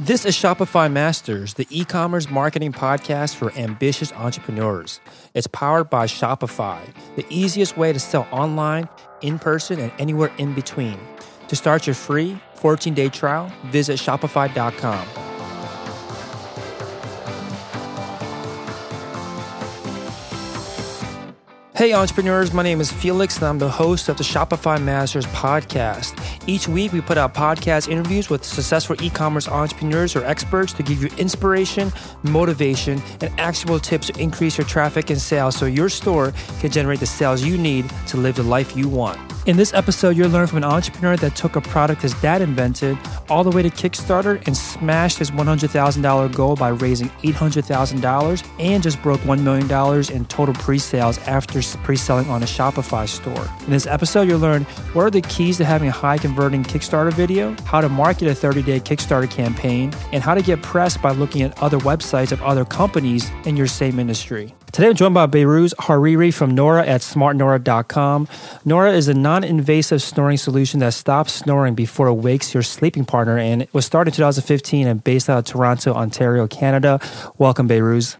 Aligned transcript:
This 0.00 0.24
is 0.24 0.34
Shopify 0.34 0.90
Masters, 0.90 1.54
the 1.54 1.68
e 1.70 1.84
commerce 1.84 2.28
marketing 2.28 2.72
podcast 2.72 3.36
for 3.36 3.52
ambitious 3.52 4.12
entrepreneurs. 4.14 4.98
It's 5.34 5.46
powered 5.46 5.88
by 5.88 6.06
Shopify, 6.06 6.80
the 7.14 7.24
easiest 7.30 7.76
way 7.76 7.92
to 7.92 8.00
sell 8.00 8.26
online, 8.32 8.88
in 9.20 9.38
person, 9.38 9.78
and 9.78 9.92
anywhere 10.00 10.32
in 10.36 10.52
between. 10.52 10.98
To 11.46 11.54
start 11.54 11.86
your 11.86 11.94
free 11.94 12.40
14 12.56 12.92
day 12.92 13.08
trial, 13.08 13.52
visit 13.66 14.00
Shopify.com. 14.00 15.06
Hey, 21.76 21.92
entrepreneurs, 21.92 22.52
my 22.52 22.62
name 22.62 22.80
is 22.80 22.90
Felix, 22.90 23.36
and 23.36 23.46
I'm 23.46 23.58
the 23.58 23.68
host 23.68 24.08
of 24.08 24.16
the 24.16 24.24
Shopify 24.24 24.80
Masters 24.80 25.26
podcast. 25.26 26.14
Each 26.46 26.68
week, 26.68 26.92
we 26.92 27.00
put 27.00 27.16
out 27.16 27.32
podcast 27.32 27.88
interviews 27.88 28.28
with 28.28 28.44
successful 28.44 29.02
e 29.02 29.08
commerce 29.08 29.48
entrepreneurs 29.48 30.14
or 30.14 30.22
experts 30.26 30.74
to 30.74 30.82
give 30.82 31.02
you 31.02 31.08
inspiration, 31.16 31.90
motivation, 32.22 33.02
and 33.22 33.32
actionable 33.40 33.80
tips 33.80 34.08
to 34.08 34.20
increase 34.20 34.58
your 34.58 34.66
traffic 34.66 35.08
and 35.08 35.18
sales 35.18 35.56
so 35.56 35.64
your 35.64 35.88
store 35.88 36.34
can 36.60 36.70
generate 36.70 37.00
the 37.00 37.06
sales 37.06 37.42
you 37.42 37.56
need 37.56 37.88
to 38.08 38.18
live 38.18 38.36
the 38.36 38.42
life 38.42 38.76
you 38.76 38.90
want. 38.90 39.18
In 39.46 39.58
this 39.58 39.74
episode, 39.74 40.16
you'll 40.16 40.30
learn 40.30 40.46
from 40.46 40.58
an 40.58 40.64
entrepreneur 40.64 41.18
that 41.18 41.36
took 41.36 41.56
a 41.56 41.60
product 41.60 42.00
his 42.00 42.14
dad 42.22 42.40
invented 42.40 42.96
all 43.28 43.44
the 43.44 43.50
way 43.50 43.60
to 43.60 43.68
Kickstarter 43.68 44.42
and 44.46 44.56
smashed 44.56 45.18
his 45.18 45.30
$100,000 45.30 46.34
goal 46.34 46.56
by 46.56 46.70
raising 46.70 47.10
$800,000 47.22 48.46
and 48.58 48.82
just 48.82 49.02
broke 49.02 49.20
$1 49.20 49.42
million 49.42 50.10
in 50.10 50.24
total 50.26 50.54
pre 50.54 50.78
sales 50.78 51.18
after 51.26 51.60
pre 51.82 51.94
selling 51.94 52.26
on 52.30 52.42
a 52.42 52.46
Shopify 52.46 53.06
store. 53.06 53.46
In 53.66 53.70
this 53.70 53.86
episode, 53.86 54.28
you'll 54.28 54.38
learn 54.38 54.62
what 54.94 55.02
are 55.02 55.10
the 55.10 55.20
keys 55.20 55.58
to 55.58 55.66
having 55.66 55.88
a 55.88 55.92
high 55.92 56.16
converting 56.34 56.64
Kickstarter 56.64 57.12
video, 57.12 57.54
how 57.64 57.80
to 57.80 57.88
market 57.88 58.26
a 58.26 58.34
30 58.34 58.62
day 58.62 58.80
Kickstarter 58.80 59.30
campaign, 59.30 59.92
and 60.12 60.20
how 60.20 60.34
to 60.34 60.42
get 60.42 60.60
press 60.62 60.96
by 60.96 61.12
looking 61.12 61.42
at 61.42 61.56
other 61.62 61.78
websites 61.78 62.32
of 62.32 62.42
other 62.42 62.64
companies 62.64 63.30
in 63.44 63.56
your 63.56 63.68
same 63.68 64.00
industry. 64.00 64.52
Today 64.72 64.88
I'm 64.88 64.96
joined 64.96 65.14
by 65.14 65.28
Behrooz 65.28 65.72
Hariri 65.74 66.34
from 66.34 66.52
Nora 66.52 66.84
at 66.84 67.02
smartnora.com. 67.02 68.26
Nora 68.64 68.92
is 68.94 69.06
a 69.06 69.14
non 69.14 69.44
invasive 69.44 70.02
snoring 70.02 70.36
solution 70.36 70.80
that 70.80 70.94
stops 70.94 71.32
snoring 71.32 71.76
before 71.76 72.08
it 72.08 72.14
wakes 72.14 72.52
your 72.52 72.64
sleeping 72.64 73.04
partner 73.04 73.38
and 73.38 73.62
it 73.62 73.72
was 73.72 73.86
started 73.86 74.10
in 74.10 74.16
2015 74.16 74.88
and 74.88 75.04
based 75.04 75.30
out 75.30 75.38
of 75.38 75.44
Toronto, 75.44 75.94
Ontario, 75.94 76.48
Canada. 76.48 76.98
Welcome, 77.38 77.68
Behrooz. 77.68 78.16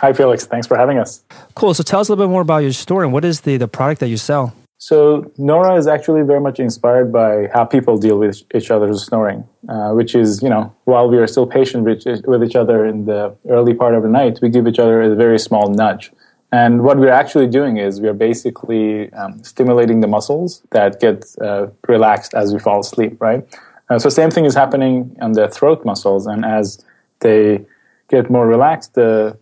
Hi, 0.00 0.12
Felix. 0.12 0.44
Thanks 0.44 0.66
for 0.66 0.76
having 0.76 0.98
us. 0.98 1.24
Cool. 1.54 1.72
So 1.72 1.82
tell 1.82 2.00
us 2.00 2.10
a 2.10 2.12
little 2.12 2.26
bit 2.26 2.30
more 2.30 2.42
about 2.42 2.58
your 2.58 2.72
store 2.72 3.04
and 3.04 3.12
what 3.14 3.24
is 3.24 3.40
the, 3.40 3.56
the 3.56 3.68
product 3.68 4.00
that 4.00 4.08
you 4.08 4.18
sell? 4.18 4.52
So 4.78 5.32
Nora 5.38 5.76
is 5.76 5.86
actually 5.86 6.22
very 6.22 6.40
much 6.40 6.58
inspired 6.60 7.12
by 7.12 7.48
how 7.54 7.64
people 7.64 7.96
deal 7.96 8.18
with 8.18 8.42
each 8.54 8.70
other's 8.70 9.04
snoring, 9.04 9.44
uh, 9.68 9.92
which 9.92 10.14
is, 10.14 10.42
you 10.42 10.48
know, 10.50 10.74
while 10.84 11.08
we 11.08 11.16
are 11.16 11.26
still 11.26 11.46
patient 11.46 11.84
with, 11.84 12.42
each 12.42 12.56
other 12.56 12.84
in 12.84 13.06
the 13.06 13.34
early 13.48 13.72
part 13.72 13.94
of 13.94 14.02
the 14.02 14.08
night, 14.08 14.40
we 14.42 14.48
give 14.50 14.66
each 14.66 14.78
other 14.78 15.00
a 15.02 15.14
very 15.14 15.38
small 15.38 15.70
nudge. 15.70 16.12
And 16.52 16.82
what 16.82 16.98
we're 16.98 17.08
actually 17.08 17.46
doing 17.46 17.78
is 17.78 18.00
we're 18.00 18.12
basically 18.12 19.12
um, 19.14 19.42
stimulating 19.42 20.00
the 20.00 20.06
muscles 20.06 20.62
that 20.70 21.00
get 21.00 21.24
uh, 21.40 21.68
relaxed 21.88 22.34
as 22.34 22.52
we 22.52 22.58
fall 22.58 22.80
asleep, 22.80 23.20
right? 23.20 23.42
Uh, 23.88 23.98
so 23.98 24.08
same 24.08 24.30
thing 24.30 24.44
is 24.44 24.54
happening 24.54 25.16
on 25.20 25.32
the 25.32 25.48
throat 25.48 25.84
muscles, 25.84 26.26
and 26.26 26.44
as 26.44 26.84
they 27.20 27.64
get 28.08 28.30
more 28.30 28.46
relaxed, 28.46 28.94
the 28.94 29.36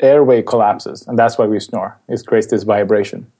airway 0.00 0.42
collapses, 0.42 1.06
and 1.06 1.18
that's 1.18 1.38
why 1.38 1.46
we 1.46 1.58
snore. 1.60 1.98
It 2.08 2.24
creates 2.26 2.48
this 2.48 2.62
vibration. 2.62 3.30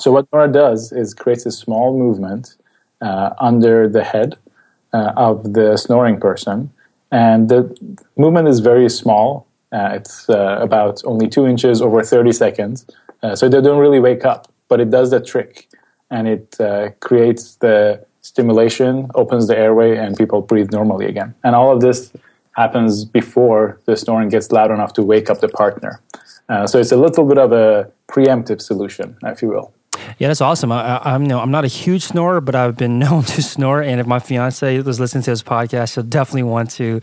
So 0.00 0.10
what 0.10 0.26
Nora 0.32 0.48
does 0.48 0.92
is 0.92 1.14
creates 1.14 1.46
a 1.46 1.52
small 1.52 1.96
movement 1.96 2.56
uh, 3.00 3.30
under 3.38 3.88
the 3.88 4.02
head 4.02 4.36
uh, 4.92 5.12
of 5.16 5.54
the 5.54 5.76
snoring 5.76 6.18
person, 6.18 6.72
and 7.12 7.48
the 7.48 7.98
movement 8.16 8.48
is 8.48 8.60
very 8.60 8.88
small. 8.90 9.46
Uh, 9.72 9.90
it's 9.92 10.28
uh, 10.28 10.58
about 10.60 11.02
only 11.04 11.28
two 11.28 11.46
inches 11.46 11.80
over 11.80 12.02
30 12.02 12.32
seconds, 12.32 12.86
uh, 13.22 13.36
so 13.36 13.48
they 13.48 13.60
don't 13.60 13.78
really 13.78 14.00
wake 14.00 14.24
up, 14.24 14.52
but 14.68 14.80
it 14.80 14.90
does 14.90 15.10
the 15.10 15.20
trick, 15.20 15.68
and 16.10 16.26
it 16.26 16.60
uh, 16.60 16.90
creates 17.00 17.56
the 17.56 18.04
stimulation, 18.20 19.08
opens 19.14 19.46
the 19.46 19.56
airway, 19.56 19.96
and 19.96 20.16
people 20.16 20.40
breathe 20.40 20.72
normally 20.72 21.06
again. 21.06 21.34
And 21.44 21.54
all 21.54 21.72
of 21.72 21.80
this 21.80 22.12
happens 22.56 23.04
before 23.04 23.80
the 23.84 23.96
snoring 23.96 24.28
gets 24.28 24.50
loud 24.50 24.70
enough 24.70 24.92
to 24.94 25.02
wake 25.02 25.28
up 25.28 25.40
the 25.40 25.48
partner. 25.48 26.00
so 26.66 26.78
it's 26.78 26.92
a 26.92 26.96
little 26.96 27.24
bit 27.24 27.38
of 27.38 27.52
a 27.52 27.90
preemptive 28.08 28.60
solution, 28.62 29.16
if 29.24 29.42
you 29.42 29.48
will. 29.48 29.72
Yeah, 30.18 30.28
that's 30.28 30.40
awesome. 30.40 30.70
I, 30.70 31.00
am 31.04 31.22
you 31.22 31.28
know, 31.28 31.40
I'm 31.40 31.50
not 31.50 31.64
a 31.64 31.68
huge 31.68 32.04
snorer, 32.04 32.40
but 32.40 32.54
I've 32.54 32.76
been 32.76 32.98
known 33.04 33.24
to 33.24 33.42
snore. 33.42 33.82
And 33.82 34.00
if 34.00 34.06
my 34.06 34.18
fiance 34.18 34.80
was 34.80 35.00
listening 35.00 35.24
to 35.24 35.30
this 35.30 35.42
podcast, 35.42 35.94
she'll 35.94 36.04
definitely 36.04 36.44
want 36.44 36.70
to 36.72 37.00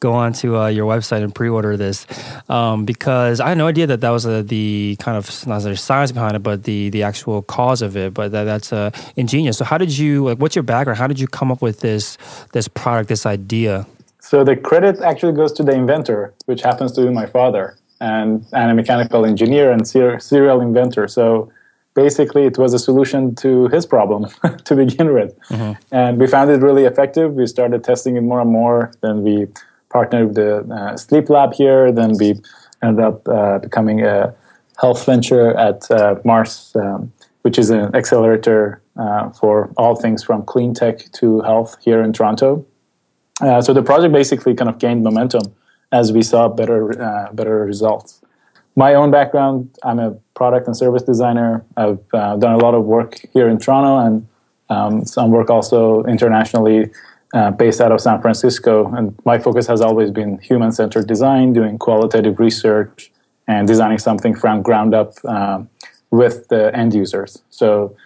go 0.00 0.12
on 0.12 0.32
to 0.34 0.58
uh, 0.58 0.66
your 0.68 0.90
website 0.90 1.22
and 1.22 1.34
pre-order 1.34 1.76
this 1.76 2.06
um, 2.48 2.84
because 2.84 3.40
I 3.40 3.48
had 3.50 3.58
no 3.58 3.66
idea 3.66 3.86
that 3.86 4.00
that 4.00 4.10
was 4.10 4.26
uh, 4.26 4.42
the 4.42 4.96
kind 5.00 5.16
of 5.16 5.46
not 5.46 5.62
the 5.62 5.76
science 5.76 6.12
behind 6.12 6.36
it, 6.36 6.42
but 6.42 6.64
the 6.64 6.90
the 6.90 7.02
actual 7.02 7.42
cause 7.42 7.82
of 7.82 7.96
it. 7.96 8.14
But 8.14 8.32
that, 8.32 8.44
that's 8.44 8.72
uh, 8.72 8.90
ingenious. 9.16 9.58
So, 9.58 9.64
how 9.64 9.78
did 9.78 9.96
you? 9.96 10.24
Like, 10.24 10.38
what's 10.38 10.56
your 10.56 10.62
background? 10.62 10.98
How 10.98 11.06
did 11.06 11.20
you 11.20 11.28
come 11.28 11.52
up 11.52 11.62
with 11.62 11.80
this 11.80 12.16
this 12.52 12.68
product, 12.68 13.08
this 13.08 13.26
idea? 13.26 13.86
So 14.24 14.42
the 14.42 14.56
credit 14.56 15.00
actually 15.00 15.34
goes 15.34 15.52
to 15.52 15.62
the 15.62 15.72
inventor, 15.72 16.32
which 16.46 16.62
happens 16.62 16.92
to 16.92 17.02
be 17.02 17.10
my 17.10 17.26
father, 17.26 17.76
and, 18.00 18.42
and 18.54 18.70
a 18.70 18.74
mechanical 18.74 19.26
engineer 19.26 19.70
and 19.70 19.86
ser- 19.86 20.18
serial 20.18 20.62
inventor. 20.62 21.06
So 21.08 21.52
basically 21.94 22.44
it 22.44 22.58
was 22.58 22.74
a 22.74 22.78
solution 22.78 23.34
to 23.36 23.68
his 23.68 23.86
problem 23.86 24.26
to 24.64 24.76
begin 24.76 25.14
with. 25.14 25.38
Mm-hmm. 25.48 25.72
And 25.92 26.18
we 26.18 26.26
found 26.26 26.50
it 26.50 26.60
really 26.60 26.84
effective. 26.84 27.34
We 27.34 27.46
started 27.46 27.84
testing 27.84 28.16
it 28.16 28.22
more 28.22 28.40
and 28.40 28.50
more. 28.50 28.92
Then 29.00 29.22
we 29.22 29.46
partnered 29.90 30.28
with 30.28 30.36
the 30.36 30.74
uh, 30.74 30.96
sleep 30.96 31.30
lab 31.30 31.54
here. 31.54 31.92
Then 31.92 32.16
we 32.18 32.40
ended 32.82 33.04
up 33.04 33.26
uh, 33.28 33.58
becoming 33.58 34.04
a 34.04 34.34
health 34.78 35.06
venture 35.06 35.56
at 35.56 35.88
uh, 35.90 36.16
Mars, 36.24 36.72
um, 36.74 37.12
which 37.42 37.58
is 37.58 37.70
an 37.70 37.94
accelerator 37.94 38.82
uh, 38.96 39.30
for 39.30 39.70
all 39.76 39.94
things 39.94 40.22
from 40.22 40.44
clean 40.44 40.74
tech 40.74 41.10
to 41.12 41.40
health 41.42 41.76
here 41.80 42.02
in 42.02 42.12
Toronto. 42.12 42.66
Uh, 43.40 43.60
so 43.60 43.72
the 43.72 43.82
project 43.82 44.12
basically 44.12 44.54
kind 44.54 44.68
of 44.68 44.78
gained 44.78 45.02
momentum 45.02 45.42
as 45.92 46.12
we 46.12 46.22
saw 46.22 46.48
better 46.48 47.00
uh, 47.00 47.32
better 47.32 47.64
results 47.64 48.20
my 48.76 48.94
own 48.94 49.10
background, 49.10 49.70
I'm 49.82 49.98
a 49.98 50.12
product 50.34 50.66
and 50.66 50.76
service 50.76 51.02
designer. 51.02 51.64
I've 51.76 52.00
uh, 52.12 52.36
done 52.36 52.54
a 52.54 52.58
lot 52.58 52.74
of 52.74 52.84
work 52.84 53.20
here 53.32 53.48
in 53.48 53.58
Toronto 53.58 53.98
and 54.04 54.28
um, 54.70 55.04
some 55.04 55.30
work 55.30 55.50
also 55.50 56.02
internationally, 56.04 56.90
uh, 57.34 57.50
based 57.52 57.80
out 57.80 57.92
of 57.92 58.00
San 58.00 58.20
Francisco. 58.20 58.92
And 58.94 59.16
my 59.24 59.38
focus 59.38 59.66
has 59.66 59.80
always 59.80 60.10
been 60.10 60.38
human 60.38 60.72
centered 60.72 61.06
design, 61.06 61.52
doing 61.52 61.78
qualitative 61.78 62.38
research, 62.38 63.12
and 63.46 63.68
designing 63.68 63.98
something 63.98 64.34
from 64.34 64.62
ground 64.62 64.94
up 64.94 65.12
um, 65.24 65.68
with 66.10 66.48
the 66.48 66.74
end 66.74 66.94
users. 66.94 67.42
So 67.50 67.96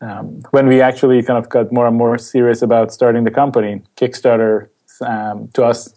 um, 0.00 0.42
when 0.50 0.66
we 0.66 0.80
actually 0.80 1.22
kind 1.22 1.38
of 1.38 1.48
got 1.48 1.72
more 1.72 1.86
and 1.86 1.96
more 1.96 2.18
serious 2.18 2.62
about 2.62 2.92
starting 2.92 3.24
the 3.24 3.30
company, 3.30 3.82
Kickstarter 3.96 4.68
um, 5.02 5.48
to 5.54 5.64
us 5.64 5.94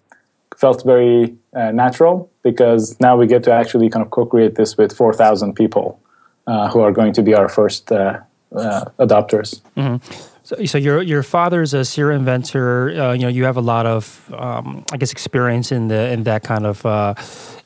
felt 0.59 0.83
very 0.85 1.33
uh, 1.55 1.71
natural 1.71 2.29
because 2.43 2.99
now 2.99 3.15
we 3.15 3.25
get 3.25 3.43
to 3.43 3.51
actually 3.51 3.89
kind 3.89 4.05
of 4.05 4.11
co-create 4.11 4.55
this 4.55 4.75
with 4.77 4.91
4,000 4.95 5.53
people 5.53 6.01
uh, 6.47 6.69
who 6.69 6.81
are 6.81 6.91
going 6.91 7.13
to 7.13 7.23
be 7.23 7.33
our 7.33 7.47
first 7.47 7.91
uh, 7.91 8.19
uh 8.55 8.85
adopters. 8.99 9.61
Mm-hmm. 9.77 9.97
So, 10.43 10.65
so 10.65 10.77
your 10.79 11.03
your 11.03 11.21
father's 11.21 11.75
a 11.75 11.85
serial 11.85 12.17
inventor. 12.19 12.89
Uh, 12.89 13.13
you 13.13 13.21
know, 13.21 13.27
you 13.27 13.43
have 13.45 13.57
a 13.57 13.61
lot 13.61 13.85
of, 13.85 14.33
um, 14.33 14.83
I 14.91 14.97
guess, 14.97 15.11
experience 15.11 15.71
in 15.71 15.87
the 15.87 16.11
in 16.11 16.23
that 16.23 16.43
kind 16.43 16.65
of. 16.65 16.85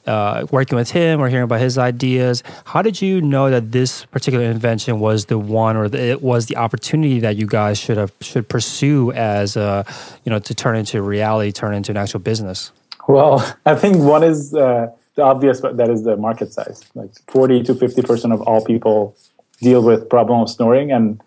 Uh, 0.06 0.46
working 0.52 0.76
with 0.76 0.92
him 0.92 1.22
or 1.22 1.30
hearing 1.30 1.46
about 1.46 1.62
his 1.62 1.78
ideas, 1.78 2.44
how 2.66 2.82
did 2.82 3.02
you 3.02 3.22
know 3.22 3.50
that 3.50 3.72
this 3.72 4.04
particular 4.08 4.44
invention 4.44 5.00
was 5.00 5.28
the 5.28 5.40
one, 5.40 5.78
or 5.78 5.88
the, 5.88 5.98
it 5.98 6.22
was 6.22 6.48
the 6.48 6.58
opportunity 6.58 7.22
that 7.22 7.38
you 7.38 7.48
guys 7.48 7.80
should 7.80 7.96
have 7.96 8.12
should 8.20 8.46
pursue 8.50 9.14
as, 9.14 9.56
you 9.56 10.30
know, 10.30 10.40
to 10.40 10.54
turn 10.54 10.76
into 10.76 11.02
reality, 11.02 11.54
turn 11.54 11.74
into 11.74 11.92
an 11.92 11.96
actual 11.96 12.20
business? 12.20 12.74
Well, 13.08 13.56
I 13.66 13.76
think 13.76 13.98
one 13.98 14.24
is 14.24 14.54
uh, 14.54 14.88
the 15.16 15.22
obvious, 15.22 15.62
but 15.62 15.78
that 15.78 15.90
is 15.90 16.04
the 16.04 16.18
market 16.18 16.54
size. 16.54 16.84
Like 16.96 17.12
40 17.30 17.64
to 17.64 17.74
50% 17.74 18.34
of 18.34 18.42
all 18.42 18.64
people 18.64 19.16
deal 19.62 19.84
with 19.84 20.10
problem 20.10 20.42
of 20.42 20.50
snoring, 20.50 20.92
and 20.92 21.22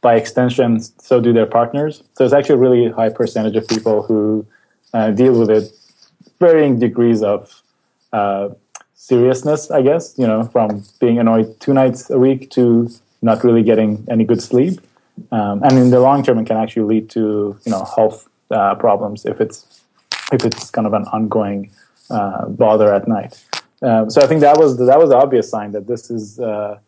by 0.00 0.16
extension, 0.16 0.80
so 0.80 1.20
do 1.20 1.32
their 1.32 1.46
partners. 1.46 2.02
So 2.14 2.24
it's 2.24 2.34
actually 2.34 2.56
a 2.56 2.58
really 2.58 2.90
high 2.90 3.08
percentage 3.08 3.56
of 3.56 3.66
people 3.66 4.02
who 4.02 4.46
uh, 4.92 5.10
deal 5.10 5.38
with 5.38 5.50
it, 5.50 5.72
varying 6.38 6.78
degrees 6.78 7.22
of 7.22 7.62
uh, 8.12 8.50
seriousness, 8.94 9.70
I 9.70 9.82
guess, 9.82 10.14
you 10.16 10.26
know, 10.26 10.44
from 10.44 10.84
being 11.00 11.18
annoyed 11.18 11.58
two 11.60 11.72
nights 11.72 12.10
a 12.10 12.18
week 12.18 12.50
to 12.50 12.90
not 13.22 13.44
really 13.44 13.62
getting 13.62 14.06
any 14.10 14.24
good 14.24 14.42
sleep. 14.42 14.80
Um, 15.32 15.62
and 15.62 15.78
in 15.78 15.90
the 15.90 16.00
long 16.00 16.22
term, 16.22 16.38
it 16.38 16.46
can 16.46 16.56
actually 16.56 16.86
lead 16.94 17.10
to, 17.10 17.58
you 17.64 17.72
know, 17.72 17.84
health 17.96 18.28
uh, 18.50 18.74
problems 18.74 19.24
if 19.24 19.40
it's 19.40 19.83
if 20.34 20.44
it's 20.44 20.70
kind 20.70 20.86
of 20.86 20.92
an 20.92 21.04
ongoing 21.12 21.70
uh, 22.10 22.46
bother 22.46 22.92
at 22.92 23.08
night. 23.08 23.42
Uh, 23.82 24.08
so 24.08 24.22
I 24.22 24.26
think 24.26 24.40
that 24.40 24.56
was 24.56 24.78
that 24.78 24.98
was 24.98 25.10
the 25.10 25.16
obvious 25.16 25.50
sign 25.50 25.72
that 25.72 25.86
this 25.86 26.10
is 26.10 26.40
uh, 26.40 26.78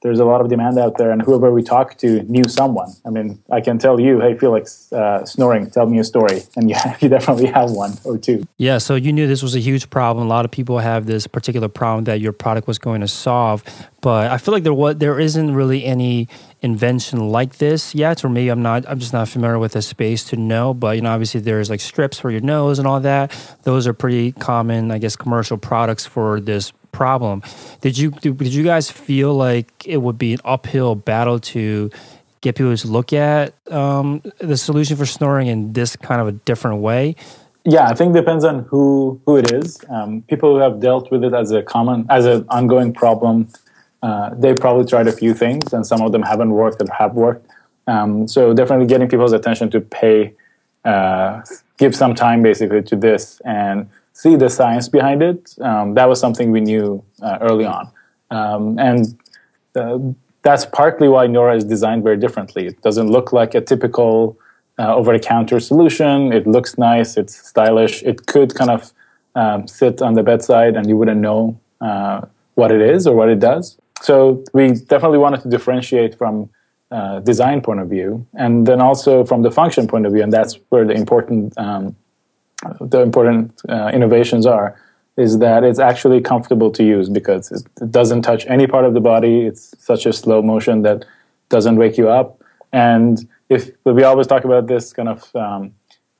there's 0.00 0.20
a 0.20 0.24
lot 0.24 0.40
of 0.40 0.48
demand 0.48 0.78
out 0.78 0.96
there, 0.96 1.10
and 1.10 1.20
whoever 1.22 1.52
we 1.52 1.62
talk 1.62 1.98
to 1.98 2.22
knew 2.24 2.44
someone. 2.44 2.92
I 3.04 3.10
mean, 3.10 3.42
I 3.50 3.60
can 3.60 3.78
tell 3.78 3.98
you, 3.98 4.20
hey, 4.20 4.38
Felix, 4.38 4.92
uh, 4.92 5.24
snoring, 5.24 5.70
tell 5.70 5.86
me 5.86 5.98
a 5.98 6.04
story, 6.04 6.42
and 6.54 6.70
you, 6.70 6.76
you 7.00 7.08
definitely 7.08 7.46
have 7.46 7.70
one 7.70 7.94
or 8.04 8.16
two. 8.16 8.46
Yeah, 8.58 8.78
so 8.78 8.94
you 8.94 9.12
knew 9.12 9.26
this 9.26 9.42
was 9.42 9.56
a 9.56 9.60
huge 9.60 9.90
problem. 9.90 10.26
A 10.26 10.28
lot 10.28 10.44
of 10.44 10.50
people 10.52 10.78
have 10.78 11.06
this 11.06 11.26
particular 11.26 11.68
problem 11.68 12.04
that 12.04 12.20
your 12.20 12.32
product 12.32 12.68
was 12.68 12.78
going 12.78 13.00
to 13.00 13.08
solve, 13.08 13.64
but 14.00 14.30
I 14.30 14.38
feel 14.38 14.54
like 14.54 14.62
there 14.62 14.74
was 14.74 14.96
there 14.98 15.18
isn't 15.18 15.54
really 15.54 15.84
any 15.84 16.28
invention 16.62 17.30
like 17.30 17.58
this 17.58 17.94
yet, 17.94 18.24
or 18.24 18.28
maybe 18.28 18.50
I'm 18.50 18.62
not. 18.62 18.88
I'm 18.88 19.00
just 19.00 19.12
not 19.12 19.28
familiar 19.28 19.58
with 19.58 19.72
the 19.72 19.82
space 19.82 20.22
to 20.24 20.36
know. 20.36 20.74
But 20.74 20.96
you 20.96 21.02
know, 21.02 21.10
obviously 21.10 21.40
there's 21.40 21.70
like 21.70 21.80
strips 21.80 22.18
for 22.18 22.30
your 22.30 22.40
nose 22.40 22.78
and 22.78 22.86
all 22.86 23.00
that. 23.00 23.32
Those 23.64 23.86
are 23.88 23.92
pretty 23.92 24.32
common, 24.32 24.92
I 24.92 24.98
guess, 24.98 25.16
commercial 25.16 25.58
products 25.58 26.06
for 26.06 26.40
this 26.40 26.72
problem. 26.92 27.42
Did 27.80 27.98
you 27.98 28.10
did 28.10 28.54
you 28.54 28.64
guys 28.64 28.90
feel 28.90 29.34
like 29.34 29.86
it 29.86 29.98
would 29.98 30.18
be 30.18 30.32
an 30.34 30.40
uphill 30.44 30.94
battle 30.94 31.38
to 31.40 31.90
get 32.40 32.56
people 32.56 32.76
to 32.76 32.88
look 32.88 33.12
at 33.12 33.54
um, 33.70 34.22
the 34.38 34.56
solution 34.56 34.96
for 34.96 35.06
snoring 35.06 35.48
in 35.48 35.72
this 35.72 35.96
kind 35.96 36.20
of 36.20 36.28
a 36.28 36.32
different 36.32 36.80
way? 36.80 37.16
Yeah, 37.64 37.86
I 37.88 37.94
think 37.94 38.14
it 38.16 38.20
depends 38.20 38.44
on 38.44 38.60
who 38.64 39.20
who 39.26 39.36
it 39.36 39.52
is. 39.52 39.78
Um, 39.90 40.22
people 40.22 40.54
who 40.54 40.60
have 40.60 40.80
dealt 40.80 41.10
with 41.10 41.24
it 41.24 41.34
as 41.34 41.50
a 41.50 41.62
common 41.62 42.06
as 42.08 42.24
an 42.24 42.46
ongoing 42.48 42.92
problem, 42.94 43.48
uh, 44.02 44.30
they 44.34 44.54
probably 44.54 44.86
tried 44.86 45.06
a 45.08 45.12
few 45.12 45.34
things, 45.34 45.72
and 45.72 45.86
some 45.86 46.00
of 46.00 46.12
them 46.12 46.22
haven't 46.22 46.50
worked 46.50 46.80
or 46.80 46.92
have 46.92 47.14
worked. 47.14 47.46
Um, 47.86 48.28
so 48.28 48.54
definitely 48.54 48.86
getting 48.86 49.08
people's 49.08 49.32
attention 49.32 49.70
to 49.70 49.80
pay, 49.80 50.34
uh, 50.84 51.42
give 51.78 51.94
some 51.96 52.14
time 52.14 52.42
basically 52.42 52.82
to 52.82 52.96
this, 52.96 53.40
and 53.44 53.88
see 54.22 54.34
the 54.44 54.50
science 54.58 54.86
behind 54.98 55.20
it. 55.30 55.40
Um, 55.68 55.86
that 55.94 56.08
was 56.10 56.18
something 56.24 56.46
we 56.58 56.62
knew 56.70 56.86
uh, 57.26 57.38
early 57.48 57.66
on, 57.76 57.84
um, 58.38 58.62
and 58.88 59.00
uh, 59.80 59.98
that's 60.46 60.64
partly 60.80 61.08
why 61.14 61.24
Nora 61.36 61.54
is 61.60 61.64
designed 61.74 62.02
very 62.08 62.18
differently. 62.24 62.62
It 62.70 62.78
doesn't 62.86 63.10
look 63.16 63.32
like 63.40 63.52
a 63.60 63.62
typical 63.72 64.36
uh, 64.80 64.98
over-the-counter 64.98 65.58
solution. 65.60 66.32
It 66.38 66.44
looks 66.54 66.72
nice. 66.90 67.10
It's 67.20 67.34
stylish. 67.52 68.02
It 68.10 68.26
could 68.32 68.50
kind 68.60 68.72
of 68.76 68.80
um, 69.34 69.60
sit 69.80 70.02
on 70.06 70.12
the 70.18 70.24
bedside, 70.30 70.72
and 70.76 70.84
you 70.88 70.96
wouldn't 70.98 71.20
know 71.28 71.42
uh, 71.88 72.18
what 72.54 72.70
it 72.76 72.82
is 72.94 73.06
or 73.06 73.14
what 73.20 73.28
it 73.28 73.40
does. 73.50 73.64
So 74.08 74.42
we 74.52 74.64
definitely 74.92 75.18
wanted 75.18 75.40
to 75.42 75.48
differentiate 75.48 76.12
from 76.20 76.34
uh, 76.90 77.20
design 77.20 77.60
point 77.60 77.80
of 77.84 77.88
view, 77.88 78.26
and 78.34 78.66
then 78.66 78.80
also 78.80 79.24
from 79.30 79.42
the 79.46 79.52
function 79.60 79.86
point 79.86 80.06
of 80.06 80.12
view, 80.12 80.22
and 80.26 80.32
that's 80.32 80.54
where 80.70 80.84
the 80.90 80.94
important 81.04 81.56
um, 81.66 81.94
the 82.80 83.00
important 83.00 83.60
uh, 83.68 83.90
innovations 83.92 84.46
are 84.46 84.80
is 85.16 85.38
that 85.38 85.64
it's 85.64 85.80
actually 85.80 86.20
comfortable 86.20 86.70
to 86.70 86.84
use 86.84 87.08
because 87.08 87.50
it, 87.50 87.90
doesn't 87.90 88.22
touch 88.22 88.46
any 88.46 88.66
part 88.66 88.84
of 88.84 88.94
the 88.94 89.00
body. 89.00 89.42
It's 89.42 89.74
such 89.78 90.06
a 90.06 90.12
slow 90.12 90.42
motion 90.42 90.82
that 90.82 91.04
doesn't 91.48 91.76
wake 91.76 91.98
you 91.98 92.08
up. 92.08 92.40
And 92.72 93.28
if 93.48 93.70
we 93.84 94.04
always 94.04 94.26
talk 94.26 94.44
about 94.44 94.68
this 94.68 94.92
kind 94.92 95.08
of 95.08 95.34
um, 95.34 95.72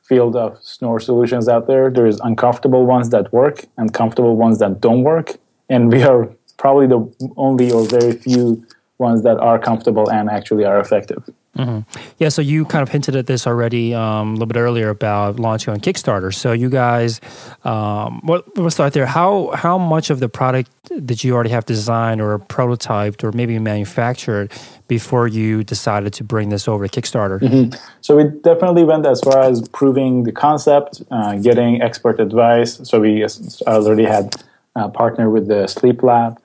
field 0.03 0.35
of 0.35 0.59
snore 0.63 0.99
solutions 0.99 1.49
out 1.49 1.69
there, 1.69 1.91
there's 1.91 2.19
uncomfortable 2.21 2.87
ones 2.87 3.11
that 3.11 3.33
work 3.33 3.67
and 3.77 3.93
comfortable 3.93 4.37
ones 4.37 4.59
that 4.59 4.81
don't 4.81 5.03
work. 5.03 5.37
And 5.69 5.93
we 5.93 6.03
are 6.03 6.29
probably 6.57 6.87
the 6.87 7.33
only 7.37 7.71
or 7.71 7.85
very 7.85 8.13
few 8.13 8.67
ones 8.99 9.23
that 9.23 9.39
are 9.39 9.59
comfortable 9.59 10.11
and 10.11 10.29
actually 10.29 10.65
are 10.65 10.81
effective. 10.81 11.29
Mm-hmm. 11.57 12.01
Yeah, 12.19 12.29
so 12.29 12.41
you 12.41 12.65
kind 12.65 12.83
of 12.83 12.89
hinted 12.89 13.17
at 13.17 13.27
this 13.27 13.47
already 13.47 13.93
um, 13.95 14.29
a 14.29 14.33
little 14.33 14.47
bit 14.47 14.59
earlier 14.59 14.91
about 14.91 15.41
launching 15.41 15.73
on 15.73 15.81
Kickstarter. 15.81 16.33
So 16.33 16.53
you 16.53 16.71
guys, 16.71 17.21
um, 17.65 18.21
well, 18.23 18.43
we'll 18.55 18.71
start 18.71 18.93
there. 18.93 19.07
How 19.07 19.51
how 19.55 19.77
much 19.77 20.11
of 20.11 20.21
the 20.21 20.29
product 20.29 20.71
did 21.05 21.25
you 21.25 21.35
already 21.35 21.51
have 21.51 21.67
designed 21.67 22.21
or 22.21 22.39
prototyped 22.39 23.25
or 23.25 23.33
maybe 23.33 23.59
manufactured 23.59 24.53
before 24.87 25.27
you 25.27 25.65
decided 25.65 26.13
to 26.15 26.25
bring 26.25 26.51
this 26.51 26.69
over 26.69 26.87
to 26.87 27.01
Kickstarter? 27.01 27.41
Mm-hmm. 27.41 27.75
So 28.03 28.17
we 28.17 28.25
definitely 28.43 28.85
went 28.85 29.05
as 29.05 29.21
far 29.21 29.41
as 29.41 29.69
proving 29.71 30.23
the 30.23 30.33
concept, 30.33 31.03
uh, 31.11 31.37
getting 31.37 31.83
expert 31.83 32.21
advice. 32.21 32.81
So 32.85 33.01
we 33.01 33.27
already 33.67 34.05
had 34.05 34.33
a 34.77 34.89
partner 34.89 35.29
with 35.29 35.49
the 35.49 35.67
Sleep 35.67 36.03
Lab, 36.03 36.41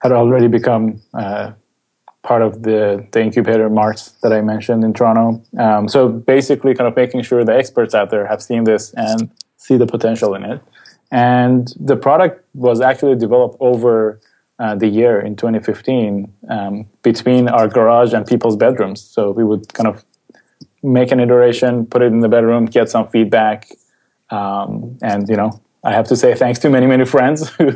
had 0.00 0.12
already 0.12 0.48
become. 0.48 1.02
Uh, 1.12 1.52
part 2.26 2.42
of 2.42 2.64
the, 2.64 3.06
the 3.12 3.22
incubator 3.22 3.70
Mars 3.70 4.12
that 4.22 4.32
I 4.32 4.40
mentioned 4.40 4.82
in 4.82 4.92
Toronto. 4.92 5.40
Um, 5.58 5.88
so 5.88 6.08
basically, 6.08 6.74
kind 6.74 6.88
of 6.88 6.96
making 6.96 7.22
sure 7.22 7.44
the 7.44 7.56
experts 7.56 7.94
out 7.94 8.10
there 8.10 8.26
have 8.26 8.42
seen 8.42 8.64
this 8.64 8.92
and 8.94 9.30
see 9.56 9.76
the 9.76 9.86
potential 9.86 10.34
in 10.34 10.42
it. 10.42 10.60
And 11.12 11.72
the 11.78 11.96
product 11.96 12.44
was 12.54 12.80
actually 12.80 13.14
developed 13.14 13.56
over 13.60 14.20
uh, 14.58 14.74
the 14.74 14.88
year 14.88 15.20
in 15.20 15.36
2015 15.36 16.32
um, 16.48 16.86
between 17.02 17.48
our 17.48 17.68
garage 17.68 18.12
and 18.12 18.26
people's 18.26 18.56
bedrooms. 18.56 19.00
So 19.00 19.30
we 19.30 19.44
would 19.44 19.72
kind 19.72 19.86
of 19.86 20.04
make 20.82 21.12
an 21.12 21.20
iteration, 21.20 21.86
put 21.86 22.02
it 22.02 22.06
in 22.06 22.20
the 22.20 22.28
bedroom, 22.28 22.66
get 22.66 22.90
some 22.90 23.06
feedback, 23.08 23.68
um, 24.30 24.98
and 25.00 25.28
you 25.28 25.36
know, 25.36 25.62
I 25.84 25.92
have 25.92 26.08
to 26.08 26.16
say 26.16 26.34
thanks 26.34 26.58
to 26.60 26.70
many 26.70 26.86
many 26.86 27.04
friends 27.04 27.48
who 27.58 27.70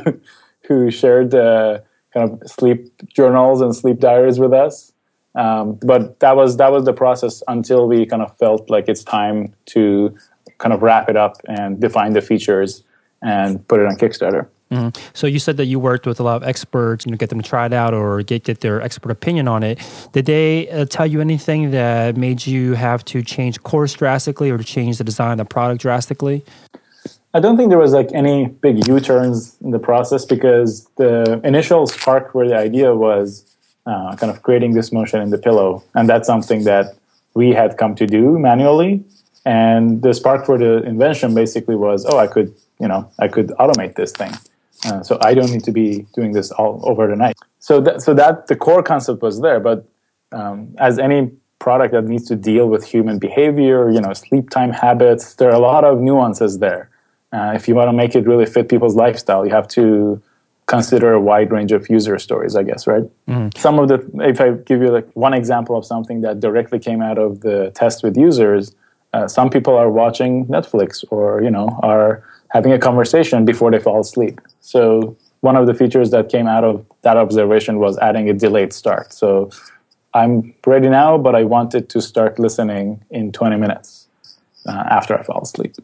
who 0.67 0.91
shared 0.91 1.31
the 1.31 1.83
kind 2.13 2.29
of 2.29 2.49
sleep 2.49 2.91
journals 3.07 3.61
and 3.61 3.75
sleep 3.75 3.99
diaries 3.99 4.39
with 4.39 4.53
us. 4.53 4.91
Um, 5.33 5.79
but 5.81 6.19
that 6.19 6.35
was 6.35 6.57
that 6.57 6.71
was 6.71 6.83
the 6.83 6.93
process 6.93 7.41
until 7.47 7.87
we 7.87 8.05
kind 8.05 8.21
of 8.21 8.37
felt 8.37 8.69
like 8.69 8.89
it's 8.89 9.03
time 9.03 9.53
to 9.67 10.15
kind 10.57 10.73
of 10.73 10.81
wrap 10.81 11.09
it 11.09 11.15
up 11.15 11.37
and 11.47 11.79
define 11.79 12.13
the 12.13 12.21
features 12.21 12.83
and 13.21 13.65
put 13.67 13.79
it 13.79 13.85
on 13.85 13.95
Kickstarter. 13.95 14.47
Mm-hmm. 14.71 14.97
So 15.13 15.27
you 15.27 15.39
said 15.39 15.57
that 15.57 15.65
you 15.65 15.79
worked 15.79 16.05
with 16.05 16.19
a 16.19 16.23
lot 16.23 16.37
of 16.37 16.43
experts 16.43 17.03
and 17.03 17.11
you 17.11 17.17
get 17.17 17.29
them 17.29 17.41
to 17.41 17.47
try 17.47 17.65
it 17.65 17.73
out 17.73 17.93
or 17.93 18.23
get 18.23 18.43
get 18.43 18.61
their 18.61 18.81
expert 18.81 19.11
opinion 19.11 19.47
on 19.47 19.63
it. 19.63 19.79
Did 20.13 20.25
they 20.25 20.69
uh, 20.69 20.85
tell 20.85 21.05
you 21.05 21.19
anything 21.21 21.71
that 21.71 22.15
made 22.15 22.45
you 22.45 22.73
have 22.73 23.03
to 23.05 23.21
change 23.21 23.61
course 23.63 23.93
drastically 23.93 24.49
or 24.49 24.57
to 24.57 24.63
change 24.63 24.97
the 24.97 25.03
design 25.03 25.33
of 25.33 25.37
the 25.39 25.45
product 25.45 25.81
drastically? 25.81 26.43
I 27.33 27.39
don't 27.39 27.55
think 27.55 27.69
there 27.69 27.79
was 27.79 27.93
like 27.93 28.11
any 28.13 28.47
big 28.47 28.87
U-turns 28.87 29.55
in 29.61 29.71
the 29.71 29.79
process 29.79 30.25
because 30.25 30.85
the 30.97 31.39
initial 31.45 31.87
spark 31.87 32.35
where 32.35 32.47
the 32.47 32.57
idea 32.57 32.93
was 32.93 33.45
uh, 33.85 34.15
kind 34.17 34.29
of 34.29 34.43
creating 34.43 34.73
this 34.73 34.91
motion 34.91 35.21
in 35.21 35.29
the 35.29 35.37
pillow, 35.37 35.83
and 35.95 36.09
that's 36.09 36.27
something 36.27 36.65
that 36.65 36.97
we 37.33 37.53
had 37.53 37.77
come 37.77 37.95
to 37.95 38.05
do 38.05 38.37
manually. 38.37 39.03
And 39.45 40.01
the 40.01 40.13
spark 40.13 40.45
for 40.45 40.57
the 40.57 40.83
invention 40.83 41.33
basically 41.33 41.75
was, 41.75 42.05
oh, 42.05 42.17
I 42.17 42.27
could, 42.27 42.53
you 42.79 42.87
know, 42.87 43.09
I 43.17 43.27
could 43.29 43.47
automate 43.59 43.95
this 43.95 44.11
thing, 44.11 44.33
uh, 44.85 45.01
so 45.01 45.17
I 45.21 45.33
don't 45.33 45.51
need 45.51 45.63
to 45.63 45.71
be 45.71 46.05
doing 46.13 46.33
this 46.33 46.51
all 46.51 46.81
over 46.83 47.07
the 47.07 47.15
night. 47.15 47.37
So 47.59 47.79
that, 47.81 48.01
so 48.01 48.13
that 48.13 48.47
the 48.47 48.55
core 48.57 48.83
concept 48.83 49.21
was 49.21 49.39
there, 49.39 49.59
but 49.59 49.87
um, 50.33 50.75
as 50.79 50.99
any 50.99 51.31
product 51.59 51.93
that 51.93 52.05
needs 52.05 52.27
to 52.27 52.35
deal 52.35 52.67
with 52.67 52.83
human 52.85 53.19
behavior, 53.19 53.89
you 53.89 54.01
know, 54.01 54.13
sleep 54.13 54.49
time 54.49 54.71
habits, 54.71 55.35
there 55.35 55.49
are 55.49 55.55
a 55.55 55.59
lot 55.59 55.85
of 55.85 56.01
nuances 56.01 56.59
there. 56.59 56.90
Uh, 57.33 57.53
if 57.55 57.67
you 57.67 57.75
want 57.75 57.87
to 57.87 57.93
make 57.93 58.15
it 58.15 58.25
really 58.25 58.45
fit 58.45 58.67
people's 58.69 58.95
lifestyle, 58.95 59.45
you 59.45 59.51
have 59.51 59.67
to 59.69 60.21
consider 60.67 61.13
a 61.13 61.19
wide 61.19 61.51
range 61.51 61.71
of 61.71 61.89
user 61.89 62.17
stories, 62.17 62.55
I 62.55 62.63
guess, 62.63 62.87
right? 62.87 63.03
Mm-hmm. 63.27 63.59
Some 63.59 63.79
of 63.79 63.87
the, 63.89 64.09
if 64.21 64.39
I 64.39 64.51
give 64.51 64.81
you 64.81 64.89
like 64.89 65.09
one 65.13 65.33
example 65.33 65.77
of 65.77 65.85
something 65.85 66.21
that 66.21 66.39
directly 66.39 66.79
came 66.79 67.01
out 67.01 67.17
of 67.17 67.41
the 67.41 67.71
test 67.75 68.03
with 68.03 68.15
users, 68.17 68.73
uh, 69.13 69.27
some 69.27 69.49
people 69.49 69.75
are 69.75 69.89
watching 69.89 70.45
Netflix 70.45 71.03
or, 71.09 71.41
you 71.41 71.51
know, 71.51 71.77
are 71.83 72.23
having 72.49 72.71
a 72.71 72.79
conversation 72.79 73.43
before 73.43 73.71
they 73.71 73.79
fall 73.79 73.99
asleep. 73.99 74.39
So 74.61 75.17
one 75.41 75.55
of 75.55 75.67
the 75.67 75.73
features 75.73 76.11
that 76.11 76.29
came 76.29 76.47
out 76.47 76.63
of 76.63 76.85
that 77.01 77.17
observation 77.17 77.79
was 77.79 77.97
adding 77.97 78.29
a 78.29 78.33
delayed 78.33 78.73
start. 78.73 79.11
So 79.11 79.49
I'm 80.13 80.53
ready 80.65 80.89
now, 80.89 81.17
but 81.17 81.35
I 81.35 81.43
wanted 81.43 81.89
to 81.89 82.01
start 82.01 82.39
listening 82.39 83.03
in 83.09 83.31
20 83.31 83.57
minutes 83.57 84.07
uh, 84.65 84.71
after 84.71 85.17
I 85.17 85.23
fall 85.23 85.41
asleep. 85.41 85.75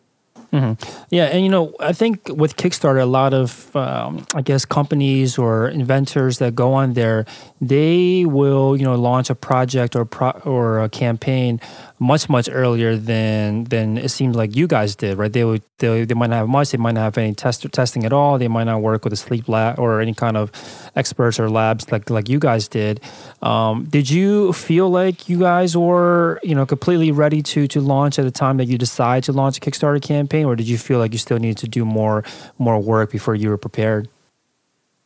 Mm-hmm. 0.54 1.06
Yeah, 1.10 1.26
and 1.26 1.44
you 1.44 1.50
know, 1.50 1.76
I 1.80 1.92
think 1.92 2.30
with 2.30 2.56
Kickstarter, 2.56 3.02
a 3.02 3.06
lot 3.06 3.34
of 3.34 3.76
um, 3.76 4.26
I 4.34 4.42
guess 4.42 4.64
companies 4.64 5.38
or 5.38 5.68
inventors 5.68 6.40
that 6.40 6.56
go 6.56 6.74
on 6.74 6.94
there, 6.94 7.26
they 7.60 8.24
will 8.26 8.78
you 8.78 8.86
know 8.86 8.96
launch 8.96 9.30
a 9.30 9.36
project 9.36 9.96
or 9.96 10.06
pro- 10.06 10.40
or 10.46 10.80
a 10.80 10.90
campaign 10.90 11.60
much 12.00 12.30
much 12.30 12.48
earlier 12.52 12.96
than 12.96 13.64
than 13.66 13.98
it 13.98 14.10
seems 14.10 14.36
like 14.36 14.56
you 14.56 14.68
guys 14.68 14.96
did, 14.96 15.18
right? 15.18 15.34
They 15.34 15.44
would 15.44 15.64
they, 15.80 16.06
they 16.06 16.14
might 16.14 16.30
not 16.30 16.38
have 16.38 16.48
much, 16.48 16.72
they 16.72 16.78
might 16.78 16.94
not 16.94 17.02
have 17.02 17.18
any 17.18 17.34
test 17.34 17.66
testing 17.72 18.06
at 18.06 18.14
all, 18.14 18.38
they 18.38 18.48
might 18.48 18.66
not 18.66 18.82
work 18.82 19.04
with 19.04 19.14
a 19.14 19.16
sleep 19.16 19.50
lab 19.50 19.80
or 19.80 20.00
any 20.00 20.14
kind 20.14 20.38
of 20.38 20.52
experts 20.96 21.40
or 21.40 21.50
labs 21.50 21.92
like 21.92 22.10
like 22.10 22.30
you 22.30 22.40
guys 22.40 22.68
did. 22.68 23.02
Um, 23.42 23.86
did 23.86 24.10
you 24.10 24.54
feel 24.54 24.90
like 24.90 25.28
you 25.28 25.40
guys 25.40 25.76
were 25.76 26.40
you 26.44 26.54
know 26.54 26.66
completely 26.66 27.12
ready 27.12 27.42
to 27.44 27.68
to 27.68 27.82
launch 27.82 28.20
at 28.20 28.26
the 28.26 28.32
time 28.32 28.58
that 28.58 28.66
you 28.66 28.78
decide 28.78 29.24
to 29.24 29.32
launch 29.32 29.58
a 29.58 29.62
Kickstarter 29.62 30.02
campaign, 30.02 30.46
or 30.46 30.56
did 30.56 30.68
you 30.68 30.78
feel 30.78 31.00
like 31.00 31.14
you 31.14 31.20
still 31.20 31.40
needed 31.40 31.58
to 31.58 31.68
do 31.68 31.84
more 31.84 32.24
more 32.60 32.80
work 32.80 33.12
before 33.12 33.36
you 33.36 33.50
were 33.50 33.58
prepared? 33.58 34.08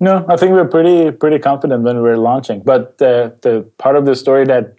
No, 0.02 0.26
I 0.28 0.36
think 0.36 0.52
we 0.52 0.58
are 0.58 0.66
pretty 0.66 1.12
pretty 1.12 1.40
confident 1.40 1.84
when 1.84 1.96
we 1.98 2.02
were 2.02 2.18
launching. 2.18 2.62
But 2.62 2.98
the 2.98 3.38
the 3.42 3.62
part 3.78 3.96
of 3.96 4.06
the 4.06 4.16
story 4.16 4.46
that 4.46 4.76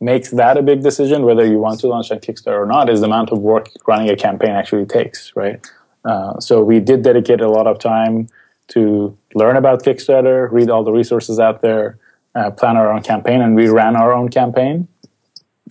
makes 0.00 0.30
that 0.30 0.56
a 0.56 0.62
big 0.62 0.82
decision 0.82 1.24
whether 1.24 1.46
you 1.46 1.58
want 1.58 1.80
to 1.80 1.88
launch 1.88 2.10
on 2.10 2.18
Kickstarter 2.18 2.62
or 2.62 2.66
not 2.66 2.90
is 2.90 3.00
the 3.00 3.06
amount 3.06 3.30
of 3.30 3.38
work 3.38 3.68
running 3.86 4.10
a 4.10 4.16
campaign 4.16 4.50
actually 4.50 4.84
takes, 4.84 5.32
right? 5.34 5.64
Uh, 6.04 6.38
so 6.38 6.62
we 6.62 6.80
did 6.80 7.02
dedicate 7.02 7.40
a 7.40 7.48
lot 7.48 7.66
of 7.66 7.78
time 7.78 8.28
to 8.68 9.16
learn 9.34 9.56
about 9.56 9.82
Kickstarter, 9.82 10.50
read 10.50 10.70
all 10.70 10.84
the 10.84 10.92
resources 10.92 11.38
out 11.40 11.62
there, 11.62 11.98
uh, 12.34 12.50
plan 12.50 12.76
our 12.76 12.92
own 12.92 13.02
campaign, 13.02 13.40
and 13.40 13.56
we 13.56 13.68
ran 13.68 13.96
our 13.96 14.12
own 14.12 14.28
campaign. 14.28 14.88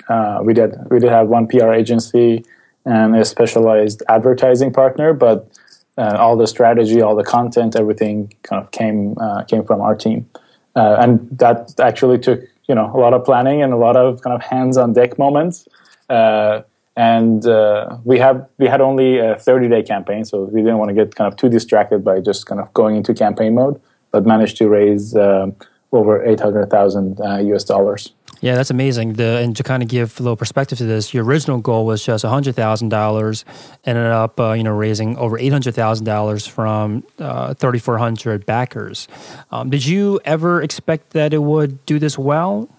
Uh, 0.10 0.40
we 0.44 0.54
did 0.54 0.76
we 0.90 1.00
did 1.00 1.10
have 1.10 1.28
one 1.28 1.48
PR 1.48 1.72
agency 1.72 2.44
and 2.86 3.16
a 3.16 3.24
specialized 3.24 4.04
advertising 4.10 4.72
partner, 4.74 5.14
but 5.14 5.50
uh, 5.98 6.18
all 6.20 6.36
the 6.36 6.48
strategy, 6.48 7.02
all 7.02 7.16
the 7.16 7.24
content, 7.24 7.76
everything 7.76 8.34
kind 8.44 8.62
of 8.62 8.72
came 8.72 9.18
uh, 9.20 9.44
came 9.44 9.64
from 9.64 9.82
our 9.82 9.96
team, 9.96 10.30
uh, 10.76 10.98
and 11.00 11.30
that 11.32 11.74
actually 11.80 12.18
took 12.18 12.42
you 12.68 12.76
know 12.76 12.92
a 12.94 13.00
lot 13.00 13.14
of 13.14 13.24
planning 13.24 13.62
and 13.62 13.74
a 13.74 13.78
lot 13.78 13.96
of 13.96 14.22
kind 14.22 14.34
of 14.34 14.42
hands 14.42 14.78
on 14.78 14.94
deck 14.94 15.18
moments. 15.18 15.68
Uh, 16.10 16.62
and 16.98 17.46
uh, 17.46 17.98
we 18.06 18.18
have 18.20 18.48
we 18.58 18.68
had 18.68 18.80
only 18.80 19.18
a 19.18 19.36
30 19.36 19.68
day 19.70 19.84
campaign, 19.84 20.24
so 20.24 20.44
we 20.46 20.62
didn't 20.62 20.78
want 20.78 20.90
to 20.90 20.96
get 20.96 21.16
kind 21.16 21.32
of 21.32 21.38
too 21.38 21.50
distracted 21.50 22.04
by 22.04 22.20
just 22.20 22.46
kind 22.46 22.62
of 22.62 22.74
going 22.74 22.96
into 22.96 23.14
campaign 23.14 23.56
mode, 23.56 23.82
but 24.12 24.26
managed 24.26 24.58
to 24.58 24.70
raise 24.70 25.16
um, 25.16 25.56
over 25.92 26.24
800,000 26.24 27.20
uh, 27.20 27.38
US 27.38 27.64
dollars. 27.64 28.14
Yeah, 28.46 28.54
that's 28.54 28.70
amazing. 28.70 29.14
The, 29.14 29.38
and 29.38 29.58
to 29.58 29.64
kind 29.64 29.82
of 29.82 29.90
give 29.90 30.20
a 30.20 30.22
little 30.22 30.36
perspective 30.36 30.78
to 30.78 30.84
this, 30.84 31.16
your 31.16 31.24
original 31.24 31.58
goal 31.58 31.84
was 31.84 32.06
just 32.06 32.24
hundred 32.24 32.56
thousand 32.56 32.90
dollars, 32.90 33.44
ended 33.86 34.06
up 34.06 34.40
uh, 34.40 34.52
you 34.52 34.64
know 34.64 34.76
raising 34.76 35.18
over 35.18 35.40
eight 35.40 35.52
hundred 35.52 35.74
thousand 35.74 36.06
dollars 36.06 36.46
from 36.46 37.04
uh, 37.18 37.56
thirty 37.56 37.80
four 37.80 37.98
hundred 37.98 38.46
backers. 38.46 39.08
Um, 39.52 39.72
did 39.72 39.84
you 39.84 40.20
ever 40.26 40.62
expect 40.62 41.14
that 41.14 41.34
it 41.34 41.40
would 41.40 41.84
do 41.88 41.98
this 41.98 42.20
well? 42.20 42.70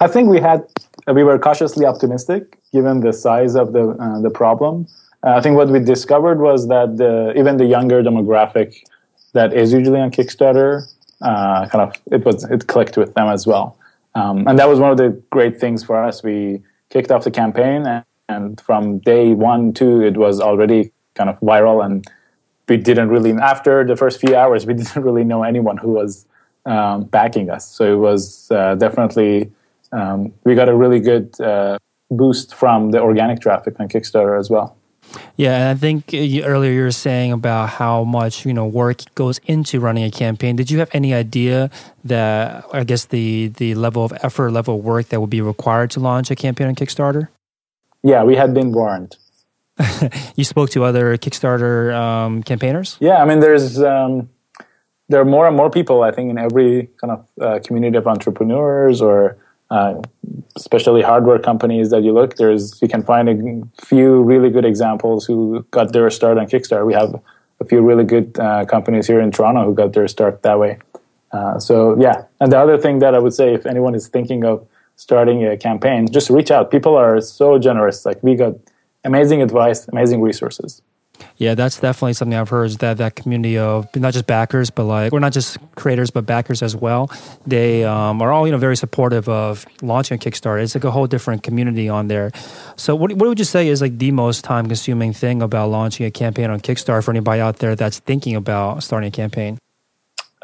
I 0.00 0.08
think 0.08 0.30
we 0.30 0.40
had 0.40 0.66
we 1.06 1.22
were 1.22 1.38
cautiously 1.38 1.84
optimistic 1.84 2.58
given 2.72 3.00
the 3.00 3.12
size 3.12 3.56
of 3.56 3.74
the 3.74 3.90
uh, 3.90 4.20
the 4.22 4.30
problem. 4.30 4.86
Uh, 5.22 5.32
I 5.32 5.42
think 5.42 5.54
what 5.54 5.68
we 5.68 5.80
discovered 5.80 6.40
was 6.40 6.66
that 6.68 6.96
the, 6.96 7.34
even 7.36 7.58
the 7.58 7.66
younger 7.66 8.02
demographic 8.02 8.82
that 9.34 9.52
is 9.52 9.70
usually 9.70 10.00
on 10.00 10.10
Kickstarter 10.10 10.90
uh, 11.20 11.68
kind 11.68 11.82
of 11.82 11.94
it 12.10 12.24
was 12.24 12.44
it 12.44 12.68
clicked 12.68 12.96
with 12.96 13.12
them 13.12 13.28
as 13.28 13.46
well. 13.46 13.76
Um, 14.14 14.46
and 14.48 14.58
that 14.58 14.68
was 14.68 14.78
one 14.78 14.90
of 14.90 14.96
the 14.96 15.10
great 15.30 15.60
things 15.60 15.84
for 15.84 16.02
us. 16.02 16.22
We 16.22 16.62
kicked 16.90 17.10
off 17.10 17.24
the 17.24 17.30
campaign, 17.30 17.86
and, 17.86 18.04
and 18.28 18.60
from 18.60 18.98
day 18.98 19.34
one, 19.34 19.72
two, 19.72 20.02
it 20.02 20.16
was 20.16 20.40
already 20.40 20.92
kind 21.14 21.30
of 21.30 21.38
viral. 21.40 21.84
And 21.84 22.06
we 22.68 22.76
didn't 22.76 23.08
really, 23.08 23.32
after 23.32 23.84
the 23.84 23.96
first 23.96 24.20
few 24.20 24.34
hours, 24.36 24.66
we 24.66 24.74
didn't 24.80 25.02
really 25.02 25.24
know 25.24 25.42
anyone 25.42 25.76
who 25.76 25.90
was 25.90 26.26
um, 26.66 27.04
backing 27.04 27.50
us. 27.50 27.68
So 27.68 27.92
it 27.92 27.98
was 27.98 28.50
uh, 28.50 28.74
definitely, 28.76 29.50
um, 29.92 30.32
we 30.44 30.54
got 30.54 30.68
a 30.68 30.76
really 30.76 31.00
good 31.00 31.38
uh, 31.40 31.78
boost 32.10 32.54
from 32.54 32.90
the 32.90 33.00
organic 33.00 33.40
traffic 33.40 33.78
on 33.80 33.88
Kickstarter 33.88 34.38
as 34.38 34.50
well. 34.50 34.77
Yeah, 35.36 35.54
and 35.54 35.68
I 35.68 35.74
think 35.74 36.12
you, 36.12 36.44
earlier 36.44 36.72
you 36.72 36.82
were 36.82 36.90
saying 36.90 37.32
about 37.32 37.70
how 37.70 38.04
much 38.04 38.44
you 38.44 38.52
know 38.52 38.66
work 38.66 39.02
goes 39.14 39.38
into 39.46 39.80
running 39.80 40.04
a 40.04 40.10
campaign. 40.10 40.56
Did 40.56 40.70
you 40.70 40.78
have 40.78 40.90
any 40.92 41.14
idea 41.14 41.70
that 42.04 42.64
I 42.72 42.84
guess 42.84 43.06
the 43.06 43.48
the 43.48 43.74
level 43.74 44.04
of 44.04 44.12
effort, 44.22 44.50
level 44.50 44.76
of 44.78 44.84
work 44.84 45.08
that 45.08 45.20
would 45.20 45.30
be 45.30 45.40
required 45.40 45.90
to 45.92 46.00
launch 46.00 46.30
a 46.30 46.36
campaign 46.36 46.68
on 46.68 46.74
Kickstarter? 46.74 47.28
Yeah, 48.02 48.24
we 48.24 48.36
had 48.36 48.54
been 48.54 48.72
warned. 48.72 49.16
you 50.36 50.44
spoke 50.44 50.70
to 50.70 50.84
other 50.84 51.16
Kickstarter 51.16 51.94
um, 51.94 52.42
campaigners. 52.42 52.96
Yeah, 53.00 53.22
I 53.22 53.24
mean, 53.24 53.40
there's 53.40 53.80
um, 53.80 54.28
there 55.08 55.20
are 55.20 55.24
more 55.24 55.46
and 55.46 55.56
more 55.56 55.70
people. 55.70 56.02
I 56.02 56.10
think 56.10 56.30
in 56.30 56.38
every 56.38 56.88
kind 57.00 57.12
of 57.12 57.26
uh, 57.40 57.60
community 57.64 57.96
of 57.96 58.06
entrepreneurs 58.06 59.00
or 59.00 59.38
uh, 59.70 60.00
especially 60.56 61.02
hardware 61.02 61.38
companies 61.38 61.90
that 61.90 62.02
you 62.02 62.12
look, 62.12 62.36
there's 62.36 62.80
you 62.80 62.88
can 62.88 63.02
find 63.02 63.28
a 63.28 63.84
few 63.84 64.22
really 64.22 64.50
good 64.50 64.64
examples 64.64 65.26
who 65.26 65.64
got 65.70 65.92
their 65.92 66.10
start 66.10 66.38
on 66.38 66.46
Kickstarter. 66.46 66.86
We 66.86 66.94
have 66.94 67.20
a 67.60 67.64
few 67.64 67.82
really 67.82 68.04
good 68.04 68.38
uh, 68.38 68.64
companies 68.64 69.06
here 69.06 69.20
in 69.20 69.30
Toronto 69.30 69.64
who 69.64 69.74
got 69.74 69.92
their 69.92 70.08
start 70.08 70.42
that 70.42 70.58
way. 70.58 70.78
Uh, 71.32 71.58
so 71.58 71.98
yeah, 72.00 72.24
and 72.40 72.50
the 72.50 72.58
other 72.58 72.78
thing 72.78 73.00
that 73.00 73.14
I 73.14 73.18
would 73.18 73.34
say, 73.34 73.52
if 73.52 73.66
anyone 73.66 73.94
is 73.94 74.08
thinking 74.08 74.44
of 74.44 74.66
starting 74.96 75.44
a 75.44 75.56
campaign, 75.56 76.08
just 76.10 76.30
reach 76.30 76.50
out. 76.50 76.70
People 76.70 76.96
are 76.96 77.20
so 77.20 77.58
generous. 77.58 78.06
Like 78.06 78.22
we 78.22 78.34
got 78.34 78.54
amazing 79.04 79.42
advice, 79.42 79.86
amazing 79.88 80.22
resources. 80.22 80.82
Yeah, 81.36 81.54
that's 81.54 81.78
definitely 81.78 82.14
something 82.14 82.36
I've 82.36 82.48
heard 82.48 82.66
is 82.66 82.78
that 82.78 82.98
that 82.98 83.14
community 83.14 83.58
of 83.58 83.94
not 83.94 84.12
just 84.12 84.26
backers, 84.26 84.70
but 84.70 84.84
like 84.84 85.12
we're 85.12 85.20
not 85.20 85.32
just 85.32 85.56
creators, 85.76 86.10
but 86.10 86.26
backers 86.26 86.62
as 86.62 86.74
well. 86.74 87.10
They 87.46 87.84
um, 87.84 88.20
are 88.20 88.32
all 88.32 88.46
you 88.46 88.52
know 88.52 88.58
very 88.58 88.76
supportive 88.76 89.28
of 89.28 89.64
launching 89.80 90.18
Kickstarter. 90.18 90.62
It's 90.62 90.74
like 90.74 90.84
a 90.84 90.90
whole 90.90 91.06
different 91.06 91.42
community 91.42 91.88
on 91.88 92.08
there. 92.08 92.32
So, 92.76 92.96
what 92.96 93.12
what 93.12 93.28
would 93.28 93.38
you 93.38 93.44
say 93.44 93.68
is 93.68 93.80
like 93.80 93.98
the 93.98 94.10
most 94.10 94.44
time 94.44 94.66
consuming 94.66 95.12
thing 95.12 95.40
about 95.40 95.70
launching 95.70 96.06
a 96.06 96.10
campaign 96.10 96.50
on 96.50 96.60
Kickstarter 96.60 97.04
for 97.04 97.12
anybody 97.12 97.40
out 97.40 97.58
there 97.58 97.76
that's 97.76 98.00
thinking 98.00 98.34
about 98.34 98.82
starting 98.82 99.08
a 99.08 99.12
campaign? 99.12 99.58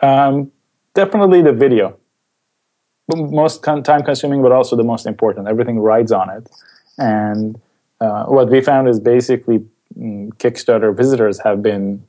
Um, 0.02 0.52
definitely 0.94 1.42
the 1.42 1.52
video. 1.52 1.96
Most 3.14 3.62
time 3.62 3.82
consuming, 3.82 4.42
but 4.42 4.52
also 4.52 4.76
the 4.76 4.84
most 4.84 5.06
important. 5.06 5.48
Everything 5.48 5.78
rides 5.78 6.12
on 6.12 6.30
it, 6.30 6.48
and 6.98 7.60
uh, 8.00 8.24
what 8.26 8.48
we 8.48 8.60
found 8.60 8.88
is 8.88 9.00
basically 9.00 9.64
Kickstarter 9.96 10.96
visitors 10.96 11.40
have 11.40 11.62
been 11.62 12.04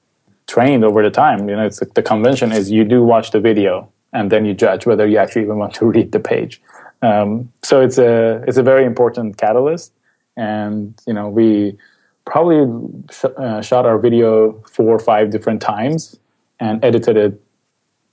trained 0.48 0.84
over 0.84 1.04
the 1.04 1.12
time. 1.12 1.50
You 1.50 1.56
know, 1.56 1.66
it's 1.66 1.82
like 1.82 1.94
the 1.94 2.04
convention 2.04 2.52
is 2.52 2.72
you 2.72 2.84
do 2.84 3.04
watch 3.04 3.32
the 3.32 3.40
video 3.40 3.90
and 4.14 4.32
then 4.32 4.46
you 4.46 4.54
judge 4.54 4.86
whether 4.86 5.06
you 5.06 5.18
actually 5.18 5.44
even 5.44 5.58
want 5.58 5.74
to 5.76 5.86
read 5.96 6.12
the 6.12 6.20
page. 6.20 6.62
Um, 7.02 7.52
so 7.64 7.82
it's 7.82 7.98
a 7.98 8.44
it's 8.48 8.58
a 8.58 8.64
very 8.64 8.86
important 8.86 9.38
catalyst, 9.38 9.92
and 10.38 11.00
you 11.06 11.14
know 11.14 11.30
we 11.30 11.78
probably 12.26 12.66
sh- 13.12 13.36
uh, 13.38 13.62
shot 13.62 13.86
our 13.86 14.00
video 14.00 14.54
four 14.72 14.96
or 14.96 15.00
five 15.00 15.30
different 15.30 15.62
times 15.62 16.18
and 16.60 16.84
edited 16.84 17.18
it 17.18 17.42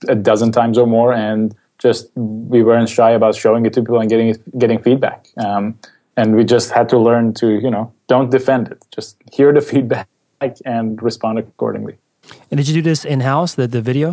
a 0.07 0.15
dozen 0.15 0.51
times 0.51 0.77
or 0.77 0.85
more, 0.85 1.13
and 1.13 1.55
just 1.79 2.11
we 2.15 2.61
weren't 2.61 2.89
shy 2.89 3.11
about 3.11 3.35
showing 3.35 3.65
it 3.65 3.73
to 3.73 3.81
people 3.81 3.99
and 3.99 4.09
getting 4.09 4.35
getting 4.57 4.81
feedback. 4.81 5.27
Um, 5.37 5.79
and 6.15 6.35
we 6.35 6.43
just 6.43 6.69
had 6.71 6.89
to 6.89 6.97
learn 6.97 7.33
to 7.35 7.47
you 7.47 7.71
know 7.71 7.91
don't 8.13 8.29
defend 8.29 8.63
it 8.73 8.79
just 8.97 9.09
hear 9.37 9.49
the 9.57 9.61
feedback 9.71 10.07
and 10.75 11.01
respond 11.09 11.35
accordingly 11.39 11.95
and 12.49 12.57
did 12.57 12.67
you 12.67 12.75
do 12.79 12.85
this 12.91 13.01
in-house 13.13 13.51
the, 13.59 13.67
the 13.67 13.81
video 13.89 14.07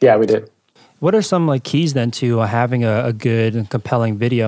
yeah 0.00 0.16
we 0.16 0.26
did 0.34 0.50
what 1.04 1.14
are 1.14 1.26
some 1.32 1.46
like 1.52 1.62
keys 1.62 1.90
then 1.98 2.10
to 2.10 2.40
uh, 2.40 2.46
having 2.46 2.82
a, 2.84 2.94
a 3.10 3.12
good 3.12 3.54
and 3.54 3.70
compelling 3.70 4.14
video 4.26 4.46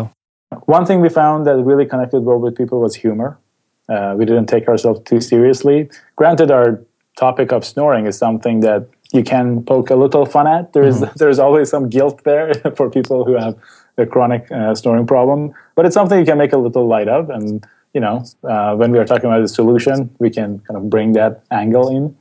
one 0.77 0.85
thing 0.87 0.99
we 1.07 1.11
found 1.23 1.47
that 1.47 1.57
really 1.71 1.87
connected 1.93 2.21
well 2.29 2.41
with 2.45 2.57
people 2.57 2.81
was 2.87 2.95
humor 3.05 3.31
uh, 3.93 4.15
we 4.19 4.25
didn't 4.25 4.49
take 4.55 4.67
ourselves 4.73 5.01
too 5.11 5.21
seriously 5.21 5.79
granted 6.17 6.51
our 6.51 6.69
topic 7.17 7.53
of 7.53 7.65
snoring 7.65 8.07
is 8.07 8.17
something 8.27 8.61
that 8.61 8.89
you 9.13 9.23
can 9.23 9.63
poke 9.63 9.91
a 9.91 9.99
little 10.05 10.27
fun 10.35 10.47
at 10.57 10.73
there's 10.73 11.01
mm-hmm. 11.01 11.13
there's 11.21 11.39
always 11.39 11.67
some 11.75 11.89
guilt 11.97 12.25
there 12.25 12.55
for 12.77 12.91
people 12.99 13.25
who 13.27 13.35
have 13.45 13.55
a 13.97 14.07
chronic 14.07 14.51
uh, 14.51 14.75
snoring 14.75 15.07
problem. 15.07 15.55
But 15.75 15.87
it's 15.87 15.95
something 15.95 16.19
you 16.19 16.25
can 16.25 16.39
make 16.39 16.53
a 16.53 16.59
little 16.59 16.87
light 16.87 17.09
of. 17.09 17.31
And, 17.31 17.67
you 17.95 18.01
know, 18.01 18.25
uh, 18.43 18.75
when 18.75 18.91
we 18.91 18.99
are 18.99 19.05
talking 19.05 19.27
about 19.27 19.41
the 19.41 19.49
solution, 19.49 20.15
we 20.19 20.29
can 20.29 20.59
kind 20.61 20.77
of 20.77 20.91
bring 20.91 21.13
that 21.13 21.45
angle 21.51 21.89
in. 21.89 22.17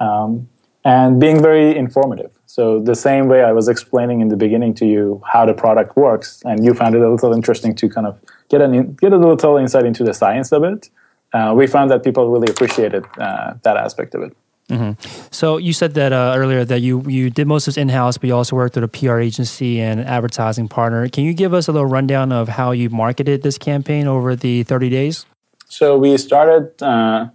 Um, 0.00 0.48
and 0.84 1.20
being 1.20 1.40
very 1.40 1.76
informative. 1.76 2.32
So 2.46 2.80
the 2.80 2.94
same 2.94 3.28
way 3.28 3.44
I 3.44 3.52
was 3.52 3.68
explaining 3.68 4.20
in 4.20 4.28
the 4.28 4.36
beginning 4.36 4.74
to 4.74 4.86
you 4.86 5.22
how 5.32 5.46
the 5.46 5.54
product 5.54 5.96
works, 5.96 6.42
and 6.44 6.64
you 6.64 6.74
found 6.74 6.94
it 6.94 7.02
a 7.02 7.08
little 7.08 7.32
interesting 7.32 7.74
to 7.76 7.88
kind 7.88 8.06
of 8.06 8.20
get 8.48 8.60
an 8.60 8.94
get 8.94 9.12
a 9.12 9.16
little 9.16 9.56
insight 9.56 9.86
into 9.86 10.04
the 10.04 10.12
science 10.12 10.52
of 10.52 10.64
it. 10.64 10.90
Uh, 11.32 11.54
we 11.56 11.66
found 11.66 11.90
that 11.90 12.02
people 12.02 12.28
really 12.30 12.50
appreciated 12.50 13.06
uh, 13.18 13.54
that 13.62 13.76
aspect 13.76 14.14
of 14.14 14.22
it. 14.22 14.36
Mm-hmm. 14.72 15.28
So 15.30 15.58
you 15.58 15.74
said 15.74 15.92
that 15.94 16.14
uh, 16.14 16.32
earlier 16.34 16.64
that 16.64 16.80
you 16.80 17.02
you 17.02 17.28
did 17.28 17.46
most 17.46 17.68
of 17.68 17.74
this 17.74 17.80
in 17.80 17.90
house, 17.90 18.16
but 18.16 18.28
you 18.28 18.34
also 18.34 18.56
worked 18.56 18.74
with 18.74 18.84
a 18.84 18.88
PR 18.88 19.18
agency 19.18 19.80
and 19.80 20.00
advertising 20.00 20.66
partner. 20.66 21.06
Can 21.08 21.24
you 21.24 21.34
give 21.34 21.52
us 21.52 21.68
a 21.68 21.72
little 21.72 21.86
rundown 21.86 22.32
of 22.32 22.48
how 22.48 22.70
you 22.70 22.88
marketed 22.88 23.42
this 23.42 23.58
campaign 23.58 24.06
over 24.06 24.34
the 24.34 24.62
thirty 24.62 24.88
days? 24.88 25.26
So 25.68 25.98
we 25.98 26.16
started. 26.16 26.82
Uh, 26.82 27.28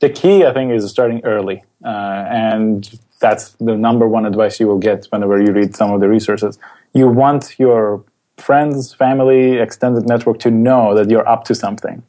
the 0.00 0.08
key, 0.08 0.44
I 0.44 0.52
think, 0.52 0.72
is 0.72 0.90
starting 0.90 1.20
early, 1.24 1.62
uh, 1.84 2.24
and 2.28 2.90
that's 3.20 3.50
the 3.60 3.76
number 3.76 4.08
one 4.08 4.26
advice 4.26 4.58
you 4.58 4.66
will 4.66 4.78
get 4.78 5.06
whenever 5.10 5.40
you 5.40 5.52
read 5.52 5.76
some 5.76 5.92
of 5.92 6.00
the 6.00 6.08
resources. 6.08 6.58
You 6.94 7.06
want 7.06 7.54
your 7.58 8.02
friends, 8.38 8.94
family, 8.94 9.58
extended 9.58 10.06
network 10.08 10.40
to 10.40 10.50
know 10.50 10.94
that 10.94 11.08
you're 11.08 11.28
up 11.28 11.44
to 11.44 11.54
something, 11.54 12.02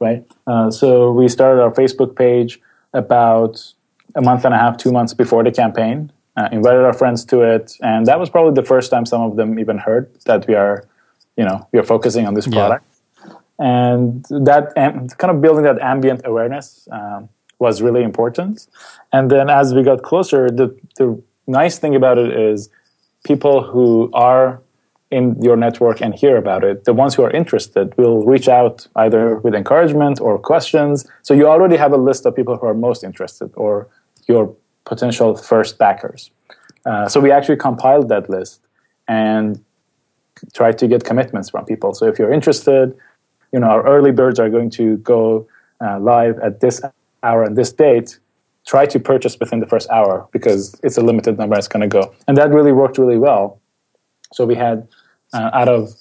right? 0.00 0.24
Uh, 0.46 0.70
so 0.70 1.12
we 1.12 1.28
started 1.28 1.60
our 1.60 1.72
Facebook 1.72 2.16
page 2.16 2.58
about 2.94 3.74
a 4.16 4.22
month 4.22 4.44
and 4.44 4.54
a 4.54 4.58
half, 4.58 4.76
two 4.76 4.92
months 4.92 5.14
before 5.14 5.44
the 5.44 5.52
campaign. 5.52 6.10
Uh, 6.38 6.48
invited 6.52 6.84
our 6.84 6.92
friends 6.92 7.24
to 7.24 7.40
it, 7.40 7.78
and 7.80 8.04
that 8.04 8.20
was 8.20 8.28
probably 8.28 8.52
the 8.52 8.66
first 8.66 8.90
time 8.90 9.06
some 9.06 9.22
of 9.22 9.36
them 9.36 9.58
even 9.58 9.78
heard 9.78 10.04
that 10.26 10.46
we 10.46 10.54
are, 10.54 10.86
you 11.38 11.44
know, 11.44 11.66
we 11.72 11.78
are 11.78 11.82
focusing 11.82 12.26
on 12.26 12.34
this 12.34 12.46
product. 12.46 12.84
Yeah. 13.24 13.32
And 13.58 14.22
that 14.28 14.74
kind 15.16 15.30
of 15.34 15.40
building 15.40 15.64
that 15.64 15.78
ambient 15.80 16.20
awareness 16.26 16.86
um, 16.92 17.30
was 17.58 17.80
really 17.80 18.02
important. 18.02 18.66
And 19.14 19.30
then 19.30 19.48
as 19.48 19.72
we 19.72 19.82
got 19.82 20.02
closer, 20.02 20.50
the 20.50 20.68
the 20.98 21.22
nice 21.46 21.78
thing 21.78 21.94
about 21.94 22.18
it 22.18 22.30
is 22.38 22.68
people 23.24 23.62
who 23.62 24.10
are 24.12 24.60
in 25.10 25.40
your 25.40 25.56
network 25.56 26.00
and 26.00 26.14
hear 26.14 26.36
about 26.36 26.64
it, 26.64 26.84
the 26.84 26.92
ones 26.92 27.14
who 27.14 27.22
are 27.22 27.30
interested 27.30 27.96
will 27.96 28.24
reach 28.24 28.48
out 28.48 28.86
either 28.96 29.36
with 29.36 29.54
encouragement 29.54 30.20
or 30.20 30.38
questions. 30.38 31.06
So 31.22 31.32
you 31.32 31.46
already 31.46 31.76
have 31.76 31.92
a 31.92 31.96
list 31.96 32.26
of 32.26 32.34
people 32.34 32.56
who 32.56 32.66
are 32.66 32.74
most 32.74 33.04
interested 33.04 33.50
or 33.54 33.88
your 34.26 34.54
potential 34.84 35.36
first 35.36 35.78
backers. 35.78 36.30
Uh, 36.84 37.08
so 37.08 37.20
we 37.20 37.30
actually 37.30 37.56
compiled 37.56 38.08
that 38.08 38.30
list 38.30 38.60
and 39.08 39.62
tried 40.54 40.78
to 40.78 40.86
get 40.86 41.04
commitments 41.04 41.50
from 41.50 41.64
people. 41.64 41.94
So 41.94 42.06
if 42.06 42.18
you're 42.18 42.32
interested, 42.32 42.96
you 43.52 43.60
know, 43.60 43.68
our 43.68 43.86
early 43.86 44.12
birds 44.12 44.38
are 44.38 44.50
going 44.50 44.70
to 44.70 44.96
go 44.98 45.46
uh, 45.80 45.98
live 45.98 46.38
at 46.38 46.60
this 46.60 46.80
hour 47.22 47.42
and 47.42 47.56
this 47.56 47.72
date. 47.72 48.18
Try 48.66 48.86
to 48.86 48.98
purchase 48.98 49.38
within 49.38 49.60
the 49.60 49.66
first 49.66 49.88
hour 49.90 50.28
because 50.32 50.78
it's 50.82 50.96
a 50.96 51.00
limited 51.00 51.38
number 51.38 51.54
that's 51.54 51.68
going 51.68 51.82
to 51.82 51.88
go. 51.88 52.14
And 52.26 52.36
that 52.36 52.50
really 52.50 52.72
worked 52.72 52.98
really 52.98 53.18
well. 53.18 53.60
So 54.32 54.44
we 54.44 54.56
had 54.56 54.88
uh, 55.32 55.50
out 55.52 55.68
of 55.68 55.94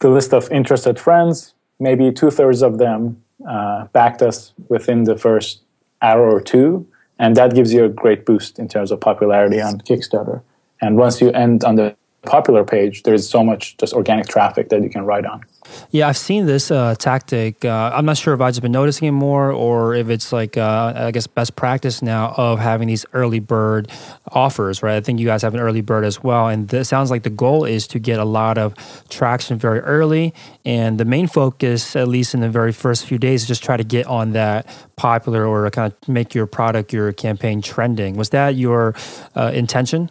the 0.00 0.10
list 0.10 0.32
of 0.32 0.50
interested 0.50 0.98
friends, 0.98 1.54
maybe 1.80 2.12
two 2.12 2.30
thirds 2.30 2.62
of 2.62 2.78
them 2.78 3.22
uh, 3.48 3.86
backed 3.86 4.22
us 4.22 4.52
within 4.68 5.04
the 5.04 5.16
first 5.16 5.62
hour 6.02 6.30
or 6.30 6.40
two. 6.40 6.86
And 7.18 7.36
that 7.36 7.54
gives 7.54 7.72
you 7.72 7.84
a 7.84 7.88
great 7.88 8.24
boost 8.24 8.58
in 8.58 8.68
terms 8.68 8.90
of 8.90 9.00
popularity 9.00 9.60
on 9.60 9.80
Kickstarter. 9.80 10.42
And 10.80 10.96
once 10.96 11.20
you 11.20 11.30
end 11.32 11.64
on 11.64 11.74
the 11.74 11.96
popular 12.22 12.64
page, 12.64 13.02
there's 13.02 13.28
so 13.28 13.42
much 13.42 13.76
just 13.78 13.92
organic 13.92 14.28
traffic 14.28 14.68
that 14.68 14.82
you 14.82 14.90
can 14.90 15.04
write 15.04 15.26
on. 15.26 15.42
Yeah, 15.90 16.08
I've 16.08 16.16
seen 16.16 16.46
this 16.46 16.70
uh, 16.70 16.94
tactic. 16.96 17.64
Uh, 17.64 17.90
I'm 17.94 18.04
not 18.04 18.16
sure 18.16 18.34
if 18.34 18.40
I've 18.40 18.52
just 18.52 18.62
been 18.62 18.72
noticing 18.72 19.08
it 19.08 19.12
more 19.12 19.50
or 19.50 19.94
if 19.94 20.08
it's 20.10 20.32
like, 20.32 20.56
uh, 20.56 20.92
I 20.96 21.10
guess, 21.10 21.26
best 21.26 21.56
practice 21.56 22.02
now 22.02 22.34
of 22.36 22.58
having 22.58 22.88
these 22.88 23.06
early 23.12 23.40
bird 23.40 23.90
offers, 24.32 24.82
right? 24.82 24.96
I 24.96 25.00
think 25.00 25.20
you 25.20 25.26
guys 25.26 25.42
have 25.42 25.54
an 25.54 25.60
early 25.60 25.80
bird 25.80 26.04
as 26.04 26.22
well. 26.22 26.48
And 26.48 26.72
it 26.72 26.84
sounds 26.84 27.10
like 27.10 27.22
the 27.22 27.30
goal 27.30 27.64
is 27.64 27.86
to 27.88 27.98
get 27.98 28.18
a 28.18 28.24
lot 28.24 28.58
of 28.58 28.74
traction 29.08 29.58
very 29.58 29.80
early. 29.80 30.34
And 30.64 30.98
the 30.98 31.04
main 31.04 31.26
focus, 31.26 31.96
at 31.96 32.08
least 32.08 32.34
in 32.34 32.40
the 32.40 32.48
very 32.48 32.72
first 32.72 33.06
few 33.06 33.18
days, 33.18 33.42
is 33.42 33.48
just 33.48 33.64
try 33.64 33.76
to 33.76 33.84
get 33.84 34.06
on 34.06 34.32
that 34.32 34.66
popular 34.96 35.46
or 35.46 35.70
kind 35.70 35.92
of 35.92 36.08
make 36.08 36.34
your 36.34 36.46
product, 36.46 36.92
your 36.92 37.12
campaign 37.12 37.62
trending. 37.62 38.16
Was 38.16 38.30
that 38.30 38.56
your 38.56 38.94
uh, 39.34 39.52
intention? 39.54 40.10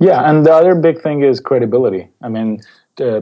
Yeah, 0.00 0.28
and 0.28 0.44
the 0.44 0.52
other 0.52 0.74
big 0.74 1.00
thing 1.00 1.22
is 1.22 1.40
credibility. 1.40 2.08
I 2.20 2.28
mean, 2.28 2.60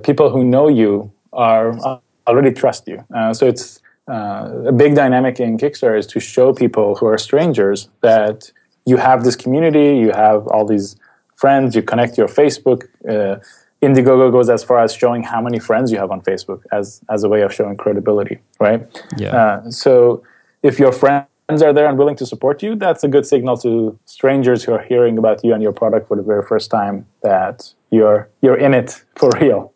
people 0.03 0.31
who 0.31 0.45
know 0.45 0.69
you 0.69 1.13
are 1.35 1.79
uh, 1.87 1.99
already 2.27 2.53
trust 2.53 2.89
you. 2.89 3.05
Uh, 3.15 3.33
so 3.33 3.47
it's 3.47 3.81
uh, 4.09 4.67
a 4.67 4.73
big 4.73 4.95
dynamic 4.95 5.41
in 5.41 5.57
Kickstarter 5.57 5.99
is 5.99 6.07
to 6.09 6.21
show 6.21 6.53
people 6.53 6.97
who 6.97 7.07
are 7.07 7.19
strangers 7.19 7.89
that 8.03 8.53
you 8.87 8.97
have 8.99 9.25
this 9.25 9.37
community, 9.37 9.99
you 9.99 10.13
have 10.13 10.47
all 10.49 10.67
these 10.67 10.97
friends, 11.37 11.75
you 11.75 11.83
connect 11.83 12.19
your 12.19 12.29
Facebook. 12.29 12.85
Uh, 13.09 13.41
Indiegogo 13.83 14.31
goes 14.33 14.49
as 14.49 14.65
far 14.65 14.81
as 14.83 14.95
showing 14.95 15.23
how 15.23 15.41
many 15.43 15.59
friends 15.59 15.93
you 15.93 15.99
have 15.99 16.11
on 16.11 16.21
Facebook 16.23 16.63
as 16.73 17.03
as 17.11 17.23
a 17.23 17.29
way 17.29 17.43
of 17.43 17.53
showing 17.53 17.77
credibility, 17.77 18.39
right? 18.59 18.81
Yeah. 19.19 19.37
Uh, 19.37 19.71
so 19.71 20.23
if 20.63 20.79
your 20.79 20.93
friends 20.93 21.61
are 21.67 21.73
there 21.73 21.87
and 21.87 21.99
willing 21.99 22.17
to 22.17 22.27
support 22.27 22.63
you, 22.63 22.77
that's 22.77 23.05
a 23.05 23.09
good 23.09 23.27
signal 23.27 23.59
to 23.59 23.99
strangers 24.07 24.65
who 24.65 24.73
are 24.73 24.83
hearing 24.83 25.19
about 25.19 25.45
you 25.45 25.53
and 25.53 25.63
your 25.63 25.73
product 25.73 26.09
for 26.09 26.17
the 26.17 26.23
very 26.23 26.43
first 26.43 26.71
time 26.71 27.07
that 27.23 27.75
you're 27.91 28.29
you're 28.41 28.57
in 28.57 28.73
it 28.73 29.05
for 29.17 29.31
real. 29.41 29.74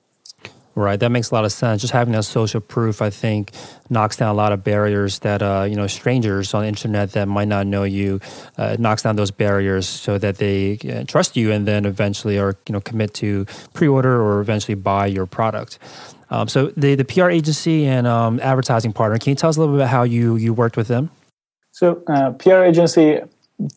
Right, 0.78 1.00
that 1.00 1.08
makes 1.08 1.32
a 1.32 1.34
lot 1.34 1.44
of 1.44 1.50
sense. 1.50 1.80
Just 1.80 1.92
having 1.92 2.12
that 2.12 2.22
social 2.22 2.60
proof, 2.60 3.02
I 3.02 3.10
think, 3.10 3.50
knocks 3.90 4.16
down 4.16 4.28
a 4.28 4.34
lot 4.34 4.52
of 4.52 4.62
barriers 4.62 5.18
that 5.18 5.42
uh, 5.42 5.66
you 5.68 5.74
know 5.74 5.88
strangers 5.88 6.54
on 6.54 6.62
the 6.62 6.68
internet 6.68 7.10
that 7.14 7.26
might 7.26 7.48
not 7.48 7.66
know 7.66 7.82
you. 7.82 8.20
Uh, 8.56 8.76
knocks 8.78 9.02
down 9.02 9.16
those 9.16 9.32
barriers 9.32 9.88
so 9.88 10.18
that 10.18 10.36
they 10.36 10.78
uh, 10.88 11.02
trust 11.02 11.36
you 11.36 11.50
and 11.50 11.66
then 11.66 11.84
eventually 11.84 12.38
or 12.38 12.56
you 12.68 12.72
know 12.72 12.80
commit 12.80 13.12
to 13.14 13.44
pre-order 13.74 14.22
or 14.22 14.38
eventually 14.38 14.76
buy 14.76 15.04
your 15.06 15.26
product. 15.26 15.80
Um, 16.30 16.46
so 16.46 16.68
the 16.76 16.94
the 16.94 17.04
PR 17.04 17.28
agency 17.28 17.84
and 17.84 18.06
um, 18.06 18.38
advertising 18.38 18.92
partner, 18.92 19.18
can 19.18 19.30
you 19.30 19.34
tell 19.34 19.50
us 19.50 19.56
a 19.56 19.60
little 19.60 19.74
bit 19.74 19.80
about 19.80 19.90
how 19.90 20.04
you 20.04 20.36
you 20.36 20.54
worked 20.54 20.76
with 20.76 20.86
them? 20.86 21.10
So 21.72 22.04
uh, 22.06 22.30
PR 22.34 22.62
agency, 22.62 23.18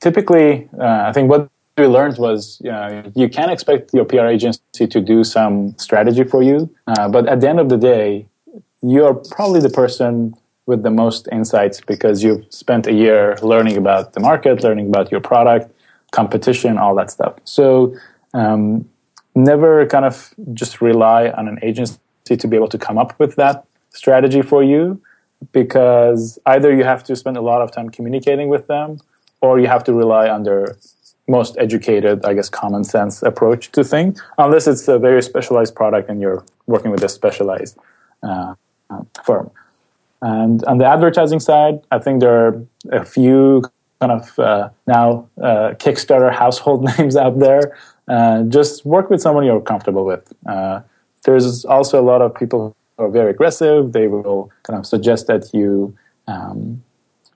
typically, 0.01 0.69
uh, 0.79 1.05
I 1.07 1.13
think 1.13 1.31
what 1.31 1.49
we 1.77 1.85
learned 1.87 2.17
was 2.17 2.61
uh, 2.61 3.09
you 3.15 3.29
can 3.29 3.49
expect 3.49 3.93
your 3.93 4.05
PR 4.05 4.25
agency 4.25 4.87
to 4.87 5.01
do 5.01 5.23
some 5.23 5.77
strategy 5.77 6.23
for 6.23 6.43
you, 6.43 6.73
uh, 6.87 7.07
but 7.09 7.27
at 7.27 7.41
the 7.41 7.49
end 7.49 7.59
of 7.59 7.69
the 7.69 7.77
day, 7.77 8.27
you're 8.81 9.13
probably 9.13 9.61
the 9.61 9.69
person 9.69 10.35
with 10.65 10.83
the 10.83 10.91
most 10.91 11.27
insights 11.31 11.81
because 11.81 12.23
you've 12.23 12.45
spent 12.49 12.87
a 12.87 12.93
year 12.93 13.37
learning 13.41 13.77
about 13.77 14.13
the 14.13 14.19
market, 14.19 14.63
learning 14.63 14.87
about 14.87 15.11
your 15.11 15.21
product, 15.21 15.73
competition, 16.11 16.77
all 16.77 16.95
that 16.95 17.09
stuff. 17.09 17.35
So 17.45 17.95
um, 18.33 18.87
never 19.35 19.85
kind 19.87 20.05
of 20.05 20.33
just 20.53 20.81
rely 20.81 21.29
on 21.29 21.47
an 21.47 21.57
agency 21.61 21.97
to 22.27 22.47
be 22.47 22.55
able 22.55 22.69
to 22.69 22.77
come 22.77 22.97
up 22.97 23.17
with 23.19 23.35
that 23.35 23.65
strategy 23.89 24.41
for 24.41 24.63
you 24.63 25.01
because 25.51 26.37
either 26.45 26.73
you 26.75 26.83
have 26.83 27.03
to 27.03 27.15
spend 27.15 27.37
a 27.37 27.41
lot 27.41 27.61
of 27.61 27.71
time 27.71 27.89
communicating 27.89 28.47
with 28.49 28.67
them 28.67 28.99
or 29.41 29.59
you 29.59 29.67
have 29.67 29.83
to 29.83 29.93
rely 29.93 30.29
on 30.29 30.43
their 30.43 30.77
most 31.27 31.55
educated, 31.57 32.25
I 32.25 32.33
guess, 32.33 32.49
common 32.49 32.83
sense 32.83 33.23
approach 33.23 33.71
to 33.73 33.83
things, 33.83 34.21
unless 34.37 34.67
it's 34.67 34.87
a 34.87 34.99
very 34.99 35.21
specialized 35.21 35.75
product 35.75 36.09
and 36.09 36.19
you're 36.21 36.43
working 36.67 36.91
with 36.91 37.03
a 37.03 37.09
specialized 37.09 37.77
uh, 38.23 38.55
uh, 38.89 39.01
firm. 39.23 39.51
And 40.21 40.63
on 40.65 40.77
the 40.77 40.85
advertising 40.85 41.39
side, 41.39 41.81
I 41.91 41.99
think 41.99 42.19
there 42.19 42.47
are 42.47 42.65
a 42.91 43.05
few 43.05 43.63
kind 43.99 44.11
of 44.11 44.39
uh, 44.39 44.69
now 44.87 45.27
uh, 45.41 45.73
Kickstarter 45.77 46.33
household 46.43 46.83
names 46.97 47.15
out 47.15 47.39
there. 47.39 47.77
Uh, 48.07 48.43
just 48.43 48.85
work 48.85 49.09
with 49.09 49.21
someone 49.21 49.45
you're 49.45 49.61
comfortable 49.61 50.05
with. 50.05 50.33
Uh, 50.45 50.81
there's 51.23 51.65
also 51.65 52.01
a 52.01 52.05
lot 52.05 52.21
of 52.21 52.35
people 52.35 52.75
who 52.97 53.03
are 53.05 53.09
very 53.09 53.29
aggressive. 53.29 53.93
They 53.93 54.07
will 54.07 54.51
kind 54.63 54.77
of 54.77 54.85
suggest 54.85 55.27
that 55.27 55.53
you, 55.53 55.95
um, 56.27 56.83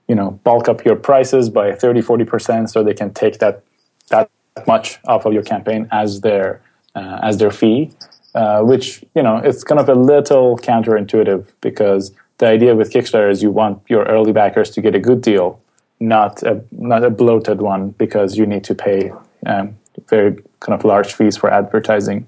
you 0.08 0.14
know, 0.14 0.32
bulk 0.44 0.68
up 0.68 0.84
your 0.84 0.96
prices 0.96 1.48
by 1.48 1.72
30, 1.72 2.02
40% 2.02 2.68
so 2.68 2.82
they 2.82 2.94
can 2.94 3.14
take 3.14 3.38
that, 3.38 3.62
that 4.08 4.30
much 4.66 4.98
off 5.04 5.24
of 5.26 5.32
your 5.32 5.42
campaign 5.42 5.88
as 5.92 6.20
their, 6.20 6.60
uh, 6.94 7.18
as 7.22 7.38
their 7.38 7.50
fee, 7.50 7.90
uh, 8.34 8.62
which, 8.62 9.04
you 9.14 9.22
know, 9.22 9.36
it's 9.38 9.64
kind 9.64 9.80
of 9.80 9.88
a 9.88 9.94
little 9.94 10.56
counterintuitive 10.58 11.46
because 11.60 12.12
the 12.38 12.46
idea 12.46 12.74
with 12.74 12.92
Kickstarter 12.92 13.30
is 13.30 13.42
you 13.42 13.50
want 13.50 13.82
your 13.88 14.04
early 14.04 14.32
backers 14.32 14.70
to 14.70 14.80
get 14.80 14.94
a 14.94 14.98
good 14.98 15.22
deal, 15.22 15.60
not 16.00 16.42
a, 16.42 16.62
not 16.72 17.04
a 17.04 17.10
bloated 17.10 17.60
one 17.60 17.90
because 17.90 18.36
you 18.36 18.46
need 18.46 18.64
to 18.64 18.74
pay 18.74 19.10
um, 19.46 19.76
very 20.08 20.36
kind 20.60 20.78
of 20.78 20.84
large 20.84 21.14
fees 21.14 21.36
for 21.36 21.50
advertising. 21.50 22.26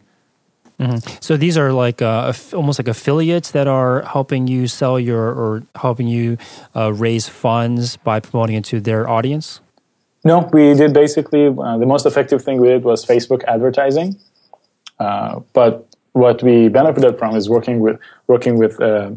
Mm-hmm. 0.81 1.17
So 1.21 1.37
these 1.37 1.59
are 1.59 1.73
like 1.73 2.01
uh, 2.01 2.33
almost 2.55 2.79
like 2.79 2.89
affiliates 2.89 3.51
that 3.51 3.67
are 3.67 4.03
helping 4.03 4.47
you 4.47 4.69
sell 4.69 4.99
your 4.99 5.33
or 5.33 5.63
helping 5.75 6.07
you 6.07 6.39
uh, 6.77 6.93
raise 6.93 7.29
funds 7.29 7.97
by 7.97 8.21
promoting 8.21 8.57
it 8.57 8.65
to 8.67 8.81
their 8.81 9.09
audience. 9.09 9.61
No, 10.25 10.49
we 10.53 10.75
did 10.75 10.93
basically 10.93 11.47
uh, 11.47 11.79
the 11.79 11.87
most 11.87 12.07
effective 12.07 12.43
thing 12.43 12.61
we 12.61 12.69
did 12.69 12.85
was 12.85 13.05
Facebook 13.05 13.45
advertising. 13.45 14.17
Uh, 14.99 15.41
but 15.53 15.87
what 16.13 16.43
we 16.43 16.69
benefited 16.69 17.19
from 17.19 17.37
is 17.37 17.49
working 17.49 17.81
with 17.81 18.01
working 18.27 18.59
with 18.59 18.81
a 18.81 19.17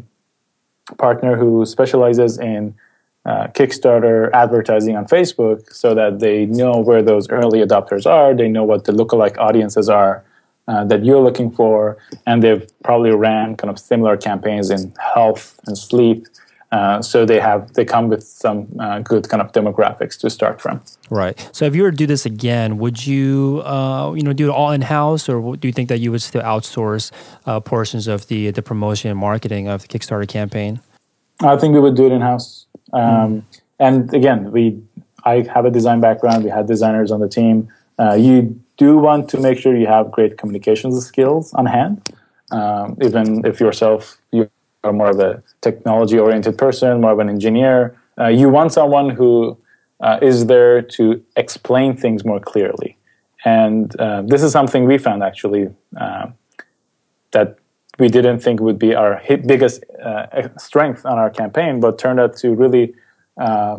partner 0.98 1.36
who 1.36 1.66
specializes 1.66 2.38
in 2.38 2.74
uh, 3.24 3.46
Kickstarter 3.48 4.30
advertising 4.32 4.96
on 4.96 5.06
Facebook, 5.06 5.72
so 5.72 5.94
that 5.94 6.18
they 6.18 6.46
know 6.46 6.78
where 6.78 7.02
those 7.02 7.28
early 7.30 7.60
adopters 7.60 8.06
are. 8.06 8.34
They 8.34 8.48
know 8.48 8.64
what 8.64 8.84
the 8.84 8.92
lookalike 8.92 9.38
audiences 9.38 9.88
are 9.88 10.24
uh, 10.68 10.84
that 10.84 11.04
you're 11.04 11.20
looking 11.20 11.50
for, 11.50 11.98
and 12.26 12.42
they've 12.42 12.66
probably 12.82 13.10
ran 13.12 13.56
kind 13.56 13.70
of 13.70 13.78
similar 13.78 14.16
campaigns 14.16 14.70
in 14.70 14.92
health 15.14 15.58
and 15.66 15.76
sleep. 15.76 16.26
Uh, 16.72 17.02
so 17.02 17.26
they 17.26 17.38
have 17.38 17.74
they 17.74 17.84
come 17.84 18.08
with 18.08 18.24
some 18.24 18.66
uh, 18.80 18.98
good 19.00 19.28
kind 19.28 19.42
of 19.42 19.52
demographics 19.52 20.18
to 20.18 20.30
start 20.30 20.58
from. 20.58 20.80
Right. 21.10 21.36
So 21.52 21.66
if 21.66 21.76
you 21.76 21.82
were 21.82 21.90
to 21.90 21.96
do 21.96 22.06
this 22.06 22.24
again, 22.24 22.78
would 22.78 23.06
you 23.06 23.60
uh, 23.66 24.14
you 24.14 24.22
know 24.22 24.32
do 24.32 24.48
it 24.48 24.52
all 24.52 24.70
in 24.70 24.80
house, 24.80 25.28
or 25.28 25.56
do 25.56 25.68
you 25.68 25.72
think 25.72 25.90
that 25.90 25.98
you 25.98 26.10
would 26.10 26.22
still 26.22 26.42
outsource 26.42 27.12
uh, 27.44 27.60
portions 27.60 28.08
of 28.08 28.26
the 28.28 28.50
the 28.50 28.62
promotion 28.62 29.10
and 29.10 29.20
marketing 29.20 29.68
of 29.68 29.82
the 29.82 29.88
Kickstarter 29.88 30.26
campaign? 30.26 30.80
I 31.40 31.56
think 31.58 31.74
we 31.74 31.80
would 31.80 31.94
do 31.94 32.06
it 32.06 32.12
in 32.12 32.22
house. 32.22 32.66
Um, 32.94 33.02
mm. 33.02 33.44
And 33.78 34.14
again, 34.14 34.50
we 34.50 34.80
I 35.24 35.46
have 35.54 35.66
a 35.66 35.70
design 35.70 36.00
background. 36.00 36.42
We 36.42 36.50
had 36.50 36.66
designers 36.66 37.10
on 37.10 37.20
the 37.20 37.28
team. 37.28 37.68
Uh, 37.98 38.14
you 38.14 38.58
do 38.78 38.96
want 38.96 39.28
to 39.28 39.38
make 39.38 39.58
sure 39.58 39.76
you 39.76 39.86
have 39.86 40.10
great 40.10 40.38
communications 40.38 41.04
skills 41.04 41.52
on 41.52 41.66
hand. 41.66 42.00
Um, 42.50 42.96
even 43.02 43.44
if 43.44 43.60
yourself 43.60 44.18
you 44.30 44.50
are 44.84 44.92
more 44.92 45.10
of 45.10 45.20
a 45.20 45.42
technology 45.60 46.18
oriented 46.18 46.58
person, 46.58 47.00
more 47.00 47.12
of 47.12 47.18
an 47.18 47.28
engineer, 47.28 47.96
uh, 48.18 48.28
you 48.28 48.48
want 48.48 48.72
someone 48.72 49.10
who 49.10 49.56
uh, 50.00 50.18
is 50.20 50.46
there 50.46 50.82
to 50.82 51.24
explain 51.36 51.96
things 51.96 52.24
more 52.24 52.40
clearly. 52.40 52.96
And 53.44 53.94
uh, 53.98 54.22
this 54.22 54.42
is 54.42 54.52
something 54.52 54.84
we 54.84 54.98
found 54.98 55.22
actually 55.22 55.68
uh, 55.98 56.26
that 57.30 57.58
we 57.98 58.08
didn't 58.08 58.40
think 58.40 58.60
would 58.60 58.78
be 58.78 58.94
our 58.94 59.22
biggest 59.46 59.84
uh, 60.02 60.48
strength 60.58 61.06
on 61.06 61.18
our 61.18 61.30
campaign, 61.30 61.80
but 61.80 61.98
turned 61.98 62.20
out 62.20 62.36
to 62.38 62.54
really 62.54 62.94
uh, 63.40 63.78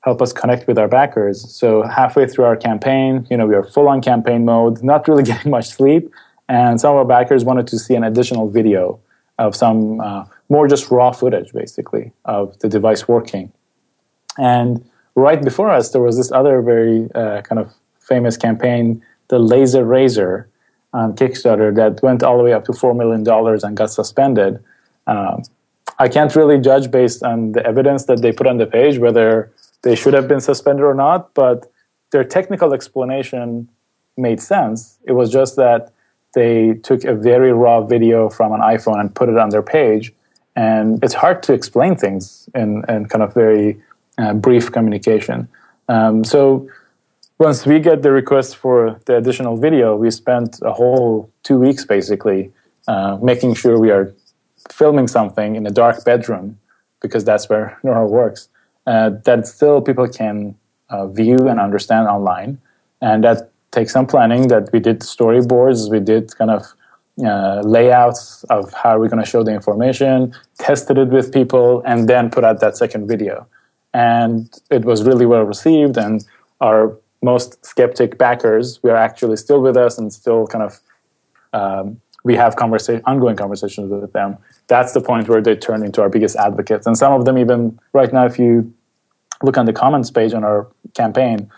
help 0.00 0.20
us 0.20 0.32
connect 0.32 0.66
with 0.66 0.78
our 0.78 0.88
backers. 0.88 1.52
So 1.54 1.82
halfway 1.82 2.26
through 2.26 2.44
our 2.44 2.56
campaign, 2.56 3.26
you 3.30 3.36
know, 3.36 3.46
we 3.46 3.54
are 3.54 3.64
full 3.64 3.88
on 3.88 4.00
campaign 4.02 4.44
mode, 4.44 4.82
not 4.82 5.06
really 5.08 5.22
getting 5.32 5.50
much 5.50 5.68
sleep, 5.70 6.12
and 6.48 6.80
some 6.80 6.92
of 6.92 6.96
our 6.98 7.04
backers 7.04 7.44
wanted 7.44 7.66
to 7.68 7.78
see 7.78 7.94
an 7.94 8.04
additional 8.04 8.48
video 8.48 9.00
of 9.42 9.56
some 9.56 10.00
uh, 10.00 10.24
more 10.48 10.68
just 10.68 10.90
raw 10.90 11.10
footage, 11.12 11.52
basically, 11.52 12.12
of 12.24 12.58
the 12.60 12.68
device 12.68 13.08
working. 13.08 13.52
And 14.38 14.84
right 15.14 15.42
before 15.42 15.70
us, 15.70 15.90
there 15.90 16.02
was 16.02 16.16
this 16.16 16.30
other 16.32 16.62
very 16.62 17.08
uh, 17.14 17.42
kind 17.42 17.58
of 17.58 17.72
famous 18.00 18.36
campaign, 18.36 19.02
the 19.28 19.38
Laser 19.38 19.84
Razor, 19.84 20.48
on 20.94 21.14
Kickstarter 21.14 21.74
that 21.74 22.02
went 22.02 22.22
all 22.22 22.36
the 22.36 22.44
way 22.44 22.52
up 22.52 22.64
to 22.66 22.72
$4 22.72 22.96
million 22.96 23.26
and 23.64 23.76
got 23.76 23.90
suspended. 23.90 24.62
Um, 25.06 25.42
I 25.98 26.08
can't 26.08 26.34
really 26.36 26.58
judge 26.58 26.90
based 26.90 27.22
on 27.22 27.52
the 27.52 27.64
evidence 27.66 28.04
that 28.04 28.20
they 28.22 28.32
put 28.32 28.46
on 28.46 28.58
the 28.58 28.66
page 28.66 28.98
whether 28.98 29.50
they 29.82 29.94
should 29.94 30.14
have 30.14 30.28
been 30.28 30.40
suspended 30.40 30.84
or 30.84 30.94
not, 30.94 31.32
but 31.34 31.70
their 32.10 32.24
technical 32.24 32.74
explanation 32.74 33.68
made 34.16 34.40
sense. 34.40 34.98
It 35.04 35.12
was 35.12 35.30
just 35.30 35.56
that 35.56 35.91
they 36.34 36.74
took 36.74 37.04
a 37.04 37.14
very 37.14 37.52
raw 37.52 37.82
video 37.82 38.28
from 38.28 38.52
an 38.52 38.60
iPhone 38.60 39.00
and 39.00 39.14
put 39.14 39.28
it 39.28 39.38
on 39.38 39.50
their 39.50 39.62
page. 39.62 40.12
And 40.56 41.02
it's 41.02 41.14
hard 41.14 41.42
to 41.44 41.52
explain 41.52 41.96
things 41.96 42.48
in, 42.54 42.84
in 42.88 43.06
kind 43.06 43.22
of 43.22 43.34
very 43.34 43.80
uh, 44.18 44.34
brief 44.34 44.70
communication. 44.70 45.48
Um, 45.88 46.24
so 46.24 46.68
once 47.38 47.66
we 47.66 47.80
get 47.80 48.02
the 48.02 48.12
request 48.12 48.56
for 48.56 49.00
the 49.06 49.16
additional 49.16 49.56
video, 49.56 49.96
we 49.96 50.10
spent 50.10 50.60
a 50.62 50.72
whole 50.72 51.30
two 51.42 51.58
weeks 51.58 51.84
basically 51.84 52.52
uh, 52.88 53.18
making 53.22 53.54
sure 53.54 53.78
we 53.78 53.90
are 53.90 54.14
filming 54.70 55.08
something 55.08 55.56
in 55.56 55.66
a 55.66 55.70
dark 55.70 56.04
bedroom 56.04 56.58
because 57.00 57.24
that's 57.24 57.48
where 57.48 57.78
Nora 57.82 58.06
works. 58.06 58.48
Uh, 58.86 59.10
that 59.24 59.46
still 59.46 59.80
people 59.80 60.08
can 60.08 60.54
uh, 60.90 61.06
view 61.06 61.48
and 61.48 61.60
understand 61.60 62.08
online, 62.08 62.60
and 63.00 63.22
that 63.24 63.51
takes 63.72 63.92
some 63.92 64.06
planning. 64.06 64.48
That 64.48 64.70
we 64.72 64.80
did 64.80 65.00
storyboards, 65.00 65.90
we 65.90 66.00
did 66.00 66.36
kind 66.36 66.50
of 66.50 66.62
uh, 67.24 67.60
layouts 67.64 68.44
of 68.44 68.72
how 68.72 68.98
we're 68.98 69.08
going 69.08 69.22
to 69.22 69.28
show 69.28 69.42
the 69.42 69.52
information, 69.52 70.34
tested 70.58 70.96
it 70.98 71.08
with 71.08 71.32
people, 71.32 71.82
and 71.84 72.08
then 72.08 72.30
put 72.30 72.44
out 72.44 72.60
that 72.60 72.76
second 72.76 73.08
video. 73.08 73.46
And 73.92 74.48
it 74.70 74.84
was 74.84 75.02
really 75.02 75.26
well 75.26 75.42
received, 75.42 75.96
and 75.98 76.24
our 76.60 76.96
most 77.22 77.64
skeptic 77.64 78.18
backers 78.18 78.82
we 78.82 78.90
are 78.90 78.96
actually 78.96 79.36
still 79.36 79.60
with 79.62 79.76
us 79.76 79.96
and 79.96 80.12
still 80.12 80.46
kind 80.46 80.64
of 80.64 80.80
um, 81.52 82.00
we 82.24 82.36
have 82.36 82.56
conversation, 82.56 83.02
ongoing 83.04 83.36
conversations 83.36 83.90
with 83.90 84.12
them. 84.12 84.38
That's 84.68 84.92
the 84.92 85.00
point 85.00 85.28
where 85.28 85.40
they 85.40 85.56
turn 85.56 85.84
into 85.84 86.02
our 86.02 86.08
biggest 86.08 86.36
advocates. 86.36 86.86
And 86.86 86.96
some 86.96 87.12
of 87.12 87.24
them 87.24 87.36
even 87.36 87.78
right 87.92 88.12
now, 88.12 88.26
if 88.26 88.38
you 88.38 88.72
look 89.42 89.58
on 89.58 89.66
the 89.66 89.72
comments 89.72 90.10
page 90.10 90.32
on 90.32 90.44
our 90.44 90.68
campaign, 90.94 91.50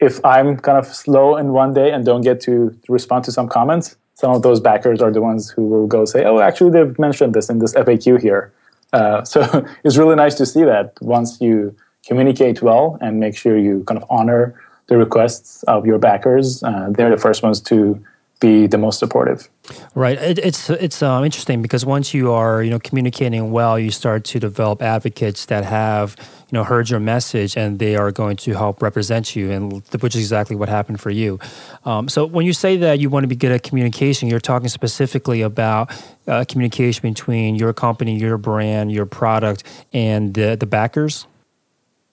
if 0.00 0.24
I'm 0.24 0.56
kind 0.58 0.78
of 0.78 0.86
slow 0.86 1.36
in 1.36 1.52
one 1.52 1.72
day 1.74 1.90
and 1.90 2.04
don't 2.04 2.22
get 2.22 2.40
to, 2.42 2.78
respond 2.88 3.24
to 3.24 3.32
some 3.32 3.48
comments, 3.48 3.96
some 4.14 4.32
of 4.32 4.42
those 4.42 4.60
backers 4.60 5.00
are 5.00 5.10
the 5.10 5.20
ones 5.20 5.50
who 5.50 5.66
will 5.66 5.86
go 5.86 6.04
say, 6.04 6.24
"Oh, 6.24 6.40
actually, 6.40 6.70
they've 6.70 6.98
mentioned 6.98 7.34
this 7.34 7.48
in 7.48 7.58
this 7.60 7.74
FAQ 7.74 8.20
here." 8.20 8.52
Uh, 8.92 9.24
so 9.32 9.64
it's 9.84 9.96
really 9.96 10.16
nice 10.16 10.34
to 10.36 10.46
see 10.46 10.64
that 10.64 10.92
once 11.00 11.40
you 11.40 11.74
communicate 12.06 12.62
well 12.62 12.98
and 13.00 13.20
make 13.20 13.36
sure 13.36 13.56
you 13.56 13.84
kind 13.84 14.00
of 14.00 14.06
honor 14.10 14.54
the 14.88 14.96
requests 14.96 15.62
of 15.64 15.86
your 15.86 15.98
backers, 15.98 16.62
uh, 16.62 16.88
they're 16.90 17.10
the 17.10 17.18
first 17.18 17.42
ones 17.42 17.60
to 17.60 18.02
be 18.40 18.66
the 18.66 18.78
most 18.78 18.98
supportive. 18.98 19.48
Right. 19.94 20.16
It, 20.18 20.38
it's 20.38 20.70
it's 20.70 21.02
um, 21.02 21.24
interesting 21.24 21.60
because 21.60 21.84
once 21.84 22.14
you 22.14 22.32
are 22.32 22.62
you 22.62 22.70
know 22.70 22.78
communicating 22.78 23.50
well, 23.50 23.78
you 23.78 23.90
start 23.90 24.24
to 24.24 24.40
develop 24.40 24.80
advocates 24.80 25.46
that 25.46 25.64
have 25.64 26.16
you 26.18 26.56
know 26.56 26.64
heard 26.64 26.88
your 26.88 27.00
message 27.00 27.56
and 27.56 27.78
they 27.78 27.96
are 27.96 28.10
going 28.10 28.36
to 28.36 28.52
help 28.52 28.80
represent 28.80 29.36
you, 29.36 29.50
and 29.50 29.82
which 30.00 30.14
is 30.14 30.22
exactly 30.22 30.56
what 30.56 30.68
happened 30.68 31.00
for 31.00 31.10
you. 31.10 31.38
Um, 31.84 32.08
so 32.08 32.24
when 32.26 32.46
you 32.46 32.52
say 32.52 32.76
that 32.78 33.00
you 33.00 33.10
want 33.10 33.24
to 33.24 33.28
be 33.28 33.36
good 33.36 33.52
at 33.52 33.62
communication, 33.62 34.28
you're 34.28 34.40
talking 34.40 34.68
specifically 34.68 35.42
about 35.42 35.90
uh, 36.26 36.44
communication 36.48 37.02
between 37.08 37.56
your 37.56 37.72
company, 37.72 38.18
your 38.18 38.38
brand, 38.38 38.92
your 38.92 39.06
product, 39.06 39.64
and 39.92 40.34
the, 40.34 40.56
the 40.56 40.66
backers. 40.66 41.26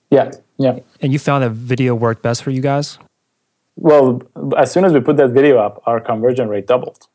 Yeah. 0.09 0.31
Yeah. 0.57 0.79
And 1.01 1.11
you 1.11 1.19
found 1.19 1.43
that 1.43 1.51
video 1.51 1.95
worked 1.95 2.21
best 2.21 2.43
for 2.43 2.51
you 2.51 2.61
guys. 2.61 2.97
Well, 3.75 4.21
as 4.57 4.71
soon 4.71 4.85
as 4.85 4.93
we 4.93 4.99
put 4.99 5.17
that 5.17 5.31
video 5.31 5.57
up, 5.57 5.81
our 5.85 5.99
conversion 5.99 6.47
rate 6.47 6.67
doubled. 6.67 7.07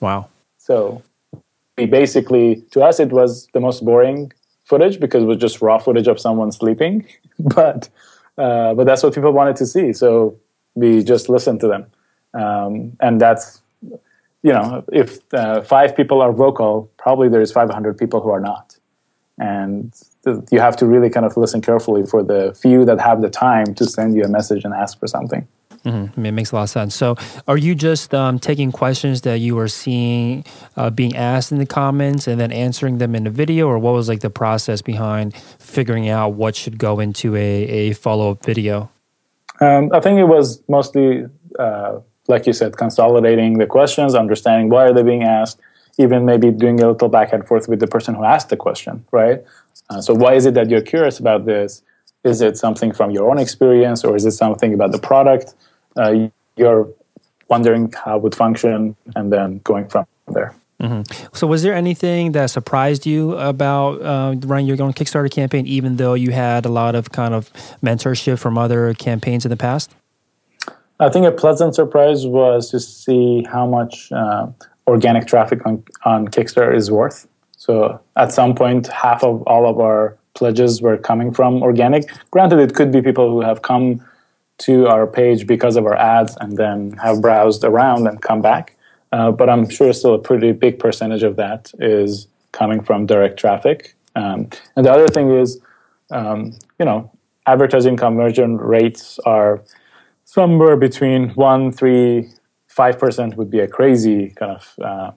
Wow. 0.00 0.28
So 0.58 1.02
we 1.76 1.86
basically, 1.86 2.62
to 2.72 2.82
us, 2.82 3.00
it 3.00 3.10
was 3.10 3.48
the 3.54 3.60
most 3.60 3.84
boring 3.84 4.32
footage 4.64 5.00
because 5.00 5.22
it 5.22 5.26
was 5.26 5.38
just 5.38 5.62
raw 5.62 5.78
footage 5.78 6.08
of 6.08 6.20
someone 6.20 6.52
sleeping. 6.52 7.06
but 7.38 7.88
uh, 8.36 8.74
but 8.74 8.84
that's 8.84 9.02
what 9.02 9.14
people 9.14 9.32
wanted 9.32 9.56
to 9.56 9.66
see. 9.66 9.92
So 9.92 10.38
we 10.74 11.02
just 11.02 11.28
listened 11.28 11.60
to 11.60 11.68
them, 11.68 11.86
um, 12.34 12.96
and 13.00 13.20
that's 13.20 13.60
you 14.42 14.52
know, 14.52 14.84
if 14.92 15.18
uh, 15.34 15.62
five 15.62 15.96
people 15.96 16.20
are 16.20 16.32
vocal, 16.32 16.90
probably 16.96 17.28
there's 17.28 17.50
500 17.50 17.98
people 17.98 18.20
who 18.20 18.30
are 18.30 18.40
not, 18.40 18.76
and 19.38 19.92
th- 20.24 20.38
you 20.52 20.60
have 20.60 20.76
to 20.76 20.86
really 20.86 21.10
kind 21.10 21.26
of 21.26 21.36
listen 21.36 21.60
carefully 21.60 22.06
for 22.06 22.22
the 22.22 22.54
few 22.54 22.84
that 22.84 23.00
have 23.00 23.20
the 23.20 23.30
time 23.30 23.74
to 23.74 23.84
send 23.84 24.14
you 24.16 24.22
a 24.22 24.28
message 24.28 24.64
and 24.64 24.72
ask 24.72 24.98
for 25.00 25.08
something. 25.08 25.46
Mm-hmm. 25.88 26.26
It 26.26 26.32
makes 26.32 26.52
a 26.52 26.56
lot 26.56 26.62
of 26.64 26.70
sense. 26.70 26.94
So, 26.94 27.16
are 27.46 27.56
you 27.56 27.74
just 27.74 28.14
um, 28.14 28.38
taking 28.38 28.72
questions 28.72 29.22
that 29.22 29.38
you 29.38 29.58
are 29.58 29.68
seeing 29.68 30.44
uh, 30.76 30.90
being 30.90 31.16
asked 31.16 31.50
in 31.50 31.58
the 31.58 31.66
comments 31.66 32.26
and 32.26 32.40
then 32.40 32.52
answering 32.52 32.98
them 32.98 33.14
in 33.14 33.24
the 33.24 33.30
video, 33.30 33.66
or 33.68 33.78
what 33.78 33.94
was 33.94 34.08
like 34.08 34.20
the 34.20 34.30
process 34.30 34.82
behind 34.82 35.34
figuring 35.58 36.08
out 36.08 36.34
what 36.34 36.54
should 36.54 36.78
go 36.78 37.00
into 37.00 37.34
a, 37.36 37.40
a 37.40 37.92
follow 37.94 38.32
up 38.32 38.44
video? 38.44 38.90
Um, 39.60 39.90
I 39.92 40.00
think 40.00 40.18
it 40.18 40.24
was 40.24 40.62
mostly, 40.68 41.26
uh, 41.58 42.00
like 42.28 42.46
you 42.46 42.52
said, 42.52 42.76
consolidating 42.76 43.58
the 43.58 43.66
questions, 43.66 44.14
understanding 44.14 44.68
why 44.68 44.84
are 44.84 44.92
they 44.92 45.02
being 45.02 45.24
asked, 45.24 45.58
even 45.98 46.24
maybe 46.24 46.50
doing 46.50 46.80
a 46.80 46.88
little 46.88 47.08
back 47.08 47.32
and 47.32 47.46
forth 47.46 47.68
with 47.68 47.80
the 47.80 47.86
person 47.86 48.14
who 48.14 48.24
asked 48.24 48.50
the 48.50 48.56
question, 48.56 49.04
right? 49.10 49.42
Uh, 49.90 50.00
so, 50.00 50.14
why 50.14 50.34
is 50.34 50.44
it 50.46 50.54
that 50.54 50.68
you're 50.68 50.82
curious 50.82 51.18
about 51.18 51.46
this? 51.46 51.82
Is 52.24 52.40
it 52.40 52.58
something 52.58 52.92
from 52.92 53.10
your 53.10 53.30
own 53.30 53.38
experience, 53.38 54.04
or 54.04 54.14
is 54.16 54.26
it 54.26 54.32
something 54.32 54.74
about 54.74 54.92
the 54.92 54.98
product? 54.98 55.54
Uh, 55.98 56.28
you're 56.56 56.88
wondering 57.48 57.92
how 57.92 58.16
it 58.16 58.22
would 58.22 58.34
function 58.34 58.96
and 59.16 59.32
then 59.32 59.58
going 59.64 59.88
from 59.88 60.06
there. 60.28 60.54
Mm-hmm. 60.80 61.34
So, 61.34 61.46
was 61.46 61.64
there 61.64 61.74
anything 61.74 62.32
that 62.32 62.46
surprised 62.50 63.04
you 63.04 63.32
about 63.36 64.00
uh, 64.00 64.36
running 64.46 64.66
your 64.66 64.80
own 64.80 64.92
Kickstarter 64.92 65.30
campaign, 65.30 65.66
even 65.66 65.96
though 65.96 66.14
you 66.14 66.30
had 66.30 66.64
a 66.64 66.68
lot 66.68 66.94
of 66.94 67.10
kind 67.10 67.34
of 67.34 67.52
mentorship 67.82 68.38
from 68.38 68.56
other 68.56 68.94
campaigns 68.94 69.44
in 69.44 69.50
the 69.50 69.56
past? 69.56 69.90
I 71.00 71.08
think 71.08 71.26
a 71.26 71.32
pleasant 71.32 71.74
surprise 71.74 72.26
was 72.26 72.70
to 72.70 72.78
see 72.78 73.44
how 73.50 73.66
much 73.66 74.12
uh, 74.12 74.48
organic 74.86 75.26
traffic 75.26 75.66
on, 75.66 75.82
on 76.04 76.28
Kickstarter 76.28 76.74
is 76.74 76.92
worth. 76.92 77.26
So, 77.56 78.00
at 78.14 78.32
some 78.32 78.54
point, 78.54 78.86
half 78.86 79.24
of 79.24 79.42
all 79.48 79.68
of 79.68 79.80
our 79.80 80.16
pledges 80.34 80.80
were 80.80 80.96
coming 80.96 81.34
from 81.34 81.60
organic. 81.60 82.04
Granted, 82.30 82.60
it 82.60 82.76
could 82.76 82.92
be 82.92 83.02
people 83.02 83.28
who 83.30 83.40
have 83.40 83.62
come 83.62 84.00
to 84.58 84.88
our 84.88 85.06
page 85.06 85.46
because 85.46 85.76
of 85.76 85.86
our 85.86 85.96
ads 85.96 86.36
and 86.40 86.56
then 86.56 86.92
have 87.02 87.20
browsed 87.20 87.64
around 87.64 88.06
and 88.06 88.20
come 88.20 88.42
back. 88.42 88.76
Uh, 89.12 89.30
but 89.30 89.48
I'm 89.48 89.68
sure 89.68 89.92
still 89.92 90.14
a 90.14 90.18
pretty 90.18 90.52
big 90.52 90.78
percentage 90.78 91.22
of 91.22 91.36
that 91.36 91.72
is 91.78 92.28
coming 92.52 92.82
from 92.82 93.06
direct 93.06 93.38
traffic. 93.38 93.94
Um, 94.16 94.48
and 94.76 94.84
the 94.84 94.92
other 94.92 95.08
thing 95.08 95.30
is, 95.30 95.60
um, 96.10 96.52
you 96.78 96.84
know, 96.84 97.10
advertising 97.46 97.96
conversion 97.96 98.58
rates 98.58 99.18
are 99.24 99.62
somewhere 100.24 100.76
between 100.76 101.30
one, 101.30 101.72
three, 101.72 102.28
five 102.66 102.98
percent 102.98 103.36
would 103.36 103.50
be 103.50 103.60
a 103.60 103.68
crazy 103.68 104.30
kind 104.30 104.52
of 104.52 104.74
uh, 104.84 105.10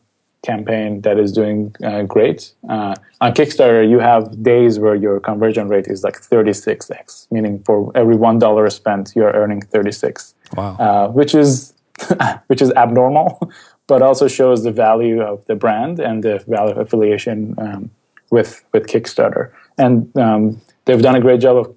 campaign 0.44 1.02
that 1.02 1.20
is 1.20 1.32
doing 1.32 1.76
uh, 1.84 2.04
great. 2.04 2.54
Uh, 2.68 2.96
on 3.20 3.32
Kickstarter, 3.34 3.88
you 3.88 4.00
have 4.00 4.42
days 4.42 4.80
where 4.80 4.96
your 4.96 5.20
conversion 5.20 5.68
rate 5.68 5.88
is 5.88 6.04
like 6.04 6.16
36x, 6.16 7.32
meaning 7.32 7.62
for 7.64 7.92
every 7.96 8.16
one 8.16 8.40
dollar 8.40 8.70
spent, 8.70 9.14
you're 9.16 9.32
earning 9.32 9.62
36. 9.62 10.34
Wow. 10.56 10.76
Uh, 10.78 11.08
which 11.10 11.36
is 11.36 11.74
which 12.48 12.62
is 12.62 12.72
abnormal, 12.72 13.52
but 13.88 14.02
also 14.02 14.28
shows 14.28 14.64
the 14.64 14.72
value 14.72 15.22
of 15.22 15.46
the 15.46 15.56
brand 15.56 16.00
and 16.00 16.24
the 16.24 16.40
value 16.48 16.72
of 16.72 16.78
affiliation 16.78 17.54
um, 17.60 17.92
with 18.32 18.64
with 18.74 18.88
Kickstarter. 18.88 19.52
And 19.78 20.16
um, 20.18 20.60
they've 20.86 21.02
done 21.02 21.16
a 21.16 21.22
great 21.22 21.42
job 21.42 21.58
of, 21.58 21.76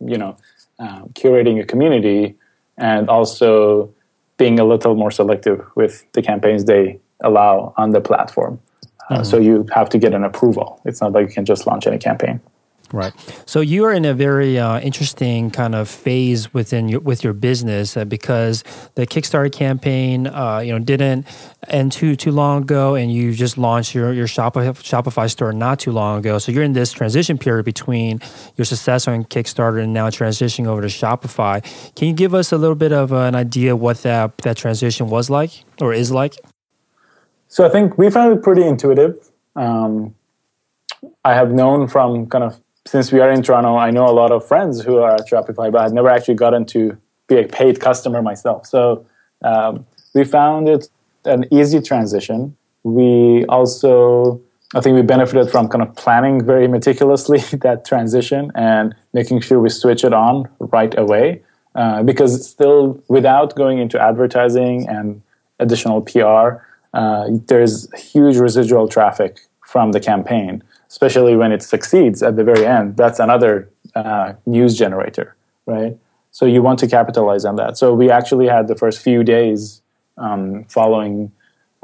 you 0.00 0.18
know, 0.18 0.36
uh, 0.78 1.02
curating 1.14 1.60
a 1.60 1.64
community 1.64 2.36
and 2.76 3.08
also 3.08 3.92
being 4.36 4.60
a 4.60 4.64
little 4.64 4.94
more 4.94 5.10
selective 5.10 5.66
with 5.74 6.04
the 6.12 6.22
campaigns 6.22 6.66
they 6.66 7.00
allow 7.22 7.74
on 7.76 7.90
the 7.90 8.00
platform. 8.00 8.60
Uh, 9.08 9.14
mm-hmm. 9.14 9.24
So 9.24 9.38
you 9.38 9.66
have 9.72 9.88
to 9.90 9.98
get 9.98 10.14
an 10.14 10.24
approval. 10.24 10.80
It's 10.84 11.00
not 11.00 11.12
like 11.12 11.28
you 11.28 11.34
can 11.34 11.44
just 11.44 11.66
launch 11.66 11.86
any 11.86 11.98
campaign. 11.98 12.40
Right. 12.90 13.12
So 13.44 13.60
you 13.60 13.84
are 13.84 13.92
in 13.92 14.06
a 14.06 14.14
very 14.14 14.58
uh, 14.58 14.80
interesting 14.80 15.50
kind 15.50 15.74
of 15.74 15.90
phase 15.90 16.54
within 16.54 16.88
your 16.88 17.00
with 17.00 17.22
your 17.22 17.34
business 17.34 17.98
uh, 17.98 18.06
because 18.06 18.64
the 18.94 19.06
Kickstarter 19.06 19.52
campaign, 19.52 20.26
uh, 20.26 20.60
you 20.60 20.72
know, 20.72 20.78
didn't 20.78 21.26
end 21.68 21.92
too 21.92 22.16
too 22.16 22.32
long 22.32 22.62
ago, 22.62 22.94
and 22.94 23.12
you 23.12 23.34
just 23.34 23.58
launched 23.58 23.94
your 23.94 24.14
your 24.14 24.26
Shopify, 24.26 24.72
Shopify 24.72 25.30
store 25.30 25.52
not 25.52 25.80
too 25.80 25.92
long 25.92 26.18
ago. 26.18 26.38
So 26.38 26.50
you're 26.50 26.62
in 26.62 26.72
this 26.72 26.90
transition 26.90 27.36
period 27.36 27.64
between 27.64 28.20
your 28.56 28.64
success 28.64 29.06
on 29.06 29.24
Kickstarter 29.24 29.82
and 29.82 29.92
now 29.92 30.08
transitioning 30.08 30.66
over 30.66 30.80
to 30.80 30.88
Shopify. 30.88 31.62
Can 31.94 32.08
you 32.08 32.14
give 32.14 32.32
us 32.32 32.52
a 32.52 32.56
little 32.56 32.76
bit 32.76 32.92
of 32.92 33.12
an 33.12 33.34
idea 33.34 33.76
what 33.76 34.02
that 34.04 34.38
that 34.38 34.56
transition 34.56 35.10
was 35.10 35.28
like 35.28 35.62
or 35.82 35.92
is 35.92 36.10
like? 36.10 36.36
So 37.48 37.64
I 37.64 37.70
think 37.70 37.98
we 37.98 38.10
found 38.10 38.38
it 38.38 38.42
pretty 38.42 38.62
intuitive. 38.62 39.30
Um, 39.56 40.14
I 41.24 41.34
have 41.34 41.52
known 41.52 41.88
from 41.88 42.28
kind 42.28 42.44
of 42.44 42.60
since 42.86 43.12
we 43.12 43.20
are 43.20 43.30
in 43.30 43.42
Toronto, 43.42 43.76
I 43.76 43.90
know 43.90 44.06
a 44.06 44.16
lot 44.22 44.32
of 44.32 44.46
friends 44.46 44.80
who 44.82 44.96
are 44.98 45.14
at 45.14 45.28
Shopify, 45.28 45.70
but 45.70 45.82
I've 45.82 45.92
never 45.92 46.08
actually 46.08 46.36
gotten 46.36 46.64
to 46.66 46.96
be 47.26 47.36
a 47.36 47.46
paid 47.46 47.80
customer 47.80 48.22
myself. 48.22 48.66
So 48.66 49.04
um, 49.42 49.84
we 50.14 50.24
found 50.24 50.68
it 50.70 50.88
an 51.26 51.44
easy 51.52 51.82
transition. 51.82 52.56
We 52.84 53.44
also, 53.46 54.40
I 54.74 54.80
think 54.80 54.94
we 54.94 55.02
benefited 55.02 55.50
from 55.50 55.68
kind 55.68 55.82
of 55.82 55.94
planning 55.96 56.42
very 56.42 56.66
meticulously 56.66 57.40
that 57.60 57.84
transition 57.84 58.50
and 58.54 58.94
making 59.12 59.40
sure 59.40 59.60
we 59.60 59.68
switch 59.68 60.02
it 60.02 60.14
on 60.14 60.48
right 60.58 60.96
away. 60.98 61.42
Uh, 61.74 62.02
because 62.02 62.48
still, 62.48 63.02
without 63.08 63.54
going 63.54 63.78
into 63.78 64.00
advertising 64.00 64.88
and 64.88 65.20
additional 65.58 66.00
PR, 66.00 66.64
uh, 66.98 67.28
there's 67.46 67.74
huge 68.12 68.36
residual 68.38 68.88
traffic 68.88 69.38
from 69.64 69.92
the 69.92 70.00
campaign, 70.00 70.62
especially 70.88 71.36
when 71.36 71.52
it 71.52 71.62
succeeds 71.62 72.24
at 72.24 72.34
the 72.34 72.42
very 72.42 72.66
end. 72.66 72.96
That's 72.96 73.20
another 73.20 73.70
uh, 73.94 74.32
news 74.46 74.76
generator, 74.76 75.36
right? 75.66 75.96
So 76.32 76.44
you 76.44 76.60
want 76.60 76.80
to 76.80 76.88
capitalize 76.88 77.44
on 77.44 77.54
that. 77.56 77.78
So 77.78 77.94
we 77.94 78.10
actually 78.10 78.48
had 78.48 78.66
the 78.66 78.74
first 78.74 79.00
few 79.00 79.22
days 79.22 79.80
um, 80.16 80.64
following 80.64 81.30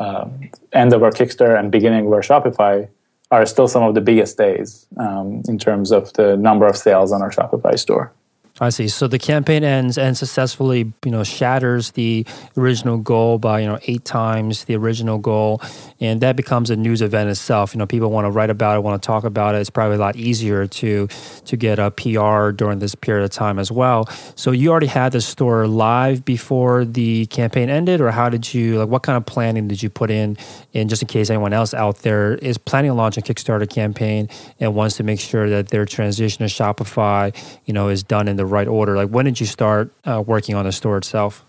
uh, 0.00 0.26
end 0.72 0.92
of 0.92 1.04
our 1.04 1.12
Kickstarter 1.12 1.56
and 1.56 1.70
beginning 1.70 2.06
of 2.06 2.12
our 2.12 2.24
Shopify 2.30 2.88
are 3.30 3.46
still 3.46 3.68
some 3.68 3.84
of 3.84 3.94
the 3.94 4.00
biggest 4.00 4.36
days 4.36 4.86
um, 4.96 5.42
in 5.46 5.58
terms 5.58 5.92
of 5.92 6.12
the 6.14 6.36
number 6.36 6.66
of 6.66 6.76
sales 6.76 7.12
on 7.12 7.22
our 7.22 7.30
Shopify 7.30 7.78
store. 7.78 8.12
I 8.60 8.68
see. 8.68 8.86
So 8.86 9.08
the 9.08 9.18
campaign 9.18 9.64
ends 9.64 9.98
and 9.98 10.16
successfully, 10.16 10.92
you 11.04 11.10
know, 11.10 11.24
shatters 11.24 11.90
the 11.90 12.24
original 12.56 12.98
goal 12.98 13.36
by, 13.40 13.58
you 13.58 13.66
know, 13.66 13.80
eight 13.88 14.04
times 14.04 14.66
the 14.66 14.76
original 14.76 15.18
goal, 15.18 15.60
and 15.98 16.20
that 16.20 16.36
becomes 16.36 16.70
a 16.70 16.76
news 16.76 17.02
event 17.02 17.28
itself. 17.28 17.74
You 17.74 17.80
know, 17.80 17.86
people 17.86 18.12
want 18.12 18.26
to 18.26 18.30
write 18.30 18.50
about 18.50 18.76
it, 18.76 18.84
want 18.84 19.02
to 19.02 19.04
talk 19.04 19.24
about 19.24 19.56
it. 19.56 19.58
It's 19.58 19.70
probably 19.70 19.96
a 19.96 19.98
lot 19.98 20.14
easier 20.14 20.68
to 20.68 21.08
to 21.46 21.56
get 21.56 21.80
a 21.80 21.90
PR 21.90 22.52
during 22.52 22.78
this 22.78 22.94
period 22.94 23.24
of 23.24 23.30
time 23.30 23.58
as 23.58 23.72
well. 23.72 24.06
So 24.36 24.52
you 24.52 24.70
already 24.70 24.86
had 24.86 25.10
the 25.10 25.20
store 25.20 25.66
live 25.66 26.24
before 26.24 26.84
the 26.84 27.26
campaign 27.26 27.68
ended, 27.68 28.00
or 28.00 28.12
how 28.12 28.28
did 28.28 28.54
you 28.54 28.78
like? 28.78 28.88
What 28.88 29.02
kind 29.02 29.16
of 29.16 29.26
planning 29.26 29.66
did 29.66 29.82
you 29.82 29.90
put 29.90 30.12
in, 30.12 30.36
in 30.72 30.88
just 30.88 31.02
in 31.02 31.08
case 31.08 31.28
anyone 31.28 31.52
else 31.52 31.74
out 31.74 32.02
there 32.02 32.34
is 32.36 32.56
planning 32.56 32.92
to 32.92 32.94
launch 32.94 33.18
a 33.18 33.20
Kickstarter 33.20 33.68
campaign 33.68 34.28
and 34.60 34.76
wants 34.76 34.96
to 34.98 35.02
make 35.02 35.18
sure 35.18 35.50
that 35.50 35.70
their 35.70 35.84
transition 35.84 36.46
to 36.46 36.54
Shopify, 36.54 37.36
you 37.64 37.74
know, 37.74 37.88
is 37.88 38.04
done 38.04 38.28
in 38.28 38.36
the 38.36 38.43
the 38.44 38.52
right 38.52 38.68
order? 38.68 38.96
Like, 38.96 39.10
when 39.10 39.24
did 39.24 39.40
you 39.40 39.46
start 39.46 39.90
uh, 40.04 40.22
working 40.24 40.54
on 40.54 40.64
the 40.64 40.72
store 40.72 40.96
itself? 40.96 41.44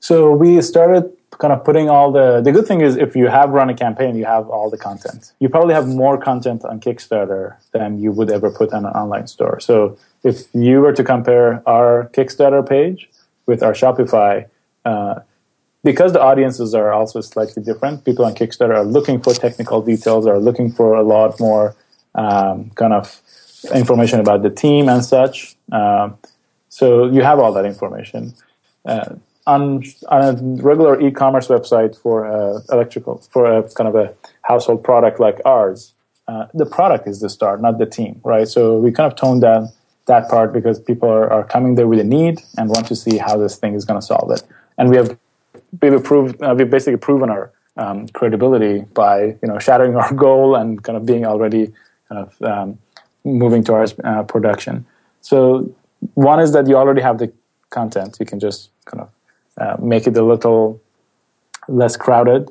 So 0.00 0.32
we 0.32 0.60
started 0.60 1.10
kind 1.38 1.52
of 1.52 1.64
putting 1.64 1.88
all 1.88 2.12
the. 2.12 2.40
The 2.42 2.52
good 2.52 2.66
thing 2.66 2.80
is, 2.80 2.96
if 2.96 3.16
you 3.16 3.28
have 3.28 3.50
run 3.50 3.68
a 3.70 3.74
campaign, 3.74 4.16
you 4.16 4.26
have 4.26 4.48
all 4.48 4.68
the 4.70 4.78
content. 4.78 5.32
You 5.40 5.48
probably 5.48 5.74
have 5.74 5.88
more 5.88 6.16
content 6.18 6.64
on 6.64 6.80
Kickstarter 6.80 7.56
than 7.72 7.98
you 7.98 8.12
would 8.12 8.30
ever 8.30 8.50
put 8.50 8.72
on 8.72 8.84
an 8.84 8.92
online 8.92 9.26
store. 9.26 9.60
So 9.60 9.96
if 10.22 10.36
you 10.54 10.80
were 10.80 10.92
to 10.92 11.04
compare 11.04 11.66
our 11.66 12.10
Kickstarter 12.12 12.62
page 12.68 13.08
with 13.46 13.62
our 13.62 13.72
Shopify. 13.72 14.48
Uh, 14.84 15.20
because 15.82 16.14
the 16.14 16.20
audiences 16.20 16.74
are 16.74 16.92
also 16.92 17.20
slightly 17.20 17.62
different, 17.62 18.04
people 18.06 18.24
on 18.24 18.34
Kickstarter 18.34 18.74
are 18.74 18.84
looking 18.84 19.20
for 19.20 19.34
technical 19.34 19.82
details, 19.82 20.26
are 20.26 20.38
looking 20.38 20.72
for 20.72 20.94
a 20.94 21.02
lot 21.02 21.38
more 21.38 21.76
um, 22.14 22.70
kind 22.70 22.94
of 22.94 23.20
information 23.72 24.20
about 24.20 24.42
the 24.42 24.50
team 24.50 24.88
and 24.88 25.04
such. 25.04 25.56
Uh, 25.72 26.10
so 26.68 27.06
you 27.06 27.22
have 27.22 27.38
all 27.38 27.52
that 27.52 27.64
information. 27.64 28.34
Uh, 28.84 29.14
on, 29.46 29.82
on 30.08 30.22
a 30.22 30.62
regular 30.62 31.00
e-commerce 31.00 31.48
website 31.48 31.96
for 31.96 32.26
uh, 32.26 32.60
electrical 32.72 33.18
for 33.30 33.44
a 33.44 33.62
kind 33.74 33.88
of 33.88 33.94
a 33.94 34.14
household 34.42 34.82
product 34.82 35.20
like 35.20 35.40
ours, 35.44 35.92
uh, 36.28 36.46
the 36.54 36.64
product 36.64 37.06
is 37.06 37.20
the 37.20 37.28
star, 37.28 37.58
not 37.58 37.78
the 37.78 37.86
team, 37.86 38.20
right? 38.24 38.48
So 38.48 38.78
we 38.78 38.90
kind 38.90 39.10
of 39.10 39.16
toned 39.18 39.42
down 39.42 39.68
that 40.06 40.28
part 40.28 40.52
because 40.52 40.80
people 40.80 41.08
are, 41.08 41.30
are 41.30 41.44
coming 41.44 41.74
there 41.74 41.86
with 41.86 42.00
a 42.00 42.04
need 42.04 42.42
and 42.56 42.68
want 42.70 42.86
to 42.86 42.96
see 42.96 43.18
how 43.18 43.36
this 43.36 43.56
thing 43.56 43.74
is 43.74 43.84
going 43.84 44.00
to 44.00 44.06
solve 44.06 44.30
it. 44.30 44.42
And 44.78 44.90
we 44.90 44.96
have 44.96 45.16
we've 45.80 45.92
approved 45.92 46.42
uh, 46.42 46.54
we've 46.56 46.70
basically 46.70 46.96
proven 46.96 47.30
our 47.30 47.52
um, 47.76 48.08
credibility 48.08 48.80
by 48.94 49.24
you 49.24 49.48
know 49.48 49.58
shattering 49.58 49.96
our 50.02 50.12
goal 50.14 50.56
and 50.56 50.82
kind 50.82 50.96
of 50.96 51.04
being 51.06 51.26
already 51.26 51.72
kind 52.08 52.26
of 52.26 52.42
um, 52.42 52.78
moving 53.24 53.64
towards 53.64 53.94
uh, 54.04 54.22
production. 54.24 54.86
So 55.20 55.74
one 56.14 56.40
is 56.40 56.52
that 56.52 56.66
you 56.68 56.76
already 56.76 57.00
have 57.00 57.18
the 57.18 57.32
content. 57.70 58.16
You 58.20 58.26
can 58.26 58.38
just 58.38 58.70
kind 58.84 59.02
of 59.02 59.10
uh, 59.56 59.82
make 59.82 60.06
it 60.06 60.16
a 60.16 60.22
little 60.22 60.80
less 61.68 61.96
crowded 61.96 62.50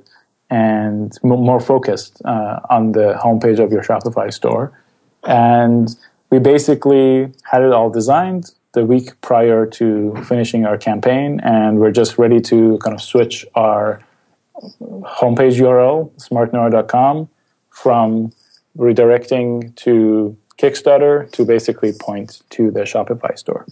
and 0.50 1.18
more 1.24 1.60
focused 1.60 2.22
uh, 2.26 2.60
on 2.70 2.92
the 2.92 3.20
homepage 3.24 3.60
of 3.60 3.72
your 3.72 3.84
Shopify 3.84 4.32
store. 4.32 4.72
And 5.26 5.96
we 6.30 6.40
basically 6.40 7.32
had 7.44 7.62
it 7.62 7.72
all 7.72 7.90
designed 7.90 8.52
the 8.74 8.86
week 8.86 9.20
prior 9.22 9.66
to 9.68 10.16
finishing 10.28 10.66
our 10.66 10.78
campaign, 10.78 11.40
and 11.44 11.80
we're 11.80 11.92
just 11.92 12.18
ready 12.18 12.42
to 12.42 12.80
kind 12.80 12.96
of 12.96 13.02
switch 13.02 13.46
our 13.54 14.04
homepage 14.82 15.60
URL, 15.60 16.12
smartnora.com, 16.18 17.30
from 17.70 18.32
redirecting 18.78 19.76
to 19.76 20.36
Kickstarter 20.64 21.30
to 21.32 21.44
basically 21.44 21.92
point 21.92 22.42
to 22.52 22.72
the 22.72 22.84
Shopify 22.84 23.38
store. 23.38 23.66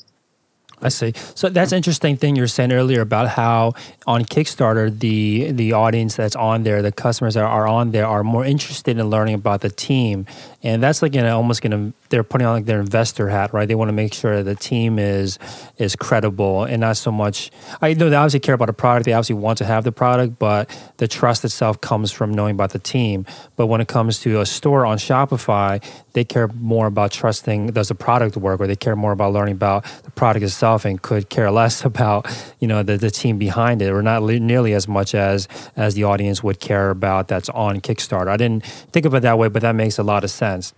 I 0.83 0.89
see. 0.89 1.13
So 1.35 1.49
that's 1.49 1.71
interesting 1.71 2.17
thing 2.17 2.35
you 2.35 2.41
were 2.41 2.47
saying 2.47 2.71
earlier 2.71 3.01
about 3.01 3.29
how 3.29 3.73
on 4.07 4.25
Kickstarter 4.25 4.97
the 4.97 5.51
the 5.51 5.73
audience 5.73 6.15
that's 6.15 6.35
on 6.35 6.63
there, 6.63 6.81
the 6.81 6.91
customers 6.91 7.35
that 7.35 7.43
are 7.43 7.67
on 7.67 7.91
there 7.91 8.07
are 8.07 8.23
more 8.23 8.43
interested 8.45 8.97
in 8.97 9.09
learning 9.09 9.35
about 9.35 9.61
the 9.61 9.69
team, 9.69 10.25
and 10.63 10.81
that's 10.81 11.01
like 11.01 11.13
you 11.13 11.21
know 11.21 11.37
almost 11.37 11.61
to 11.61 11.93
they're 12.09 12.23
putting 12.23 12.45
on 12.45 12.53
like 12.53 12.65
their 12.65 12.79
investor 12.79 13.29
hat, 13.29 13.53
right? 13.53 13.67
They 13.67 13.75
want 13.75 13.89
to 13.89 13.93
make 13.93 14.13
sure 14.13 14.43
the 14.43 14.55
team 14.55 14.99
is 14.99 15.39
is 15.77 15.95
credible 15.95 16.63
and 16.63 16.81
not 16.81 16.97
so 16.97 17.11
much. 17.11 17.51
I 17.81 17.93
know 17.93 18.09
they 18.09 18.15
obviously 18.15 18.39
care 18.39 18.55
about 18.55 18.67
the 18.67 18.73
product. 18.73 19.05
They 19.05 19.13
obviously 19.13 19.35
want 19.35 19.57
to 19.59 19.65
have 19.65 19.83
the 19.83 19.91
product, 19.91 20.37
but 20.39 20.69
the 20.97 21.07
trust 21.07 21.43
itself 21.43 21.81
comes 21.81 22.11
from 22.11 22.31
knowing 22.31 22.55
about 22.55 22.71
the 22.71 22.79
team. 22.79 23.25
But 23.55 23.67
when 23.67 23.81
it 23.81 23.87
comes 23.87 24.19
to 24.21 24.41
a 24.41 24.45
store 24.45 24.85
on 24.85 24.97
Shopify, 24.97 25.83
they 26.13 26.23
care 26.23 26.47
more 26.49 26.87
about 26.87 27.11
trusting 27.11 27.67
does 27.67 27.87
the 27.87 27.95
product 27.95 28.37
work, 28.37 28.59
or 28.59 28.67
they 28.67 28.75
care 28.75 28.95
more 28.95 29.11
about 29.11 29.33
learning 29.33 29.55
about 29.55 29.85
the 30.03 30.11
product 30.11 30.43
itself, 30.43 30.70
and 30.85 31.01
could 31.01 31.29
care 31.29 31.51
less 31.51 31.85
about 31.91 32.27
you 32.59 32.67
know 32.67 32.83
the, 32.83 32.97
the 32.97 33.11
team 33.11 33.37
behind 33.37 33.81
it, 33.81 33.91
or 33.91 34.01
not 34.01 34.23
nearly 34.23 34.73
as 34.73 34.87
much 34.87 35.13
as 35.15 35.47
as 35.75 35.95
the 35.95 36.03
audience 36.03 36.43
would 36.43 36.59
care 36.59 36.89
about 36.89 37.27
that's 37.27 37.49
on 37.49 37.81
Kickstarter. 37.81 38.29
I 38.29 38.37
didn't 38.37 38.65
think 38.65 39.05
of 39.05 39.13
it 39.13 39.21
that 39.21 39.37
way, 39.37 39.47
but 39.47 39.61
that 39.61 39.75
makes 39.75 39.97
a 39.97 40.03
lot 40.03 40.23
of 40.23 40.31
sense. 40.31 40.73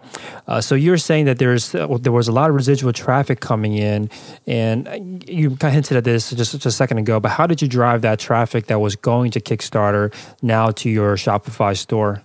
Uh, 0.47 0.61
so 0.61 0.75
you're 0.75 0.97
saying 0.97 1.25
that 1.25 1.39
there's 1.39 1.75
uh, 1.75 1.87
there 2.01 2.11
was 2.11 2.27
a 2.27 2.31
lot 2.31 2.49
of 2.49 2.55
residual 2.55 2.93
traffic 2.93 3.39
coming 3.39 3.75
in, 3.75 4.09
and 4.47 5.23
you 5.27 5.49
kind 5.49 5.63
of 5.63 5.73
hinted 5.73 5.97
at 5.97 6.03
this 6.03 6.31
just, 6.31 6.51
just 6.51 6.65
a 6.65 6.71
second 6.71 6.97
ago. 6.97 7.19
But 7.19 7.29
how 7.29 7.47
did 7.47 7.61
you 7.61 7.67
drive 7.67 8.01
that 8.01 8.19
traffic 8.19 8.67
that 8.67 8.79
was 8.79 8.95
going 8.95 9.31
to 9.31 9.39
Kickstarter 9.39 10.13
now 10.41 10.71
to 10.71 10.89
your 10.89 11.15
Shopify 11.15 11.77
store? 11.77 12.23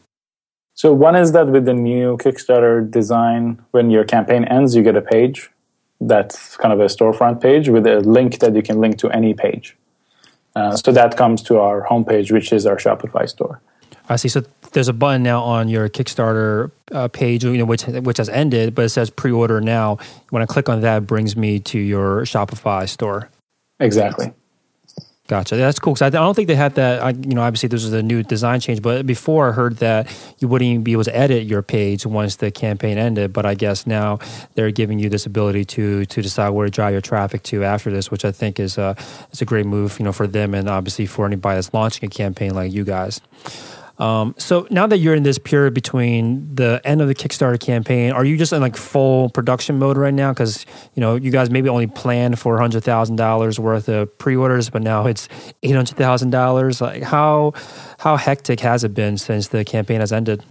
So 0.74 0.92
one 0.92 1.16
is 1.16 1.32
that 1.32 1.48
with 1.48 1.64
the 1.64 1.74
new 1.74 2.16
Kickstarter 2.18 2.88
design, 2.88 3.60
when 3.72 3.90
your 3.90 4.04
campaign 4.04 4.44
ends, 4.44 4.76
you 4.76 4.82
get 4.84 4.96
a 4.96 5.02
page 5.02 5.50
that's 6.00 6.56
kind 6.56 6.72
of 6.72 6.80
a 6.80 6.84
storefront 6.84 7.40
page 7.40 7.68
with 7.68 7.86
a 7.86 8.00
link 8.00 8.38
that 8.38 8.54
you 8.54 8.62
can 8.62 8.80
link 8.80 8.98
to 8.98 9.10
any 9.10 9.34
page. 9.34 9.76
Uh, 10.54 10.76
so 10.76 10.92
that 10.92 11.16
comes 11.16 11.42
to 11.42 11.58
our 11.58 11.86
homepage, 11.86 12.32
which 12.32 12.52
is 12.52 12.66
our 12.66 12.76
Shopify 12.76 13.28
store. 13.28 13.60
I 14.08 14.16
see. 14.16 14.28
So 14.28 14.42
there's 14.72 14.88
a 14.88 14.92
button 14.92 15.22
now 15.22 15.42
on 15.42 15.68
your 15.68 15.88
Kickstarter 15.88 16.70
uh, 16.92 17.08
page, 17.08 17.44
you 17.44 17.58
know, 17.58 17.64
which 17.64 17.82
which 17.82 18.16
has 18.16 18.28
ended, 18.28 18.74
but 18.74 18.86
it 18.86 18.88
says 18.88 19.10
pre-order 19.10 19.60
now. 19.60 19.98
When 20.30 20.42
I 20.42 20.46
click 20.46 20.68
on 20.68 20.80
that, 20.80 20.98
it 20.98 21.06
brings 21.06 21.36
me 21.36 21.60
to 21.60 21.78
your 21.78 22.22
Shopify 22.22 22.88
store. 22.88 23.28
Exactly. 23.80 24.32
Gotcha. 25.28 25.56
That's 25.56 25.78
cool. 25.78 25.92
Because 25.92 26.06
I, 26.06 26.08
don't 26.08 26.32
think 26.32 26.48
they 26.48 26.54
had 26.54 26.74
that. 26.76 27.02
I, 27.02 27.10
you 27.10 27.34
know, 27.34 27.42
obviously 27.42 27.68
this 27.68 27.84
is 27.84 27.92
a 27.92 28.02
new 28.02 28.22
design 28.22 28.60
change, 28.60 28.80
but 28.80 29.06
before 29.06 29.50
I 29.50 29.52
heard 29.52 29.76
that 29.76 30.10
you 30.38 30.48
wouldn't 30.48 30.66
even 30.66 30.82
be 30.82 30.92
able 30.92 31.04
to 31.04 31.14
edit 31.14 31.44
your 31.44 31.60
page 31.60 32.06
once 32.06 32.36
the 32.36 32.50
campaign 32.50 32.96
ended. 32.96 33.34
But 33.34 33.44
I 33.44 33.54
guess 33.54 33.86
now 33.86 34.20
they're 34.54 34.70
giving 34.70 34.98
you 34.98 35.10
this 35.10 35.26
ability 35.26 35.66
to 35.66 36.06
to 36.06 36.22
decide 36.22 36.48
where 36.50 36.64
to 36.64 36.70
drive 36.70 36.92
your 36.92 37.02
traffic 37.02 37.42
to 37.44 37.62
after 37.62 37.90
this, 37.90 38.10
which 38.10 38.24
I 38.24 38.32
think 38.32 38.58
is 38.58 38.78
a 38.78 38.96
it's 39.30 39.42
a 39.42 39.44
great 39.44 39.66
move, 39.66 39.98
you 39.98 40.06
know, 40.06 40.12
for 40.12 40.26
them 40.26 40.54
and 40.54 40.66
obviously 40.66 41.04
for 41.04 41.26
anybody 41.26 41.56
that's 41.56 41.74
launching 41.74 42.06
a 42.06 42.10
campaign 42.10 42.54
like 42.54 42.72
you 42.72 42.84
guys. 42.84 43.20
Um, 43.98 44.34
so 44.38 44.66
now 44.70 44.86
that 44.86 44.98
you're 44.98 45.14
in 45.14 45.24
this 45.24 45.38
period 45.38 45.74
between 45.74 46.54
the 46.54 46.80
end 46.84 47.00
of 47.00 47.08
the 47.08 47.14
Kickstarter 47.14 47.58
campaign, 47.58 48.12
are 48.12 48.24
you 48.24 48.36
just 48.36 48.52
in 48.52 48.60
like 48.60 48.76
full 48.76 49.28
production 49.30 49.78
mode 49.78 49.96
right 49.96 50.14
now? 50.14 50.32
Because 50.32 50.64
you 50.94 51.00
know 51.00 51.16
you 51.16 51.32
guys 51.32 51.50
maybe 51.50 51.68
only 51.68 51.88
planned 51.88 52.38
for 52.38 52.58
hundred 52.58 52.84
thousand 52.84 53.16
dollars 53.16 53.58
worth 53.58 53.88
of 53.88 54.16
pre-orders, 54.18 54.70
but 54.70 54.82
now 54.82 55.06
it's 55.06 55.28
eight 55.64 55.74
hundred 55.74 55.96
thousand 55.96 56.30
dollars. 56.30 56.80
Like 56.80 57.02
how 57.02 57.54
how 57.98 58.16
hectic 58.16 58.60
has 58.60 58.84
it 58.84 58.94
been 58.94 59.18
since 59.18 59.48
the 59.48 59.64
campaign 59.64 60.00
has 60.00 60.12
ended? 60.12 60.44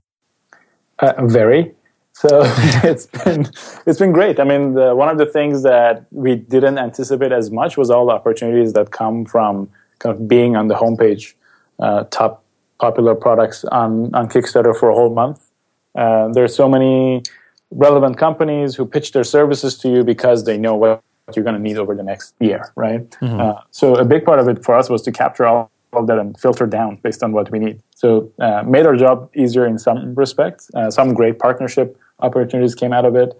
Uh, 0.99 1.13
very. 1.25 1.73
So 2.11 2.41
it's 2.83 3.05
been 3.05 3.47
it's 3.85 3.99
been 3.99 4.11
great. 4.11 4.41
I 4.41 4.43
mean, 4.43 4.73
the, 4.73 4.93
one 4.93 5.07
of 5.07 5.17
the 5.17 5.25
things 5.25 5.63
that 5.63 6.05
we 6.11 6.35
didn't 6.35 6.79
anticipate 6.79 7.31
as 7.31 7.49
much 7.49 7.77
was 7.77 7.89
all 7.89 8.07
the 8.07 8.13
opportunities 8.13 8.73
that 8.73 8.91
come 8.91 9.23
from 9.23 9.69
kind 9.99 10.13
of 10.13 10.27
being 10.27 10.55
on 10.55 10.67
the 10.67 10.75
homepage, 10.75 11.33
uh, 11.79 12.03
top 12.05 12.43
popular 12.79 13.15
products 13.15 13.65
on, 13.65 14.13
on 14.13 14.29
Kickstarter 14.29 14.77
for 14.77 14.89
a 14.89 14.93
whole 14.93 15.13
month. 15.13 15.43
Uh, 15.95 16.27
there 16.29 16.43
are 16.43 16.49
so 16.49 16.69
many 16.69 17.23
relevant 17.71 18.17
companies 18.17 18.75
who 18.75 18.85
pitch 18.85 19.11
their 19.11 19.23
services 19.23 19.77
to 19.79 19.89
you 19.89 20.03
because 20.03 20.45
they 20.45 20.57
know 20.57 20.75
what 20.75 21.01
you're 21.35 21.43
going 21.43 21.55
to 21.55 21.61
need 21.61 21.77
over 21.77 21.95
the 21.95 22.03
next 22.03 22.33
year, 22.39 22.71
right? 22.75 23.09
Mm-hmm. 23.09 23.39
Uh, 23.39 23.61
so 23.71 23.95
a 23.95 24.05
big 24.05 24.23
part 24.23 24.39
of 24.39 24.47
it 24.47 24.63
for 24.63 24.75
us 24.75 24.89
was 24.89 25.01
to 25.01 25.11
capture 25.11 25.45
all 25.45 25.71
of 25.93 26.07
that 26.07 26.19
and 26.19 26.39
filter 26.39 26.65
down 26.65 26.97
based 26.97 27.23
on 27.23 27.31
what 27.31 27.51
we 27.51 27.59
need. 27.59 27.81
So 27.95 28.31
uh, 28.39 28.63
made 28.63 28.85
our 28.85 28.95
job 28.95 29.29
easier 29.35 29.65
in 29.65 29.79
some 29.79 30.13
respects. 30.15 30.69
Uh, 30.73 30.91
some 30.91 31.13
great 31.13 31.39
partnership 31.39 31.97
opportunities 32.19 32.75
came 32.75 32.93
out 32.93 33.05
of 33.05 33.15
it. 33.15 33.37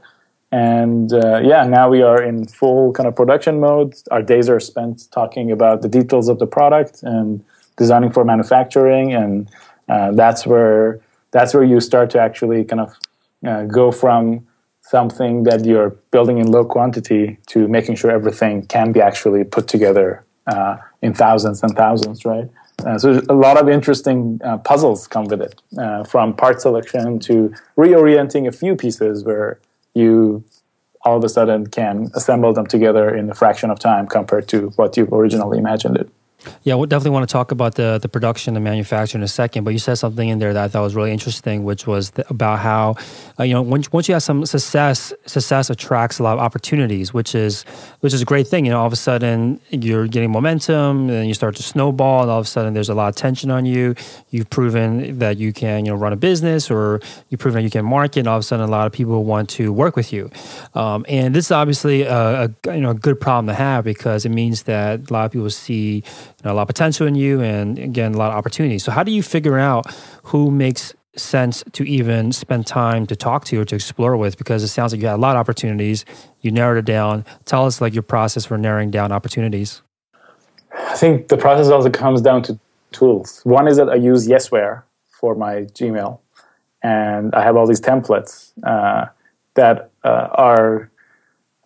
And 0.51 1.11
uh, 1.13 1.39
yeah, 1.39 1.65
now 1.65 1.89
we 1.89 2.01
are 2.01 2.21
in 2.21 2.47
full 2.47 2.93
kind 2.93 3.07
of 3.07 3.15
production 3.15 3.59
mode. 3.59 3.95
Our 4.11 4.21
days 4.21 4.49
are 4.49 4.59
spent 4.59 5.11
talking 5.11 5.51
about 5.51 5.81
the 5.81 5.89
details 5.89 6.29
of 6.29 6.39
the 6.39 6.47
product 6.47 7.03
and 7.03 7.43
designing 7.77 8.11
for 8.11 8.25
manufacturing, 8.25 9.13
and 9.13 9.49
uh, 9.89 10.11
that's 10.11 10.45
where 10.45 10.99
that's 11.31 11.53
where 11.53 11.63
you 11.63 11.79
start 11.79 12.09
to 12.11 12.19
actually 12.19 12.63
kind 12.63 12.81
of 12.81 12.97
uh, 13.45 13.63
go 13.63 13.91
from 13.91 14.45
something 14.81 15.43
that 15.43 15.65
you're 15.65 15.89
building 16.11 16.37
in 16.37 16.49
low 16.49 16.63
quantity 16.63 17.37
to 17.47 17.67
making 17.67 17.95
sure 17.95 18.09
everything 18.09 18.65
can 18.67 18.91
be 18.91 19.01
actually 19.01 19.43
put 19.43 19.67
together 19.67 20.23
uh, 20.47 20.77
in 21.01 21.13
thousands 21.13 21.61
and 21.61 21.75
thousands, 21.75 22.23
right? 22.23 22.49
Uh, 22.85 22.97
so 22.97 23.21
a 23.27 23.33
lot 23.33 23.59
of 23.59 23.67
interesting 23.67 24.39
uh, 24.43 24.57
puzzles 24.59 25.07
come 25.07 25.25
with 25.25 25.41
it, 25.41 25.59
uh, 25.77 26.03
from 26.03 26.33
part 26.33 26.61
selection 26.61 27.19
to 27.19 27.53
reorienting 27.75 28.47
a 28.47 28.51
few 28.51 28.75
pieces 28.75 29.23
where 29.23 29.59
you 29.93 30.43
all 31.03 31.17
of 31.17 31.23
a 31.23 31.29
sudden 31.29 31.67
can 31.67 32.09
assemble 32.15 32.53
them 32.53 32.65
together 32.65 33.15
in 33.15 33.29
a 33.29 33.33
fraction 33.33 33.69
of 33.69 33.79
time 33.79 34.07
compared 34.07 34.47
to 34.47 34.69
what 34.75 34.95
you 34.97 35.07
originally 35.11 35.57
imagined 35.57 35.97
it. 35.97 36.09
Yeah, 36.63 36.75
we 36.75 36.85
definitely 36.85 37.11
want 37.11 37.27
to 37.27 37.33
talk 37.33 37.51
about 37.51 37.75
the 37.75 37.97
the 37.99 38.07
production 38.07 38.55
and 38.55 38.63
manufacturing 38.63 39.21
in 39.21 39.25
a 39.25 39.27
second. 39.27 39.63
But 39.63 39.73
you 39.73 39.79
said 39.79 39.95
something 39.95 40.29
in 40.29 40.37
there 40.37 40.53
that 40.53 40.63
I 40.65 40.67
thought 40.67 40.83
was 40.83 40.95
really 40.95 41.11
interesting, 41.11 41.63
which 41.63 41.87
was 41.87 42.11
about 42.29 42.59
how 42.59 42.95
uh, 43.39 43.43
you 43.43 43.53
know 43.53 43.63
once 43.63 43.91
once 43.91 44.07
you 44.07 44.13
have 44.13 44.23
some 44.23 44.45
success, 44.45 45.13
success 45.25 45.69
attracts 45.69 46.19
a 46.19 46.23
lot 46.23 46.33
of 46.33 46.39
opportunities, 46.39 47.13
which 47.13 47.33
is 47.33 47.63
which 48.01 48.13
is 48.13 48.21
a 48.21 48.25
great 48.25 48.47
thing. 48.47 48.65
You 48.65 48.71
know, 48.71 48.79
all 48.79 48.85
of 48.85 48.93
a 48.93 48.97
sudden 48.97 49.59
you're 49.69 50.07
getting 50.07 50.31
momentum, 50.31 51.09
and 51.09 51.27
you 51.27 51.33
start 51.33 51.55
to 51.55 51.63
snowball, 51.63 52.21
and 52.21 52.31
all 52.31 52.39
of 52.39 52.45
a 52.45 52.49
sudden 52.49 52.73
there's 52.75 52.89
a 52.89 52.95
lot 52.95 53.09
of 53.09 53.15
tension 53.15 53.49
on 53.49 53.65
you. 53.65 53.95
You've 54.29 54.49
proven 54.49 55.17
that 55.17 55.37
you 55.37 55.53
can 55.53 55.85
you 55.85 55.91
know 55.91 55.97
run 55.97 56.13
a 56.13 56.17
business, 56.17 56.69
or 56.69 57.01
you've 57.29 57.39
proven 57.39 57.61
that 57.61 57.63
you 57.63 57.71
can 57.71 57.85
market. 57.85 58.19
And 58.19 58.27
all 58.27 58.37
of 58.37 58.41
a 58.41 58.43
sudden, 58.43 58.63
a 58.63 58.71
lot 58.71 58.85
of 58.85 58.93
people 58.93 59.23
want 59.23 59.49
to 59.51 59.73
work 59.73 59.95
with 59.95 60.13
you. 60.13 60.29
Um, 60.75 61.03
and 61.09 61.33
this 61.33 61.45
is 61.45 61.51
obviously 61.51 62.03
a, 62.03 62.43
a 62.45 62.75
you 62.75 62.81
know 62.81 62.91
a 62.91 62.95
good 62.95 63.19
problem 63.19 63.47
to 63.47 63.55
have 63.55 63.83
because 63.83 64.23
it 64.23 64.29
means 64.29 64.63
that 64.63 65.09
a 65.09 65.13
lot 65.13 65.25
of 65.25 65.31
people 65.31 65.49
see 65.49 66.03
know, 66.43 66.51
a 66.51 66.55
lot 66.55 66.63
of 66.63 66.67
potential 66.67 67.07
in 67.07 67.15
you 67.15 67.41
and 67.41 67.77
again 67.79 68.13
a 68.13 68.17
lot 68.17 68.31
of 68.31 68.37
opportunities. 68.37 68.83
So 68.83 68.91
how 68.91 69.03
do 69.03 69.11
you 69.11 69.23
figure 69.23 69.57
out 69.57 69.93
who 70.23 70.51
makes 70.51 70.93
sense 71.15 71.63
to 71.73 71.83
even 71.83 72.31
spend 72.31 72.67
time 72.67 73.05
to 73.07 73.15
talk 73.15 73.45
to 73.45 73.61
or 73.61 73.65
to 73.65 73.75
explore 73.75 74.15
with? 74.17 74.37
Because 74.37 74.63
it 74.63 74.67
sounds 74.67 74.93
like 74.93 75.01
you 75.01 75.07
had 75.07 75.15
a 75.15 75.21
lot 75.21 75.35
of 75.35 75.39
opportunities. 75.39 76.05
You 76.41 76.51
narrowed 76.51 76.77
it 76.77 76.85
down. 76.85 77.25
Tell 77.45 77.65
us 77.65 77.81
like 77.81 77.93
your 77.93 78.03
process 78.03 78.45
for 78.45 78.57
narrowing 78.57 78.91
down 78.91 79.11
opportunities. 79.11 79.81
I 80.71 80.95
think 80.95 81.29
the 81.29 81.37
process 81.37 81.67
also 81.69 81.89
comes 81.89 82.21
down 82.21 82.43
to 82.43 82.59
tools. 82.91 83.41
One 83.43 83.67
is 83.67 83.77
that 83.77 83.89
i 83.89 83.95
use 83.95 84.27
yesware 84.27 84.83
for 85.19 85.35
my 85.35 85.63
gmail 85.77 86.19
and 86.83 87.33
i 87.35 87.43
have 87.43 87.55
all 87.55 87.67
these 87.67 87.81
templates 87.81 88.51
uh, 88.63 89.05
that 89.55 89.91
uh, 90.03 90.27
are 90.33 90.89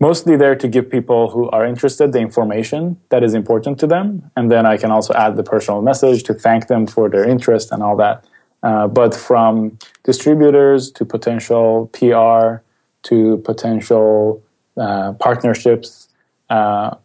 mostly 0.01 0.35
there 0.35 0.55
to 0.55 0.67
give 0.67 0.89
people 0.89 1.29
who 1.29 1.47
are 1.51 1.63
interested 1.63 2.11
the 2.11 2.19
information 2.19 2.97
that 3.09 3.23
is 3.23 3.33
important 3.35 3.79
to 3.79 3.87
them. 3.87 4.29
And 4.35 4.51
then 4.51 4.65
I 4.65 4.75
can 4.75 4.91
also 4.91 5.13
add 5.13 5.37
the 5.37 5.43
personal 5.43 5.81
message 5.83 6.23
to 6.23 6.33
thank 6.33 6.67
them 6.67 6.87
for 6.87 7.07
their 7.07 7.23
interest 7.23 7.71
and 7.71 7.83
all 7.83 7.95
that. 7.97 8.25
Uh, 8.63 8.87
but 8.87 9.15
from 9.15 9.77
distributors 10.03 10.91
to 10.91 11.05
potential 11.05 11.89
PR 11.93 12.63
to 13.03 13.37
potential 13.45 14.43
uh, 14.75 15.13
partnerships, 15.13 16.09
uh, 16.49 16.95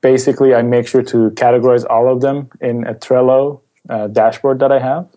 basically 0.00 0.52
I 0.52 0.62
make 0.62 0.86
sure 0.88 1.02
to 1.02 1.30
categorize 1.30 1.84
all 1.88 2.12
of 2.12 2.20
them 2.20 2.50
in 2.60 2.86
a 2.86 2.94
Trello 2.94 3.60
uh, 3.88 4.08
dashboard 4.08 4.58
that 4.58 4.72
I 4.72 4.80
have. 4.80 5.08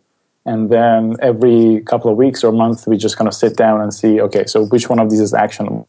And 0.46 0.70
then 0.70 1.16
every 1.22 1.82
couple 1.86 2.12
of 2.12 2.18
weeks 2.18 2.44
or 2.44 2.52
months, 2.52 2.86
we 2.88 2.98
just 2.98 3.18
kind 3.18 3.28
of 3.28 3.34
sit 3.34 3.56
down 3.56 3.82
and 3.82 3.94
see, 3.94 4.22
okay, 4.22 4.46
so 4.46 4.66
which 4.66 4.90
one 4.90 5.00
of 5.00 5.10
these 5.10 5.20
is 5.20 5.34
actionable? 5.34 5.88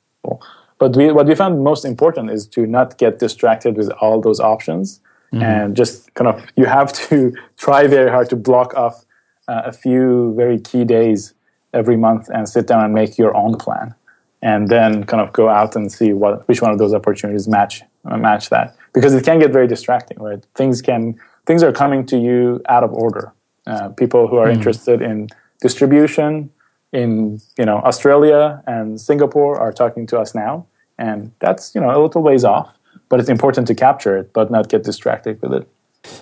But 0.81 0.97
we, 0.97 1.13
what 1.13 1.27
we 1.27 1.35
found 1.35 1.63
most 1.63 1.85
important 1.85 2.31
is 2.31 2.47
to 2.49 2.67
not 2.67 2.97
get 2.97 3.19
distracted 3.19 3.77
with 3.77 3.91
all 4.01 4.21
those 4.21 4.41
options 4.41 5.01
mm-hmm. 5.33 5.43
and 5.43 5.77
just 5.77 6.13
kind 6.15 6.27
of, 6.27 6.43
you 6.57 6.65
have 6.65 6.93
to 7.09 7.33
try 7.59 7.87
very 7.87 8.11
hard 8.11 8.31
to 8.31 8.37
block 8.37 8.75
off 8.75 9.05
uh, 9.47 9.63
a 9.67 9.73
few 9.73 10.35
very 10.35 10.59
key 10.59 10.85
days 10.85 11.35
every 11.75 11.97
month 11.97 12.31
and 12.31 12.49
sit 12.49 12.67
down 12.67 12.83
and 12.83 12.95
make 12.95 13.19
your 13.19 13.37
own 13.37 13.57
plan. 13.57 13.95
And 14.43 14.69
then 14.69 15.05
kind 15.05 15.23
of 15.23 15.35
go 15.35 15.51
out 15.51 15.77
and 15.77 15.93
see 15.93 16.15
what 16.15 16.49
which 16.49 16.63
one 16.63 16.71
of 16.71 16.79
those 16.79 16.95
opportunities 16.95 17.47
match 17.47 17.83
uh, 18.07 18.17
match 18.17 18.49
that 18.49 18.75
because 18.95 19.13
it 19.13 19.23
can 19.23 19.39
get 19.39 19.53
very 19.53 19.67
distracting, 19.67 20.19
right? 20.19 20.43
Things 20.55 20.81
can 20.81 21.21
things 21.45 21.63
are 21.63 21.73
coming 21.73 22.07
to 22.07 22.17
you 22.17 22.63
out 22.67 22.83
of 22.83 22.91
order. 22.95 23.35
Uh, 23.67 23.91
people 23.91 24.29
who 24.29 24.39
are 24.39 24.47
mm. 24.47 24.55
interested 24.55 25.03
in 25.03 25.29
distribution 25.61 26.49
in 26.93 27.39
you 27.59 27.67
know 27.67 27.79
Australia 27.79 28.63
and 28.67 28.99
Singapore 28.99 29.61
are 29.61 29.73
talking 29.73 30.07
to 30.07 30.19
us 30.19 30.35
now, 30.35 30.67
and 31.01 31.33
that's 31.41 31.75
you 31.75 31.81
know 31.81 31.91
a 31.91 31.99
little 32.01 32.23
ways 32.23 32.45
off 32.45 32.77
but 33.09 33.19
it's 33.19 33.29
important 33.29 33.67
to 33.67 33.75
capture 33.75 34.17
it 34.17 34.33
but 34.33 34.51
not 34.51 34.69
get 34.69 34.85
distracted 34.85 35.41
with 35.43 35.53
it 35.53 35.67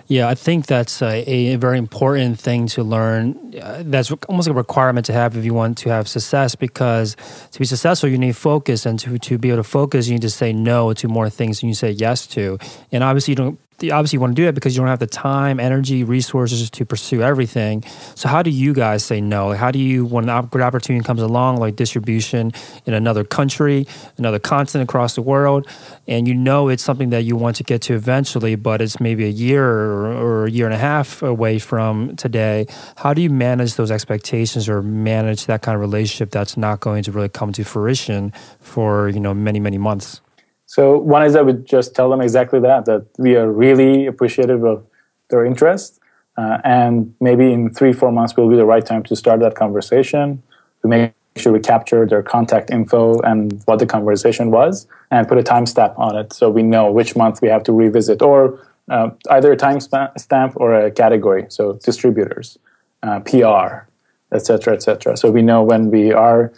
yeah, 0.08 0.28
I 0.28 0.34
think 0.34 0.66
that's 0.66 1.02
a, 1.02 1.22
a 1.30 1.56
very 1.56 1.78
important 1.78 2.40
thing 2.40 2.66
to 2.68 2.82
learn. 2.82 3.54
Uh, 3.62 3.82
that's 3.86 4.10
almost 4.28 4.48
a 4.48 4.52
requirement 4.52 5.06
to 5.06 5.12
have 5.12 5.36
if 5.36 5.44
you 5.44 5.54
want 5.54 5.78
to 5.78 5.90
have 5.90 6.08
success 6.08 6.56
because 6.56 7.16
to 7.52 7.58
be 7.58 7.64
successful, 7.64 8.08
you 8.08 8.18
need 8.18 8.36
focus. 8.36 8.86
And 8.86 8.98
to, 9.00 9.18
to 9.18 9.38
be 9.38 9.50
able 9.50 9.58
to 9.58 9.68
focus, 9.68 10.08
you 10.08 10.14
need 10.14 10.22
to 10.22 10.30
say 10.30 10.52
no 10.52 10.92
to 10.94 11.06
more 11.06 11.30
things 11.30 11.60
than 11.60 11.68
you 11.68 11.76
say 11.76 11.90
yes 11.90 12.26
to. 12.28 12.58
And 12.90 13.04
obviously, 13.04 13.32
you 13.32 13.36
don't 13.36 13.60
obviously 13.82 14.16
you 14.16 14.20
want 14.20 14.34
to 14.34 14.42
do 14.42 14.46
that 14.46 14.54
because 14.54 14.74
you 14.74 14.80
don't 14.80 14.88
have 14.88 14.98
the 14.98 15.06
time, 15.06 15.60
energy, 15.60 16.02
resources 16.02 16.68
to 16.68 16.84
pursue 16.84 17.22
everything. 17.22 17.84
So 18.16 18.28
how 18.28 18.42
do 18.42 18.50
you 18.50 18.72
guys 18.72 19.04
say 19.04 19.20
no? 19.20 19.52
How 19.52 19.70
do 19.70 19.78
you 19.78 20.04
when 20.04 20.28
a 20.28 20.42
good 20.42 20.62
opportunity 20.62 21.04
comes 21.04 21.22
along, 21.22 21.58
like 21.58 21.76
distribution 21.76 22.52
in 22.86 22.94
another 22.94 23.24
country, 23.24 23.86
another 24.16 24.38
continent 24.38 24.88
across 24.88 25.14
the 25.14 25.22
world, 25.22 25.68
and 26.08 26.26
you 26.26 26.34
know 26.34 26.68
it's 26.68 26.82
something 26.82 27.10
that 27.10 27.22
you 27.22 27.36
want 27.36 27.56
to 27.56 27.64
get 27.64 27.82
to 27.82 27.94
eventually, 27.94 28.56
but 28.56 28.82
it's 28.82 28.98
maybe 29.00 29.24
a 29.24 29.28
year 29.30 29.64
or, 29.64 30.06
or 30.12 30.46
a 30.46 30.50
year 30.50 30.66
and 30.66 30.74
a 30.74 30.78
half 30.78 31.22
away 31.22 31.58
from 31.58 32.16
today. 32.16 32.66
How 32.96 33.14
do 33.14 33.22
you 33.22 33.30
manage 33.30 33.74
those 33.76 33.90
expectations 33.90 34.68
or 34.68 34.82
manage 34.82 35.46
that 35.46 35.62
kind 35.62 35.76
of 35.76 35.80
relationship 35.80 36.30
that's 36.30 36.56
not 36.56 36.80
going 36.80 37.04
to 37.04 37.12
really 37.12 37.28
come 37.28 37.52
to 37.52 37.64
fruition 37.64 38.32
for 38.60 39.08
you 39.08 39.20
know 39.20 39.34
many 39.34 39.60
many 39.60 39.78
months? 39.78 40.20
So 40.68 40.98
one 40.98 41.24
is 41.24 41.34
I 41.34 41.40
would 41.40 41.64
just 41.64 41.94
tell 41.94 42.10
them 42.10 42.20
exactly 42.20 42.60
that 42.60 42.84
that 42.84 43.06
we 43.16 43.36
are 43.36 43.50
really 43.50 44.06
appreciative 44.06 44.64
of 44.64 44.84
their 45.30 45.44
interest, 45.44 45.98
uh, 46.36 46.58
and 46.62 47.14
maybe 47.20 47.50
in 47.52 47.72
three 47.72 47.94
four 47.94 48.12
months 48.12 48.36
will 48.36 48.50
be 48.50 48.56
the 48.56 48.66
right 48.66 48.84
time 48.84 49.02
to 49.04 49.16
start 49.16 49.40
that 49.40 49.54
conversation. 49.54 50.42
We 50.82 50.90
make 50.90 51.14
sure 51.36 51.54
we 51.54 51.60
capture 51.60 52.04
their 52.04 52.22
contact 52.22 52.70
info 52.70 53.18
and 53.20 53.62
what 53.64 53.78
the 53.78 53.86
conversation 53.86 54.50
was, 54.50 54.86
and 55.10 55.26
put 55.26 55.38
a 55.38 55.42
timestamp 55.42 55.98
on 55.98 56.14
it 56.16 56.34
so 56.34 56.50
we 56.50 56.62
know 56.62 56.92
which 56.92 57.16
month 57.16 57.40
we 57.40 57.48
have 57.48 57.64
to 57.64 57.72
revisit, 57.72 58.20
or 58.20 58.60
uh, 58.90 59.08
either 59.30 59.50
a 59.52 59.56
timestamp 59.56 60.52
or 60.56 60.74
a 60.74 60.90
category. 60.90 61.46
So 61.48 61.80
distributors, 61.82 62.58
uh, 63.02 63.20
PR, 63.20 63.88
etc., 64.36 64.74
etc. 64.74 65.16
So 65.16 65.30
we 65.30 65.40
know 65.40 65.62
when 65.62 65.90
we 65.90 66.12
are 66.12 66.52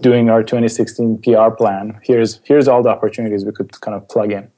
doing 0.00 0.30
our 0.30 0.42
2016 0.42 1.22
PR 1.22 1.50
plan, 1.50 1.98
here's 2.02 2.40
here's 2.44 2.68
all 2.68 2.82
the 2.82 2.90
opportunities 2.90 3.44
we 3.44 3.52
could 3.52 3.80
kind 3.80 3.96
of 3.96 4.08
plug 4.08 4.32
in. 4.32 4.50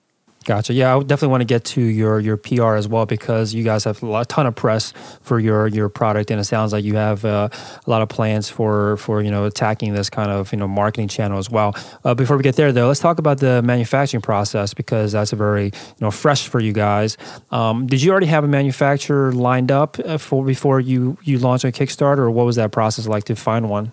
Gotcha. 0.47 0.75
Yeah, 0.75 0.97
I 0.97 1.01
definitely 1.01 1.33
want 1.33 1.41
to 1.41 1.47
get 1.47 1.65
to 1.65 1.81
your 1.81 2.21
your 2.21 2.37
PR 2.37 2.77
as 2.77 2.87
well 2.87 3.05
because 3.05 3.53
you 3.53 3.65
guys 3.65 3.83
have 3.83 4.01
a 4.05 4.25
ton 4.27 4.47
of 4.47 4.55
press 4.55 4.93
for 5.21 5.41
your 5.41 5.67
your 5.67 5.89
product, 5.89 6.31
and 6.31 6.41
it 6.41 6.45
sounds 6.45 6.73
like 6.73 6.85
you 6.85 6.95
have 6.95 7.25
uh, 7.25 7.49
a 7.85 7.91
lot 7.91 8.01
of 8.01 8.09
plans 8.09 8.49
for 8.49 8.97
for 8.99 9.21
you 9.23 9.31
know 9.33 9.45
attacking 9.45 9.93
this 9.93 10.09
kind 10.09 10.31
of 10.31 10.53
you 10.53 10.59
know 10.59 10.69
marketing 10.69 11.09
channel 11.09 11.39
as 11.39 11.51
well. 11.51 11.75
Uh, 12.05 12.15
before 12.15 12.37
we 12.37 12.45
get 12.45 12.55
there, 12.55 12.71
though, 12.71 12.87
let's 12.87 13.01
talk 13.01 13.19
about 13.19 13.39
the 13.39 13.61
manufacturing 13.63 14.23
process 14.23 14.73
because 14.73 15.11
that's 15.11 15.33
a 15.33 15.37
very 15.37 15.65
you 15.65 16.01
know 16.01 16.13
fresh 16.13 16.47
for 16.47 16.61
you 16.61 16.73
guys. 16.73 17.17
Um, 17.51 17.89
did 17.89 18.01
you 18.01 18.13
already 18.13 18.27
have 18.27 18.45
a 18.45 18.49
manufacturer 18.49 19.33
lined 19.33 19.73
up 19.73 19.99
uh, 20.05 20.17
for 20.17 20.45
before 20.45 20.79
you 20.79 21.19
you 21.25 21.41
launched 21.41 21.65
a 21.65 21.73
Kickstarter, 21.73 22.19
or 22.19 22.31
what 22.31 22.47
was 22.47 22.55
that 22.55 22.71
process 22.71 23.09
like 23.09 23.25
to 23.25 23.35
find 23.35 23.69
one? 23.69 23.93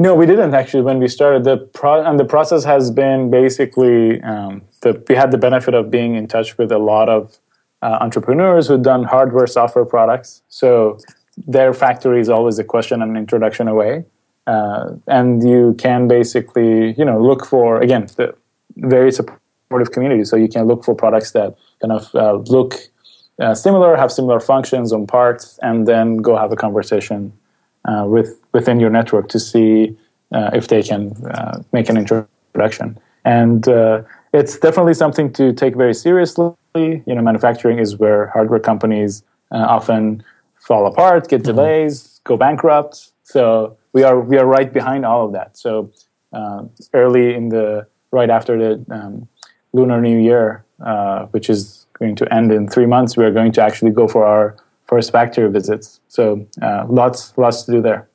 No, 0.00 0.14
we 0.14 0.26
didn't 0.26 0.54
actually 0.54 0.82
when 0.82 1.00
we 1.00 1.08
started. 1.08 1.42
The 1.44 1.56
pro- 1.56 2.04
and 2.04 2.20
the 2.20 2.24
process 2.24 2.64
has 2.64 2.90
been 2.90 3.30
basically 3.30 4.20
um, 4.22 4.62
the, 4.82 5.02
we 5.08 5.16
had 5.16 5.32
the 5.32 5.38
benefit 5.38 5.74
of 5.74 5.90
being 5.90 6.14
in 6.14 6.28
touch 6.28 6.56
with 6.56 6.70
a 6.70 6.78
lot 6.78 7.08
of 7.08 7.36
uh, 7.82 7.98
entrepreneurs 8.00 8.68
who'd 8.68 8.82
done 8.82 9.04
hardware, 9.04 9.46
software 9.46 9.84
products. 9.84 10.42
So 10.48 10.98
their 11.46 11.74
factory 11.74 12.20
is 12.20 12.28
always 12.28 12.58
a 12.58 12.64
question 12.64 13.02
and 13.02 13.16
introduction 13.16 13.66
away. 13.66 14.04
Uh, 14.46 14.94
and 15.08 15.46
you 15.46 15.74
can 15.78 16.08
basically, 16.08 16.92
you 16.92 17.04
know, 17.04 17.20
look 17.20 17.44
for 17.44 17.80
again 17.80 18.06
the 18.16 18.34
very 18.76 19.10
supportive 19.10 19.90
community. 19.92 20.24
So 20.24 20.36
you 20.36 20.48
can 20.48 20.66
look 20.66 20.84
for 20.84 20.94
products 20.94 21.32
that 21.32 21.56
kind 21.80 21.92
of 21.92 22.14
uh, 22.14 22.34
look 22.50 22.74
uh, 23.40 23.54
similar, 23.54 23.96
have 23.96 24.10
similar 24.12 24.40
functions 24.40 24.92
on 24.92 25.06
parts, 25.06 25.58
and 25.60 25.86
then 25.86 26.18
go 26.18 26.36
have 26.36 26.52
a 26.52 26.56
conversation 26.56 27.32
uh, 27.88 28.04
with 28.06 28.38
within 28.52 28.78
your 28.80 28.90
network 28.90 29.28
to 29.28 29.40
see 29.40 29.96
uh, 30.32 30.50
if 30.52 30.68
they 30.68 30.82
can 30.82 31.12
uh, 31.26 31.62
make 31.72 31.88
an 31.88 31.96
introduction. 31.96 32.98
And 33.24 33.66
it's 34.32 34.58
definitely 34.58 34.94
something 34.94 35.32
to 35.34 35.52
take 35.52 35.74
very 35.74 35.94
seriously. 35.94 36.54
you 36.74 37.02
know, 37.06 37.22
manufacturing 37.22 37.78
is 37.78 37.96
where 37.96 38.26
hardware 38.28 38.60
companies 38.60 39.22
uh, 39.50 39.56
often 39.56 40.22
fall 40.56 40.86
apart, 40.86 41.28
get 41.28 41.42
mm-hmm. 41.42 41.56
delays, 41.56 42.02
mm-hmm. 42.02 42.32
go 42.32 42.36
bankrupt. 42.36 43.10
So 43.22 43.76
we 43.92 44.02
are 44.02 44.20
we 44.20 44.36
are 44.38 44.46
right 44.46 44.72
behind 44.72 45.04
all 45.04 45.24
of 45.24 45.32
that. 45.32 45.56
So 45.56 45.90
uh, 46.32 46.64
early 46.92 47.34
in 47.34 47.48
the 47.48 47.86
right 48.10 48.30
after 48.30 48.58
the 48.58 48.94
um, 48.94 49.28
Lunar 49.72 50.00
New 50.00 50.18
Year, 50.18 50.64
uh, 50.84 51.26
which 51.26 51.50
is 51.50 51.86
going 51.98 52.16
to 52.16 52.32
end 52.32 52.52
in 52.52 52.68
three 52.68 52.86
months, 52.86 53.16
we 53.16 53.24
are 53.24 53.32
going 53.32 53.52
to 53.52 53.62
actually 53.62 53.90
go 53.90 54.06
for 54.08 54.24
our 54.24 54.56
first 54.88 55.12
factory 55.12 55.50
visits. 55.50 56.00
So 56.08 56.46
uh, 56.60 56.86
lots 56.88 57.36
lots 57.36 57.62
to 57.64 57.72
do 57.72 57.82
there. 57.82 58.08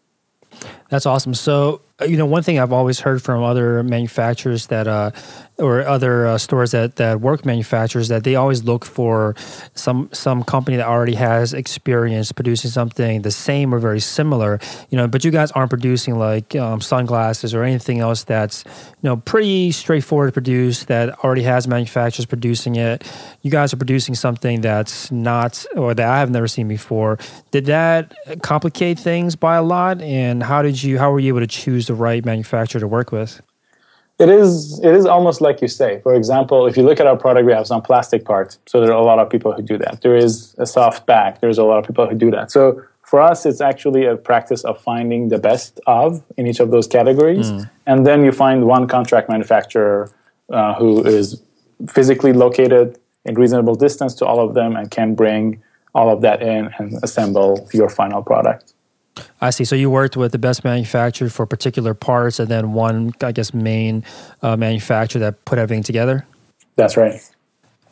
That's 0.90 1.06
awesome. 1.06 1.34
So 1.34 1.82
uh, 2.02 2.06
you 2.06 2.18
know, 2.18 2.26
one 2.26 2.44
thing 2.44 2.60
I've 2.60 2.74
always 2.74 3.00
heard 3.00 3.22
from 3.22 3.44
other 3.44 3.84
manufacturers 3.84 4.68
that, 4.68 4.88
uh, 4.88 5.12
or 5.58 5.86
other 5.86 6.26
uh, 6.26 6.38
stores 6.38 6.72
that 6.72 6.96
that 6.96 7.20
work 7.22 7.46
manufacturers 7.46 8.08
that 8.08 8.24
they 8.24 8.36
always 8.36 8.64
look 8.64 8.86
for 8.86 9.36
some 9.76 10.10
some 10.14 10.44
company 10.44 10.78
that 10.78 10.88
already 10.88 11.16
has 11.16 11.54
experience 11.54 12.32
producing 12.32 12.72
something 12.72 13.22
the 13.22 13.32
same 13.32 13.74
or 13.74 13.80
very 13.80 14.00
similar. 14.00 14.60
You 14.90 14.98
know, 14.98 15.08
but 15.08 15.24
you 15.24 15.32
guys 15.32 15.52
aren't 15.52 15.70
producing 15.70 16.18
like 16.18 16.56
um, 16.56 16.82
sunglasses 16.82 17.54
or 17.54 17.64
anything 17.64 18.00
else 18.00 18.24
that's 18.24 18.64
you 18.66 19.10
know 19.10 19.18
pretty 19.18 19.72
straightforward 19.72 20.30
to 20.30 20.34
produce 20.34 20.86
that 20.86 21.20
already 21.24 21.44
has 21.44 21.68
manufacturers 21.68 22.26
producing 22.26 22.76
it. 22.76 23.06
You 23.42 23.52
guys 23.52 23.74
are 23.74 23.78
producing 23.78 24.16
something 24.16 24.62
that's 24.62 25.12
not 25.12 25.66
or 25.76 25.94
that 25.94 26.08
I 26.08 26.20
have 26.20 26.32
never 26.32 26.48
seen 26.48 26.68
before. 26.68 27.20
Did 27.52 27.66
that 27.66 28.16
complicate 28.42 28.98
things 28.98 29.36
by 29.36 29.58
a 29.58 29.64
lot? 29.64 30.02
And 30.02 30.42
how 30.42 30.62
did 30.62 30.82
you 30.82 30.98
how 30.98 31.12
were 31.12 31.20
you 31.20 31.28
able 31.28 31.42
to 31.42 31.48
choose 31.48 31.74
choose 31.74 31.88
the 31.88 31.96
right 31.96 32.24
manufacturer 32.24 32.80
to 32.80 32.88
work 32.88 33.12
with? 33.12 33.42
It 34.20 34.30
is 34.30 34.80
it 34.80 34.94
is 34.94 35.06
almost 35.06 35.42
like 35.42 35.62
you 35.62 35.68
say. 35.68 36.00
For 36.02 36.14
example, 36.14 36.68
if 36.68 36.78
you 36.78 36.84
look 36.84 37.00
at 37.00 37.08
our 37.08 37.18
product, 37.18 37.46
we 37.46 37.54
have 37.54 37.66
some 37.68 37.82
plastic 37.82 38.26
parts. 38.26 38.60
So 38.68 38.80
there 38.80 38.92
are 38.92 39.02
a 39.02 39.04
lot 39.04 39.20
of 39.20 39.30
people 39.30 39.52
who 39.54 39.64
do 39.64 39.78
that. 39.80 40.02
There 40.02 40.16
is 40.16 40.56
a 40.60 40.66
soft 40.66 41.06
back. 41.08 41.42
There's 41.42 41.58
a 41.58 41.64
lot 41.64 41.80
of 41.80 41.88
people 41.88 42.08
who 42.08 42.16
do 42.16 42.30
that. 42.32 42.52
So 42.52 42.84
for 43.02 43.22
us, 43.22 43.46
it's 43.46 43.60
actually 43.60 44.06
a 44.06 44.16
practice 44.16 44.64
of 44.64 44.80
finding 44.82 45.30
the 45.30 45.40
best 45.40 45.80
of 45.88 46.24
in 46.38 46.48
each 46.48 46.60
of 46.60 46.72
those 46.72 46.88
categories, 46.88 47.52
mm. 47.52 47.70
and 47.86 48.08
then 48.08 48.24
you 48.24 48.32
find 48.32 48.66
one 48.66 48.88
contract 48.88 49.30
manufacturer 49.30 50.12
uh, 50.52 50.74
who 50.76 51.04
is 51.04 51.42
physically 51.90 52.34
located 52.34 52.98
in 53.26 53.36
reasonable 53.36 53.76
distance 53.76 54.14
to 54.16 54.26
all 54.26 54.40
of 54.40 54.54
them 54.54 54.76
and 54.76 54.92
can 54.92 55.16
bring 55.16 55.62
all 55.96 56.10
of 56.10 56.22
that 56.22 56.42
in 56.42 56.70
and 56.78 56.98
assemble 57.04 57.68
your 57.74 57.90
final 57.90 58.22
product. 58.22 58.74
I 59.42 59.50
see. 59.52 59.66
So 59.66 59.76
you 59.76 59.90
worked 59.90 60.18
with 60.18 60.32
the 60.32 60.40
best 60.40 60.64
manufacturer 60.64 61.30
for 61.30 61.46
particular 61.46 61.94
parts, 61.94 62.40
and 62.40 62.50
then 62.50 62.74
one, 62.74 63.14
I 63.22 63.32
guess, 63.32 63.54
main 63.54 64.04
uh, 64.42 64.58
manufacturer 64.58 65.20
that 65.20 65.46
put 65.46 65.60
everything 65.60 65.84
together. 65.84 66.26
That's 66.76 66.98
right. 66.98 67.22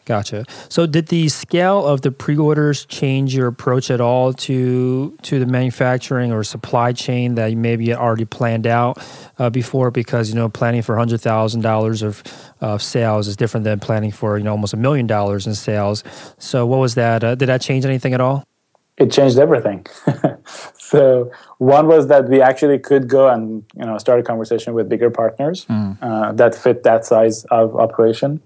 Gotcha. 0.05 0.45
So, 0.67 0.87
did 0.87 1.07
the 1.07 1.29
scale 1.29 1.85
of 1.85 2.01
the 2.01 2.11
pre-orders 2.11 2.85
change 2.85 3.35
your 3.35 3.47
approach 3.47 3.91
at 3.91 4.01
all 4.01 4.33
to 4.33 5.15
to 5.21 5.39
the 5.39 5.45
manufacturing 5.45 6.31
or 6.31 6.43
supply 6.43 6.91
chain 6.91 7.35
that 7.35 7.51
you 7.51 7.57
maybe 7.57 7.93
already 7.93 8.25
planned 8.25 8.65
out 8.65 8.97
uh, 9.37 9.51
before? 9.51 9.91
Because 9.91 10.29
you 10.29 10.35
know, 10.35 10.49
planning 10.49 10.81
for 10.81 10.97
hundred 10.97 11.21
thousand 11.21 11.61
dollars 11.61 12.01
of 12.01 12.23
of 12.61 12.81
sales 12.81 13.27
is 13.27 13.35
different 13.37 13.63
than 13.63 13.79
planning 13.79 14.11
for 14.11 14.39
you 14.39 14.43
know 14.43 14.51
almost 14.51 14.73
a 14.73 14.77
million 14.77 15.05
dollars 15.05 15.45
in 15.45 15.53
sales. 15.53 16.03
So, 16.39 16.65
what 16.65 16.79
was 16.79 16.95
that? 16.95 17.23
Uh, 17.23 17.35
did 17.35 17.45
that 17.45 17.61
change 17.61 17.85
anything 17.85 18.15
at 18.15 18.21
all? 18.21 18.43
It 18.97 19.11
changed 19.11 19.37
everything. 19.37 19.85
so 20.91 21.31
one 21.57 21.87
was 21.87 22.07
that 22.07 22.27
we 22.27 22.41
actually 22.41 22.77
could 22.77 23.07
go 23.07 23.29
and 23.29 23.63
you 23.77 23.85
know 23.85 23.97
start 23.97 24.19
a 24.19 24.23
conversation 24.23 24.73
with 24.73 24.89
bigger 24.89 25.09
partners 25.09 25.65
mm. 25.65 25.97
uh, 26.01 26.33
that 26.33 26.53
fit 26.53 26.83
that 26.83 27.05
size 27.05 27.45
of 27.45 27.75
operation. 27.77 28.41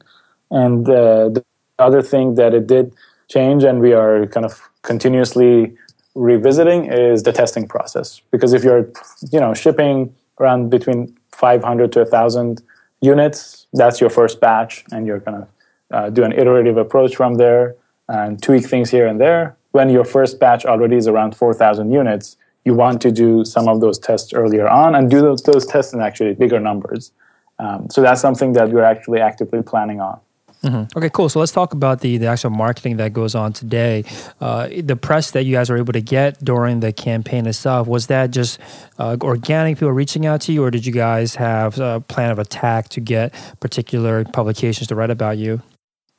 And 0.52 0.88
uh, 0.88 1.30
the 1.30 1.44
other 1.80 2.04
thing 2.04 2.36
that 2.36 2.54
it 2.54 2.68
did 2.68 2.94
change 3.30 3.64
and 3.64 3.82
we 3.82 3.94
are 3.94 4.28
kind 4.28 4.46
of 4.46 4.62
continuously 4.84 5.76
revisiting 6.14 6.86
is 6.86 7.24
the 7.24 7.34
testing 7.34 7.68
process. 7.68 8.22
Because 8.30 8.54
if 8.54 8.64
you're 8.64 8.92
you 9.32 9.40
know 9.40 9.56
shipping 9.56 10.14
around 10.40 10.70
between 10.70 11.18
500 11.32 11.92
to 11.94 12.00
1000 12.02 12.62
units 13.02 13.66
that's 13.74 14.00
your 14.00 14.12
first 14.12 14.40
batch 14.40 14.86
and 14.92 15.08
you're 15.08 15.20
going 15.20 15.42
to 15.42 15.48
uh, 15.96 16.10
do 16.10 16.24
an 16.24 16.32
iterative 16.32 16.78
approach 16.78 17.16
from 17.16 17.36
there 17.36 17.76
and 18.08 18.42
tweak 18.42 18.66
things 18.66 18.90
here 18.90 19.08
and 19.08 19.20
there 19.20 19.58
when 19.76 19.90
your 19.90 20.06
first 20.06 20.40
batch 20.40 20.66
already 20.66 20.96
is 20.96 21.06
around 21.06 21.36
4,000 21.36 21.92
units, 21.92 22.38
you 22.64 22.74
want 22.74 23.02
to 23.02 23.12
do 23.12 23.44
some 23.44 23.68
of 23.68 23.82
those 23.82 24.00
tests 24.00 24.32
earlier 24.34 24.70
on 24.70 24.96
and 24.96 25.12
do 25.12 25.20
those, 25.20 25.44
those 25.44 25.66
tests 25.66 25.92
in 25.92 26.00
actually 26.00 26.34
bigger 26.34 26.62
numbers. 26.62 27.12
Um, 27.60 27.90
so 27.90 28.02
that's 28.02 28.22
something 28.22 28.54
that 28.54 28.70
we're 28.70 28.86
actually 28.86 29.20
actively 29.20 29.62
planning 29.62 30.00
on. 30.00 30.22
Mm-hmm. 30.64 30.98
Okay, 30.98 31.10
cool. 31.10 31.28
So 31.28 31.42
let's 31.42 31.52
talk 31.52 31.74
about 31.74 32.00
the, 32.00 32.18
the 32.18 32.28
actual 32.28 32.52
marketing 32.52 32.96
that 32.98 33.12
goes 33.12 33.36
on 33.36 33.52
today. 33.52 34.06
Uh, 34.40 34.70
the 34.82 34.96
press 34.96 35.32
that 35.32 35.44
you 35.44 35.54
guys 35.54 35.70
were 35.70 35.78
able 35.78 35.92
to 35.92 36.02
get 36.02 36.42
during 36.44 36.80
the 36.80 36.94
campaign 36.94 37.46
itself, 37.46 37.86
was 37.86 38.08
that 38.08 38.32
just 38.32 38.60
uh, 38.98 39.18
organic 39.22 39.76
people 39.76 39.92
reaching 39.92 40.26
out 40.26 40.40
to 40.42 40.54
you, 40.54 40.64
or 40.64 40.72
did 40.72 40.86
you 40.86 40.94
guys 40.94 41.36
have 41.36 41.78
a 41.80 42.00
plan 42.00 42.32
of 42.32 42.40
attack 42.40 42.88
to 42.90 43.02
get 43.02 43.34
particular 43.60 44.24
publications 44.24 44.88
to 44.88 44.96
write 44.96 45.12
about 45.12 45.38
you? 45.38 45.62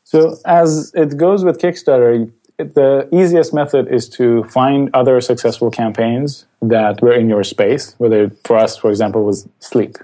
So, 0.04 0.36
as 0.44 0.92
it 0.94 1.16
goes 1.16 1.42
with 1.42 1.58
Kickstarter, 1.58 2.30
the 2.58 3.08
easiest 3.12 3.52
method 3.52 3.88
is 3.88 4.08
to 4.10 4.44
find 4.44 4.90
other 4.94 5.20
successful 5.20 5.70
campaigns 5.70 6.46
that 6.62 7.02
were 7.02 7.12
in 7.12 7.28
your 7.28 7.44
space, 7.44 7.94
whether 7.98 8.30
for 8.44 8.56
us, 8.56 8.76
for 8.76 8.90
example, 8.90 9.24
was 9.24 9.48
sleep. 9.60 9.96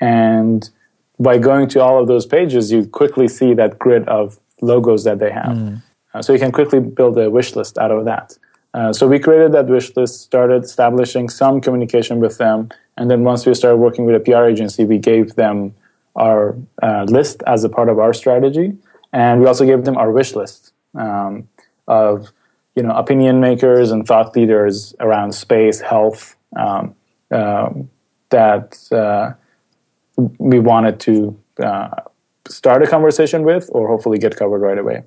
And 0.00 0.68
by 1.18 1.38
going 1.38 1.68
to 1.68 1.82
all 1.82 2.00
of 2.00 2.08
those 2.08 2.26
pages, 2.26 2.72
you 2.72 2.86
quickly 2.86 3.28
see 3.28 3.54
that 3.54 3.78
grid 3.78 4.08
of 4.08 4.38
logos 4.60 5.04
that 5.04 5.18
they 5.18 5.30
have. 5.30 5.56
Mm. 5.56 5.82
Uh, 6.12 6.22
so 6.22 6.32
you 6.32 6.38
can 6.38 6.52
quickly 6.52 6.80
build 6.80 7.18
a 7.18 7.30
wish 7.30 7.54
list 7.54 7.78
out 7.78 7.90
of 7.90 8.04
that. 8.04 8.36
Uh, 8.72 8.92
so 8.92 9.06
we 9.06 9.20
created 9.20 9.52
that 9.52 9.66
wish 9.66 9.94
list, 9.96 10.20
started 10.20 10.64
establishing 10.64 11.28
some 11.28 11.60
communication 11.60 12.18
with 12.18 12.38
them, 12.38 12.68
and 12.96 13.08
then 13.10 13.22
once 13.22 13.46
we 13.46 13.54
started 13.54 13.76
working 13.76 14.04
with 14.04 14.16
a 14.16 14.20
PR 14.20 14.44
agency, 14.44 14.84
we 14.84 14.98
gave 14.98 15.36
them 15.36 15.74
our 16.16 16.56
uh, 16.82 17.04
list 17.04 17.42
as 17.46 17.62
a 17.62 17.68
part 17.68 17.88
of 17.88 17.98
our 18.00 18.12
strategy, 18.12 18.76
and 19.12 19.40
we 19.40 19.46
also 19.46 19.64
gave 19.64 19.84
them 19.84 19.96
our 19.96 20.10
wish 20.10 20.34
list. 20.34 20.72
Um, 20.94 21.48
of 21.88 22.32
you 22.74 22.82
know 22.82 22.94
opinion 22.94 23.40
makers 23.40 23.90
and 23.90 24.06
thought 24.06 24.34
leaders 24.36 24.94
around 25.00 25.32
space, 25.34 25.80
health 25.80 26.36
um, 26.56 26.94
um, 27.30 27.90
that 28.30 28.78
uh, 28.92 29.32
we 30.38 30.58
wanted 30.58 31.00
to 31.00 31.38
uh, 31.62 31.90
start 32.48 32.82
a 32.82 32.86
conversation 32.86 33.42
with, 33.44 33.68
or 33.72 33.88
hopefully 33.88 34.18
get 34.18 34.36
covered 34.36 34.60
right 34.60 34.78
away. 34.78 35.02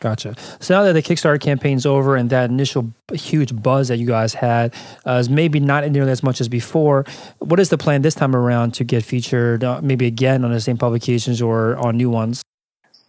Gotcha. 0.00 0.34
So 0.60 0.74
now 0.74 0.82
that 0.82 0.92
the 0.92 1.02
Kickstarter 1.02 1.40
campaign's 1.40 1.86
over 1.86 2.16
and 2.16 2.28
that 2.30 2.50
initial 2.50 2.92
huge 3.12 3.62
buzz 3.62 3.88
that 3.88 3.96
you 3.96 4.06
guys 4.06 4.34
had 4.34 4.74
uh, 5.06 5.12
is 5.12 5.30
maybe 5.30 5.60
not 5.60 5.88
nearly 5.88 6.10
as 6.10 6.22
much 6.22 6.40
as 6.40 6.48
before, 6.48 7.04
what 7.38 7.60
is 7.60 7.68
the 7.68 7.78
plan 7.78 8.02
this 8.02 8.14
time 8.14 8.34
around 8.34 8.74
to 8.74 8.84
get 8.84 9.04
featured 9.04 9.62
uh, 9.62 9.80
maybe 9.82 10.06
again 10.06 10.44
on 10.44 10.52
the 10.52 10.60
same 10.60 10.76
publications 10.76 11.40
or 11.40 11.76
on 11.76 11.96
new 11.96 12.10
ones? 12.10 12.42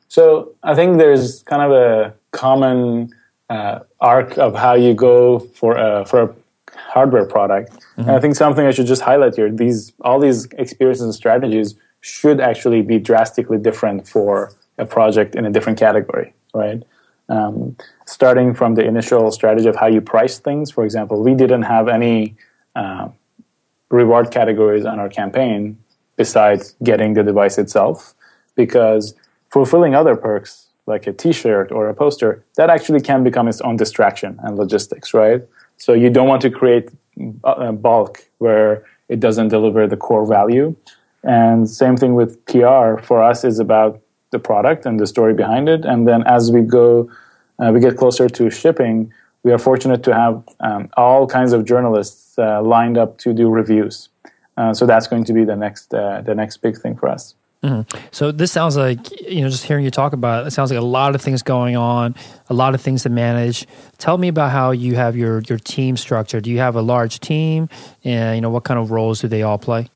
So 0.08 0.54
I 0.64 0.76
think 0.76 0.98
there's 0.98 1.44
kind 1.44 1.62
of 1.62 1.72
a 1.72 2.14
common 2.32 3.14
uh, 3.50 3.80
arc 4.00 4.38
of 4.38 4.56
how 4.56 4.74
you 4.74 4.94
go 4.94 5.40
for 5.40 5.78
a, 5.78 6.06
for 6.06 6.22
a 6.22 6.36
hardware 6.76 7.26
product. 7.26 7.72
Mm-hmm. 7.72 8.02
And 8.02 8.12
I 8.12 8.20
think 8.20 8.36
something 8.36 8.66
I 8.66 8.72
should 8.72 8.88
just 8.88 9.02
highlight 9.02 9.36
here: 9.36 9.52
these 9.52 9.94
all 10.02 10.20
these 10.20 10.46
experiences 10.58 11.04
and 11.06 11.16
strategies 11.16 11.76
should 12.02 12.40
actually 12.40 12.82
be 12.82 13.00
drastically 13.00 13.58
different 13.58 14.08
for 14.08 14.54
a 14.78 14.86
project 14.86 15.36
in 15.36 15.46
a 15.46 15.50
different 15.50 15.80
category, 15.80 16.34
right? 16.54 16.84
Um, 17.30 17.76
starting 18.06 18.54
from 18.54 18.76
the 18.76 18.86
initial 18.86 19.32
strategy 19.32 19.68
of 19.68 19.76
how 19.76 19.88
you 19.88 20.02
price 20.02 20.38
things, 20.38 20.70
for 20.70 20.84
example, 20.86 21.24
we 21.24 21.34
didn't 21.34 21.64
have 21.64 21.88
any 21.88 22.36
uh, 22.76 23.08
reward 23.90 24.30
categories 24.30 24.86
on 24.86 25.00
our 25.00 25.10
campaign 25.10 25.78
besides 26.18 26.76
getting 26.84 27.14
the 27.14 27.24
device 27.24 27.58
itself, 27.58 28.14
because 28.56 29.16
fulfilling 29.56 29.96
other 29.96 30.18
perks 30.18 30.52
like 30.86 31.08
a 31.08 31.14
t-shirt 31.14 31.72
or 31.72 31.88
a 31.88 31.94
poster 31.94 32.32
that 32.58 32.70
actually 32.76 33.00
can 33.10 33.24
become 33.24 33.48
its 33.48 33.62
own 33.62 33.78
distraction 33.84 34.32
and 34.44 34.58
logistics 34.58 35.14
right? 35.14 35.42
So 35.78 35.94
you 35.94 36.10
don't 36.10 36.28
want 36.34 36.42
to 36.48 36.52
create 36.60 36.86
a 37.46 37.72
bulk 37.72 38.14
where 38.40 38.84
it 39.08 39.20
doesn't 39.26 39.50
deliver 39.58 39.82
the 39.88 40.00
core 40.06 40.28
value. 40.40 40.76
And 41.24 41.70
same 41.70 41.96
thing 42.02 42.14
with 42.20 42.32
pr 42.50 42.86
for 43.10 43.18
us 43.32 43.40
is 43.50 43.58
about 43.68 44.02
the 44.34 44.40
product 44.50 44.86
and 44.86 45.00
the 45.00 45.08
story 45.08 45.34
behind 45.34 45.66
it. 45.70 45.82
And 45.92 46.00
then 46.10 46.22
as 46.38 46.52
we 46.56 46.62
go 46.80 47.10
uh, 47.60 47.72
we 47.74 47.80
get 47.88 47.96
closer 48.04 48.28
to 48.38 48.44
shipping 48.62 48.96
we 49.46 49.50
are 49.56 49.62
fortunate 49.70 50.02
to 50.08 50.14
have 50.24 50.36
um, 50.68 50.82
all 50.98 51.28
kinds 51.38 51.54
of 51.54 51.60
journalists 51.72 52.38
uh, 52.38 52.62
lined 52.76 52.98
up 52.98 53.12
to 53.24 53.32
do 53.42 53.48
reviews. 53.62 54.10
Uh, 54.58 54.74
so 54.74 54.86
that's 54.92 55.08
going 55.12 55.24
to 55.30 55.34
be 55.40 55.44
the 55.52 55.60
next 55.66 55.94
uh, 55.94 56.20
the 56.30 56.36
next 56.42 56.56
big 56.66 56.76
thing 56.84 56.98
for 57.02 57.08
us 57.18 57.36
Mm-hmm. 57.66 57.98
So 58.12 58.32
this 58.32 58.52
sounds 58.52 58.78
like 58.78 59.10
you 59.22 59.42
know, 59.42 59.50
just 59.50 59.64
hearing 59.64 59.84
you 59.84 59.92
talk 59.92 60.14
about 60.14 60.44
it, 60.44 60.48
it 60.48 60.52
sounds 60.52 60.70
like 60.70 60.80
a 60.80 60.86
lot 60.86 61.16
of 61.16 61.22
things 61.22 61.42
going 61.42 61.76
on, 61.76 62.16
a 62.48 62.54
lot 62.54 62.76
of 62.76 62.82
things 62.82 63.04
to 63.04 63.10
manage. 63.10 63.66
Tell 63.98 64.18
me 64.18 64.28
about 64.28 64.52
how 64.52 64.72
you 64.72 64.96
have 64.96 65.18
your 65.18 65.40
your 65.42 65.58
team 65.58 65.98
structure. 65.98 66.40
Do 66.40 66.52
you 66.52 66.60
have 66.60 66.76
a 66.76 66.82
large 66.82 67.20
team, 67.20 67.70
and 68.04 68.36
you 68.36 68.42
know 68.42 68.52
what 68.52 68.66
kind 68.66 68.80
of 68.80 68.92
roles 68.92 69.22
do 69.22 69.28
they 69.28 69.42
all 69.42 69.58
play? 69.58 69.90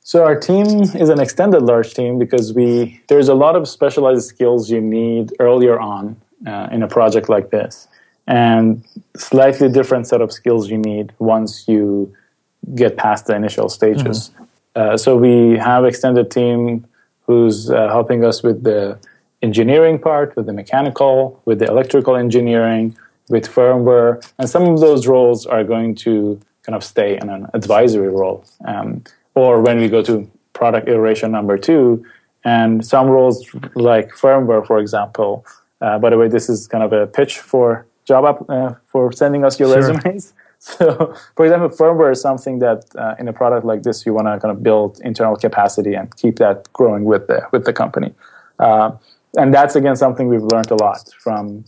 So 0.00 0.24
our 0.24 0.38
team 0.38 0.66
is 0.82 1.08
an 1.08 1.20
extended 1.20 1.62
large 1.62 1.92
team 1.92 2.18
because 2.18 2.54
we 2.54 3.02
there's 3.08 3.28
a 3.28 3.34
lot 3.34 3.56
of 3.56 3.68
specialized 3.68 4.26
skills 4.26 4.70
you 4.70 4.80
need 4.80 5.34
earlier 5.38 5.78
on 5.78 6.16
uh, 6.46 6.68
in 6.72 6.82
a 6.82 6.88
project 6.88 7.28
like 7.28 7.50
this, 7.50 7.88
and 8.26 8.82
slightly 9.16 9.68
different 9.68 10.06
set 10.06 10.22
of 10.22 10.32
skills 10.32 10.70
you 10.70 10.78
need 10.78 11.12
once 11.18 11.68
you 11.68 12.14
get 12.74 12.96
past 12.96 13.26
the 13.26 13.36
initial 13.36 13.68
stages. 13.68 14.30
Mm-hmm. 14.30 14.44
Uh, 14.76 14.96
so 14.96 15.16
we 15.16 15.56
have 15.56 15.84
extended 15.84 16.30
team 16.30 16.86
who's 17.22 17.70
uh, 17.70 17.88
helping 17.88 18.24
us 18.24 18.42
with 18.42 18.62
the 18.62 18.98
engineering 19.42 19.98
part, 19.98 20.36
with 20.36 20.46
the 20.46 20.52
mechanical, 20.52 21.40
with 21.46 21.58
the 21.58 21.66
electrical 21.66 22.14
engineering, 22.14 22.96
with 23.28 23.48
firmware, 23.48 24.24
and 24.38 24.48
some 24.48 24.64
of 24.64 24.80
those 24.80 25.06
roles 25.06 25.46
are 25.46 25.64
going 25.64 25.94
to 25.94 26.38
kind 26.62 26.76
of 26.76 26.84
stay 26.84 27.18
in 27.20 27.28
an 27.28 27.48
advisory 27.54 28.08
role. 28.08 28.44
Um, 28.64 29.02
or 29.34 29.60
when 29.60 29.78
we 29.78 29.88
go 29.88 30.02
to 30.02 30.30
product 30.52 30.88
iteration 30.88 31.32
number 31.32 31.58
two, 31.58 32.04
and 32.44 32.86
some 32.86 33.08
roles 33.08 33.48
like 33.74 34.10
firmware, 34.10 34.64
for 34.64 34.78
example. 34.78 35.44
Uh, 35.80 35.98
by 35.98 36.10
the 36.10 36.16
way, 36.16 36.28
this 36.28 36.48
is 36.48 36.68
kind 36.68 36.84
of 36.84 36.92
a 36.92 37.06
pitch 37.06 37.38
for 37.40 37.86
job 38.04 38.24
up, 38.24 38.48
uh, 38.48 38.74
for 38.86 39.10
sending 39.12 39.44
us 39.44 39.58
your 39.58 39.68
sure. 39.68 39.78
resumes. 39.78 40.32
So, 40.78 41.14
for 41.36 41.46
example, 41.46 41.68
firmware 41.68 42.10
is 42.10 42.20
something 42.20 42.58
that 42.58 42.84
uh, 42.98 43.14
in 43.20 43.28
a 43.28 43.32
product 43.32 43.64
like 43.64 43.84
this, 43.84 44.04
you 44.04 44.12
want 44.12 44.26
to 44.26 44.40
kind 44.40 44.50
of 44.50 44.64
build 44.64 45.00
internal 45.04 45.36
capacity 45.36 45.94
and 45.94 46.14
keep 46.16 46.36
that 46.38 46.72
growing 46.72 47.04
with 47.04 47.28
the 47.28 47.46
with 47.52 47.64
the 47.66 47.72
company. 47.72 48.12
Uh, 48.58 48.90
and 49.38 49.54
that's 49.54 49.76
again 49.76 49.94
something 49.94 50.26
we've 50.26 50.42
learned 50.42 50.72
a 50.72 50.74
lot 50.74 51.08
from 51.20 51.64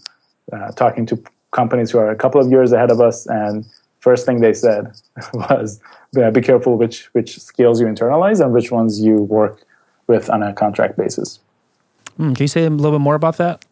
uh, 0.52 0.72
talking 0.72 1.06
to 1.06 1.22
companies 1.52 1.92
who 1.92 1.98
are 1.98 2.10
a 2.10 2.16
couple 2.16 2.40
of 2.40 2.50
years 2.50 2.72
ahead 2.72 2.90
of 2.90 3.00
us. 3.00 3.26
And 3.26 3.64
first 4.00 4.26
thing 4.26 4.40
they 4.40 4.52
said 4.52 4.92
was, 5.32 5.80
be 6.12 6.40
careful 6.40 6.76
which 6.76 7.06
which 7.14 7.38
skills 7.38 7.80
you 7.80 7.86
internalize 7.86 8.40
and 8.40 8.52
which 8.52 8.72
ones 8.72 9.00
you 9.00 9.22
work 9.22 9.62
with 10.08 10.28
on 10.28 10.42
a 10.42 10.52
contract 10.52 10.96
basis. 10.96 11.38
Mm, 12.18 12.34
can 12.34 12.42
you 12.42 12.48
say 12.48 12.64
a 12.64 12.70
little 12.70 12.98
bit 12.98 13.02
more 13.02 13.14
about 13.14 13.36
that? 13.36 13.64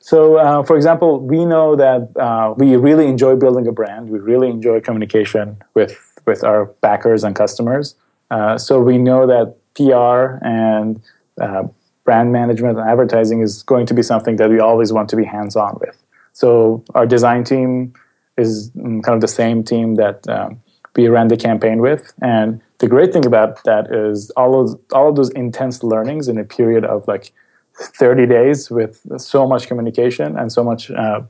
So, 0.00 0.36
uh, 0.36 0.62
for 0.62 0.76
example, 0.76 1.20
we 1.20 1.44
know 1.44 1.76
that 1.76 2.16
uh, 2.16 2.54
we 2.56 2.74
really 2.76 3.06
enjoy 3.06 3.36
building 3.36 3.66
a 3.66 3.72
brand. 3.72 4.08
We 4.08 4.18
really 4.18 4.48
enjoy 4.48 4.80
communication 4.80 5.62
with 5.74 5.96
with 6.26 6.42
our 6.42 6.66
backers 6.80 7.22
and 7.24 7.34
customers. 7.34 7.94
Uh, 8.30 8.56
so 8.56 8.80
we 8.80 8.98
know 8.98 9.26
that 9.26 9.56
PR 9.74 10.44
and 10.46 11.00
uh, 11.40 11.64
brand 12.04 12.32
management 12.32 12.78
and 12.78 12.88
advertising 12.88 13.40
is 13.40 13.62
going 13.62 13.86
to 13.86 13.94
be 13.94 14.02
something 14.02 14.36
that 14.36 14.50
we 14.50 14.58
always 14.60 14.92
want 14.92 15.08
to 15.10 15.16
be 15.16 15.24
hands 15.24 15.56
on 15.56 15.78
with. 15.80 15.96
So 16.32 16.84
our 16.94 17.06
design 17.06 17.44
team 17.44 17.92
is 18.36 18.70
mm, 18.70 19.02
kind 19.02 19.14
of 19.14 19.20
the 19.20 19.28
same 19.28 19.62
team 19.64 19.96
that 19.96 20.28
um, 20.28 20.60
we 20.96 21.08
ran 21.08 21.28
the 21.28 21.36
campaign 21.36 21.80
with. 21.80 22.12
And 22.22 22.60
the 22.78 22.88
great 22.88 23.12
thing 23.12 23.26
about 23.26 23.62
that 23.64 23.92
is 23.92 24.30
all 24.30 24.60
of 24.60 24.80
all 24.92 25.10
of 25.10 25.16
those 25.16 25.30
intense 25.30 25.82
learnings 25.82 26.28
in 26.28 26.38
a 26.38 26.44
period 26.44 26.84
of 26.84 27.06
like 27.06 27.32
30 27.80 28.26
days 28.26 28.70
with 28.70 29.00
so 29.18 29.46
much 29.46 29.66
communication 29.66 30.38
and 30.38 30.52
so 30.52 30.62
much 30.62 30.90
uh, 30.90 31.22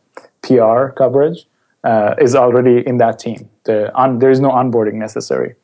PR 0.43 0.89
coverage 0.89 1.47
uh, 1.85 2.15
is 2.21 2.35
already 2.35 2.87
in 2.87 2.99
that 2.99 3.19
team. 3.19 3.49
The 3.65 3.93
there 4.19 4.31
is 4.31 4.41
no 4.41 4.51
onboarding 4.51 4.95
necessary. 4.95 5.55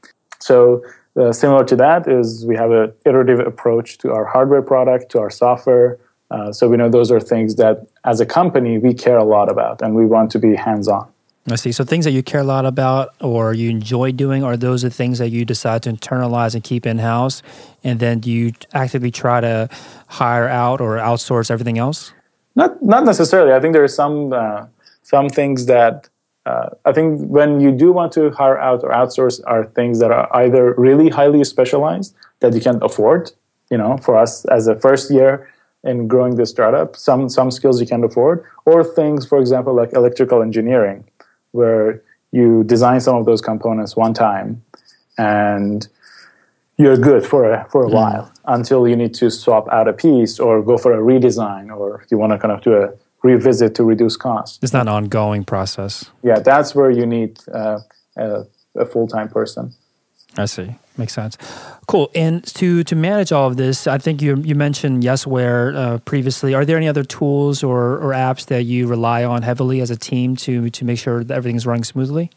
So 0.40 0.82
uh, 1.20 1.32
similar 1.32 1.64
to 1.64 1.76
that 1.76 2.08
is 2.08 2.44
we 2.46 2.56
have 2.56 2.70
an 2.70 2.92
iterative 3.04 3.40
approach 3.40 3.98
to 3.98 4.12
our 4.12 4.24
hardware 4.24 4.62
product, 4.62 5.10
to 5.12 5.18
our 5.18 5.30
software. 5.30 5.98
Uh, 6.30 6.52
so 6.52 6.68
we 6.68 6.76
know 6.76 6.88
those 6.88 7.10
are 7.10 7.20
things 7.20 7.56
that 7.56 7.86
as 8.04 8.20
a 8.20 8.26
company 8.26 8.78
we 8.78 8.92
care 8.92 9.16
a 9.16 9.24
lot 9.24 9.50
about 9.50 9.80
and 9.80 9.94
we 9.94 10.06
want 10.06 10.30
to 10.32 10.38
be 10.38 10.54
hands 10.54 10.88
on. 10.88 11.08
I 11.48 11.54
see. 11.54 11.70
So 11.70 11.84
things 11.84 12.04
that 12.04 12.10
you 12.10 12.22
care 12.22 12.40
a 12.40 12.44
lot 12.44 12.66
about 12.66 13.14
or 13.20 13.54
you 13.54 13.70
enjoy 13.70 14.10
doing 14.10 14.42
are 14.42 14.56
those 14.56 14.82
the 14.82 14.90
things 14.90 15.18
that 15.18 15.28
you 15.28 15.44
decide 15.44 15.82
to 15.84 15.90
internalize 15.90 16.54
and 16.54 16.64
keep 16.64 16.86
in 16.86 16.98
house, 16.98 17.42
and 17.84 18.00
then 18.00 18.18
do 18.18 18.30
you 18.30 18.52
actively 18.74 19.12
try 19.12 19.40
to 19.40 19.68
hire 20.08 20.48
out 20.48 20.80
or 20.80 20.96
outsource 20.96 21.50
everything 21.50 21.78
else? 21.78 22.12
Not 22.56 22.82
not 22.82 23.04
necessarily. 23.04 23.52
I 23.52 23.60
think 23.60 23.74
there 23.74 23.84
are 23.84 23.88
some 23.88 24.32
uh, 24.32 24.66
some 25.02 25.28
things 25.28 25.66
that 25.66 26.08
uh, 26.46 26.70
I 26.84 26.92
think 26.92 27.20
when 27.28 27.60
you 27.60 27.70
do 27.70 27.92
want 27.92 28.12
to 28.14 28.30
hire 28.30 28.58
out 28.58 28.82
or 28.82 28.90
outsource 28.90 29.40
are 29.46 29.66
things 29.66 30.00
that 30.00 30.10
are 30.10 30.28
either 30.36 30.74
really 30.74 31.10
highly 31.10 31.44
specialized 31.44 32.14
that 32.40 32.54
you 32.54 32.60
can't 32.60 32.82
afford. 32.82 33.30
You 33.70 33.78
know, 33.78 33.98
for 33.98 34.16
us 34.16 34.44
as 34.46 34.66
a 34.66 34.76
first 34.76 35.10
year 35.10 35.48
in 35.84 36.08
growing 36.08 36.36
this 36.36 36.50
startup, 36.50 36.96
some 36.96 37.28
some 37.28 37.52
skills 37.52 37.80
you 37.80 37.86
can't 37.86 38.04
afford, 38.04 38.44
or 38.64 38.82
things, 38.82 39.26
for 39.26 39.38
example, 39.38 39.74
like 39.74 39.92
electrical 39.92 40.42
engineering 40.42 41.04
where 41.52 42.02
you 42.32 42.64
design 42.64 43.00
some 43.00 43.16
of 43.16 43.26
those 43.26 43.40
components 43.40 43.96
one 43.96 44.14
time 44.14 44.62
and 45.18 45.88
you're 46.76 46.96
good 46.96 47.24
for 47.24 47.50
a, 47.50 47.66
for 47.70 47.84
a 47.84 47.88
mm. 47.88 47.94
while 47.94 48.32
until 48.46 48.86
you 48.86 48.96
need 48.96 49.14
to 49.14 49.30
swap 49.30 49.66
out 49.72 49.88
a 49.88 49.92
piece 49.92 50.38
or 50.38 50.62
go 50.62 50.76
for 50.76 50.92
a 50.92 50.98
redesign 50.98 51.74
or 51.74 52.04
you 52.10 52.18
want 52.18 52.32
to 52.32 52.38
kind 52.38 52.52
of 52.52 52.62
do 52.62 52.74
a 52.74 52.92
revisit 53.22 53.74
to 53.74 53.84
reduce 53.84 54.16
cost. 54.16 54.62
It's 54.62 54.72
not 54.72 54.82
an 54.82 54.88
ongoing 54.88 55.44
process. 55.44 56.10
Yeah, 56.22 56.38
that's 56.40 56.74
where 56.74 56.90
you 56.90 57.06
need 57.06 57.38
uh, 57.52 57.80
a, 58.16 58.44
a 58.76 58.86
full 58.86 59.08
time 59.08 59.28
person. 59.28 59.74
I 60.36 60.44
see. 60.44 60.74
Makes 60.98 61.14
sense. 61.14 61.36
Cool. 61.86 62.10
And 62.14 62.44
to 62.54 62.82
to 62.84 62.96
manage 62.96 63.32
all 63.32 63.46
of 63.46 63.56
this, 63.56 63.86
I 63.86 63.98
think 63.98 64.22
you 64.22 64.36
you 64.36 64.54
mentioned 64.54 65.02
Yesware 65.02 65.76
uh, 65.76 65.98
previously. 65.98 66.54
Are 66.54 66.64
there 66.64 66.76
any 66.76 66.88
other 66.88 67.04
tools 67.04 67.62
or, 67.62 67.98
or 67.98 68.12
apps 68.12 68.46
that 68.46 68.64
you 68.64 68.86
rely 68.86 69.24
on 69.24 69.42
heavily 69.42 69.80
as 69.80 69.90
a 69.90 69.96
team 69.96 70.36
to 70.36 70.70
to 70.70 70.84
make 70.84 70.98
sure 70.98 71.22
that 71.22 71.34
everything's 71.34 71.66
running 71.66 71.84
smoothly? 71.84 72.30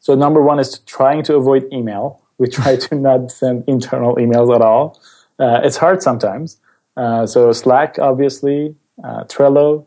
So 0.00 0.14
number 0.14 0.40
one 0.40 0.58
is 0.58 0.78
trying 0.80 1.22
to 1.24 1.34
avoid 1.34 1.66
email. 1.72 2.22
We 2.38 2.48
try 2.58 2.76
to 2.76 2.94
not 2.94 3.30
send 3.30 3.64
internal 3.66 4.16
emails 4.16 4.54
at 4.54 4.62
all. 4.62 5.00
Uh, 5.38 5.60
it's 5.62 5.76
hard 5.76 6.02
sometimes. 6.02 6.58
Uh, 6.96 7.26
so 7.26 7.52
Slack, 7.52 7.98
obviously, 7.98 8.74
uh, 9.04 9.24
Trello, 9.24 9.84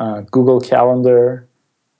uh, 0.00 0.20
Google 0.30 0.60
Calendar, 0.60 1.46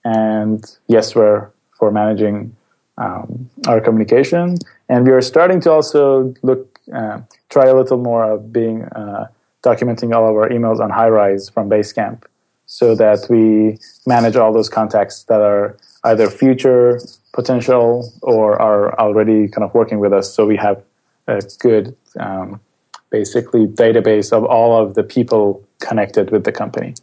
and 0.05 0.65
Yesware 0.89 1.51
for 1.77 1.91
managing 1.91 2.57
um, 2.97 3.51
our 3.67 3.81
communication. 3.81 4.57
And 4.89 5.07
we 5.07 5.13
are 5.13 5.21
starting 5.21 5.61
to 5.63 5.71
also 5.71 6.35
look, 6.43 6.79
uh, 6.95 7.21
try 7.51 7.67
a 7.67 7.75
little 7.75 7.99
more 7.99 8.33
of 8.33 8.53
being 8.53 8.85
uh, 8.85 9.27
documenting 9.63 10.15
all 10.15 10.29
of 10.29 10.35
our 10.37 10.49
emails 10.49 10.81
on 10.81 10.91
Highrise 10.91 11.53
from 11.53 11.69
Basecamp 11.69 12.23
so 12.67 12.95
that 12.95 13.27
we 13.29 13.79
manage 14.07 14.37
all 14.37 14.53
those 14.53 14.69
contacts 14.69 15.25
that 15.25 15.41
are 15.41 15.77
either 16.05 16.29
future 16.29 17.01
potential 17.33 18.13
or 18.23 18.61
are 18.61 18.99
already 18.99 19.49
kind 19.49 19.65
of 19.65 19.75
working 19.75 19.99
with 19.99 20.13
us. 20.13 20.33
So 20.33 20.47
we 20.47 20.57
have 20.57 20.83
a 21.27 21.43
good, 21.59 21.97
um, 22.19 22.61
basically, 23.11 23.67
database 23.67 24.33
of 24.33 24.45
all 24.45 24.81
of 24.81 24.95
the 24.95 25.03
people 25.03 25.67
connected 25.81 26.31
with 26.31 26.45
the 26.45 26.53
company. 26.53 26.95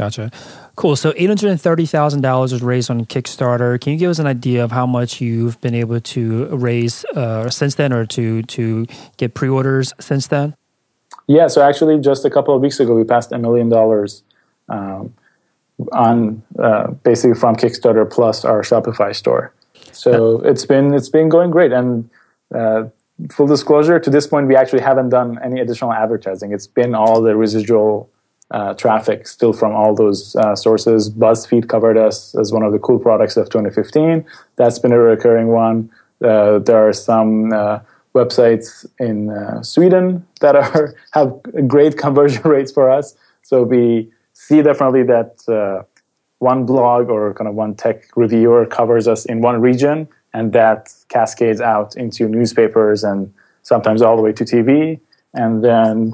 Gotcha. 0.00 0.30
Cool. 0.76 0.96
So 0.96 1.12
eight 1.14 1.28
hundred 1.28 1.50
and 1.50 1.60
thirty 1.60 1.84
thousand 1.84 2.22
dollars 2.22 2.54
was 2.54 2.62
raised 2.62 2.90
on 2.90 3.04
Kickstarter. 3.04 3.78
Can 3.78 3.92
you 3.92 3.98
give 3.98 4.10
us 4.10 4.18
an 4.18 4.26
idea 4.26 4.64
of 4.64 4.70
how 4.72 4.86
much 4.86 5.20
you've 5.20 5.60
been 5.60 5.74
able 5.74 6.00
to 6.00 6.46
raise 6.46 7.04
uh, 7.14 7.50
since 7.50 7.74
then, 7.74 7.92
or 7.92 8.06
to 8.06 8.40
to 8.56 8.86
get 9.18 9.34
pre-orders 9.34 9.92
since 10.00 10.28
then? 10.28 10.54
Yeah. 11.26 11.48
So 11.48 11.60
actually, 11.60 12.00
just 12.00 12.24
a 12.24 12.30
couple 12.30 12.56
of 12.56 12.62
weeks 12.62 12.80
ago, 12.80 12.94
we 12.96 13.04
passed 13.04 13.30
a 13.30 13.38
million 13.38 13.68
dollars 13.68 14.22
um, 14.70 15.12
on 15.92 16.42
uh, 16.58 16.92
basically 17.04 17.38
from 17.38 17.56
Kickstarter 17.56 18.10
plus 18.10 18.46
our 18.46 18.62
Shopify 18.62 19.14
store. 19.14 19.52
So 19.92 20.40
it's 20.40 20.64
been 20.64 20.94
it's 20.94 21.10
been 21.10 21.28
going 21.28 21.50
great. 21.50 21.72
And 21.72 22.08
uh, 22.54 22.84
full 23.28 23.48
disclosure, 23.48 24.00
to 24.00 24.08
this 24.08 24.26
point, 24.26 24.48
we 24.48 24.56
actually 24.56 24.80
haven't 24.80 25.10
done 25.10 25.38
any 25.44 25.60
additional 25.60 25.92
advertising. 25.92 26.52
It's 26.52 26.66
been 26.66 26.94
all 26.94 27.20
the 27.20 27.36
residual 27.36 28.08
uh, 28.50 28.74
traffic 28.74 29.26
still 29.26 29.52
from 29.52 29.72
all 29.72 29.94
those 29.94 30.34
uh, 30.36 30.56
sources. 30.56 31.10
BuzzFeed 31.10 31.68
covered 31.68 31.96
us 31.96 32.34
as 32.34 32.52
one 32.52 32.62
of 32.62 32.72
the 32.72 32.78
cool 32.78 32.98
products 32.98 33.36
of 33.36 33.48
2015. 33.48 34.24
That's 34.56 34.78
been 34.78 34.92
a 34.92 34.98
recurring 34.98 35.48
one. 35.48 35.90
Uh, 36.22 36.58
there 36.58 36.88
are 36.88 36.92
some 36.92 37.52
uh, 37.52 37.80
websites 38.14 38.86
in 38.98 39.30
uh, 39.30 39.62
Sweden 39.62 40.26
that 40.40 40.56
are 40.56 40.94
have 41.12 41.32
great 41.66 41.96
conversion 41.96 42.42
rates 42.44 42.72
for 42.72 42.90
us. 42.90 43.14
So 43.42 43.62
we 43.62 44.10
see 44.32 44.62
definitely 44.62 45.04
that 45.04 45.48
uh, 45.48 45.84
one 46.38 46.66
blog 46.66 47.08
or 47.08 47.34
kind 47.34 47.48
of 47.48 47.54
one 47.54 47.74
tech 47.74 48.04
reviewer 48.16 48.66
covers 48.66 49.06
us 49.06 49.24
in 49.26 49.40
one 49.40 49.60
region, 49.60 50.08
and 50.34 50.52
that 50.52 50.92
cascades 51.08 51.60
out 51.60 51.96
into 51.96 52.28
newspapers 52.28 53.04
and 53.04 53.32
sometimes 53.62 54.02
all 54.02 54.16
the 54.16 54.22
way 54.22 54.32
to 54.32 54.44
TV. 54.44 55.00
And 55.34 55.62
then 55.62 56.12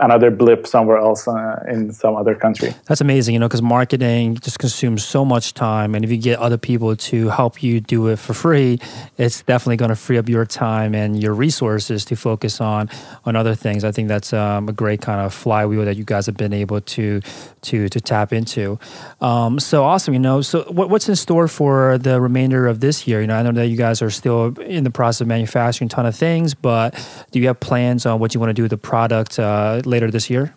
another 0.00 0.30
blip 0.30 0.66
somewhere 0.66 0.98
else 0.98 1.28
uh, 1.28 1.62
in 1.68 1.92
some 1.92 2.16
other 2.16 2.34
country. 2.34 2.74
That's 2.86 3.00
amazing, 3.00 3.34
you 3.34 3.38
know, 3.38 3.48
because 3.48 3.62
marketing 3.62 4.36
just 4.36 4.58
consumes 4.58 5.04
so 5.04 5.24
much 5.24 5.54
time, 5.54 5.94
and 5.94 6.04
if 6.04 6.10
you 6.10 6.16
get 6.16 6.38
other 6.38 6.58
people 6.58 6.96
to 6.96 7.28
help 7.28 7.62
you 7.62 7.80
do 7.80 8.08
it 8.08 8.18
for 8.18 8.34
free, 8.34 8.78
it's 9.18 9.42
definitely 9.42 9.76
going 9.76 9.90
to 9.90 9.96
free 9.96 10.18
up 10.18 10.28
your 10.28 10.46
time 10.46 10.94
and 10.94 11.22
your 11.22 11.34
resources 11.34 12.04
to 12.06 12.16
focus 12.16 12.60
on 12.60 12.88
on 13.24 13.36
other 13.36 13.54
things. 13.54 13.84
I 13.84 13.92
think 13.92 14.08
that's 14.08 14.32
um, 14.32 14.68
a 14.68 14.72
great 14.72 15.00
kind 15.00 15.20
of 15.20 15.32
flywheel 15.34 15.84
that 15.84 15.96
you 15.96 16.04
guys 16.04 16.26
have 16.26 16.36
been 16.36 16.52
able 16.52 16.80
to 16.80 17.20
to 17.62 17.88
to 17.88 18.00
tap 18.00 18.32
into. 18.32 18.78
Um, 19.20 19.60
so 19.60 19.84
awesome, 19.84 20.14
you 20.14 20.20
know. 20.20 20.40
So 20.40 20.64
what, 20.64 20.90
what's 20.90 21.08
in 21.08 21.16
store 21.16 21.48
for 21.48 21.98
the 21.98 22.20
remainder 22.20 22.66
of 22.66 22.80
this 22.80 23.06
year? 23.06 23.20
You 23.20 23.26
know, 23.26 23.36
I 23.36 23.42
know 23.42 23.52
that 23.52 23.68
you 23.68 23.76
guys 23.76 24.02
are 24.02 24.10
still 24.10 24.58
in 24.60 24.84
the 24.84 24.90
process 24.90 25.20
of 25.20 25.26
manufacturing 25.26 25.86
a 25.86 25.90
ton 25.90 26.06
of 26.06 26.16
things, 26.16 26.54
but 26.54 26.94
do 27.30 27.38
you 27.38 27.46
have 27.48 27.60
plans 27.60 28.06
on 28.06 28.20
what 28.20 28.34
you 28.34 28.40
want 28.40 28.50
to 28.50 28.54
do 28.54 28.62
with 28.62 28.70
the 28.70 28.78
product 28.78 29.38
uh, 29.38 29.82
later 29.90 30.10
this 30.10 30.30
year? 30.30 30.54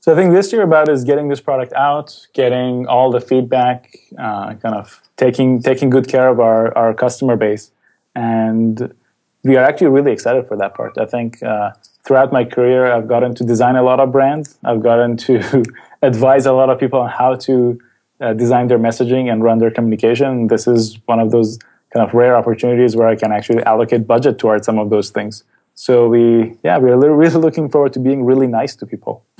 So 0.00 0.12
I 0.12 0.16
think 0.16 0.32
this 0.32 0.52
year 0.52 0.62
about 0.62 0.88
is 0.88 1.04
getting 1.04 1.28
this 1.28 1.40
product 1.40 1.72
out, 1.74 2.26
getting 2.32 2.86
all 2.86 3.10
the 3.10 3.20
feedback, 3.20 3.96
uh, 4.18 4.54
kind 4.54 4.74
of 4.74 5.02
taking 5.16 5.60
taking 5.62 5.90
good 5.90 6.08
care 6.08 6.28
of 6.28 6.40
our, 6.40 6.76
our 6.78 6.94
customer 6.94 7.36
base, 7.36 7.70
and 8.14 8.94
we 9.44 9.56
are 9.56 9.64
actually 9.64 9.88
really 9.88 10.12
excited 10.12 10.46
for 10.46 10.56
that 10.56 10.74
part. 10.74 10.98
I 10.98 11.04
think 11.04 11.42
uh, 11.42 11.72
throughout 12.04 12.32
my 12.32 12.44
career, 12.44 12.90
I've 12.90 13.08
gotten 13.08 13.34
to 13.36 13.44
design 13.44 13.76
a 13.76 13.82
lot 13.82 14.00
of 14.00 14.12
brands. 14.12 14.58
I've 14.64 14.82
gotten 14.82 15.16
to 15.28 15.62
advise 16.02 16.46
a 16.46 16.52
lot 16.52 16.70
of 16.70 16.78
people 16.78 17.00
on 17.00 17.10
how 17.10 17.34
to 17.36 17.78
uh, 18.20 18.32
design 18.32 18.68
their 18.68 18.78
messaging 18.78 19.30
and 19.30 19.42
run 19.42 19.58
their 19.58 19.70
communication. 19.70 20.46
This 20.48 20.66
is 20.66 20.98
one 21.06 21.20
of 21.20 21.30
those 21.30 21.58
kind 21.92 22.06
of 22.06 22.14
rare 22.14 22.36
opportunities 22.36 22.96
where 22.96 23.08
I 23.08 23.16
can 23.16 23.32
actually 23.32 23.62
allocate 23.62 24.06
budget 24.06 24.38
towards 24.38 24.66
some 24.66 24.78
of 24.78 24.90
those 24.90 25.10
things. 25.10 25.44
So 25.80 26.08
we, 26.08 26.56
yeah, 26.64 26.76
we're 26.78 26.96
really 27.14 27.36
looking 27.36 27.70
forward 27.70 27.92
to 27.92 28.00
being 28.00 28.24
really 28.24 28.48
nice 28.48 28.74
to 28.74 28.84
people. 28.84 29.24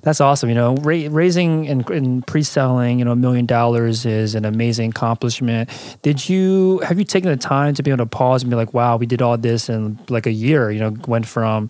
That's 0.00 0.18
awesome. 0.18 0.48
You 0.48 0.54
know, 0.54 0.76
ra- 0.76 1.08
raising 1.10 1.68
and, 1.68 1.88
and, 1.90 2.26
pre-selling, 2.26 2.98
you 2.98 3.04
know, 3.04 3.12
a 3.12 3.16
million 3.16 3.44
dollars 3.44 4.06
is 4.06 4.34
an 4.34 4.46
amazing 4.46 4.88
accomplishment. 4.88 5.68
Did 6.00 6.26
you 6.26 6.78
have 6.78 6.98
you 6.98 7.04
taken 7.04 7.28
the 7.28 7.36
time 7.36 7.74
to 7.74 7.82
be 7.82 7.90
able 7.90 7.98
to 7.98 8.06
pause 8.06 8.42
and 8.42 8.48
be 8.48 8.56
like, 8.56 8.72
wow, 8.72 8.96
we 8.96 9.04
did 9.04 9.20
all 9.20 9.36
this 9.36 9.68
in 9.68 9.98
like 10.08 10.24
a 10.24 10.32
year? 10.32 10.70
You 10.70 10.80
know, 10.80 10.96
went 11.06 11.26
from 11.26 11.68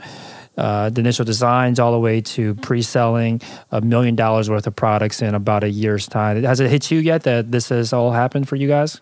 uh, 0.57 0.91
the 0.91 1.01
initial 1.01 1.25
designs 1.25 1.81
all 1.81 1.91
the 1.91 1.99
way 1.99 2.21
to 2.21 2.55
pre-selling 2.55 3.41
a 3.73 3.81
million 3.81 4.15
dollars 4.15 4.49
worth 4.49 4.69
of 4.69 4.77
products 4.77 5.23
in 5.23 5.35
about 5.35 5.65
a 5.65 5.71
year's 5.71 6.07
time. 6.07 6.45
Has 6.45 6.61
it 6.61 6.71
hit 6.71 6.93
you 6.93 7.01
yet 7.01 7.25
that 7.25 7.51
this 7.51 7.71
has 7.71 7.93
all 7.93 8.13
happened 8.13 8.49
for 8.49 8.55
you 8.55 8.69
guys? 8.69 9.01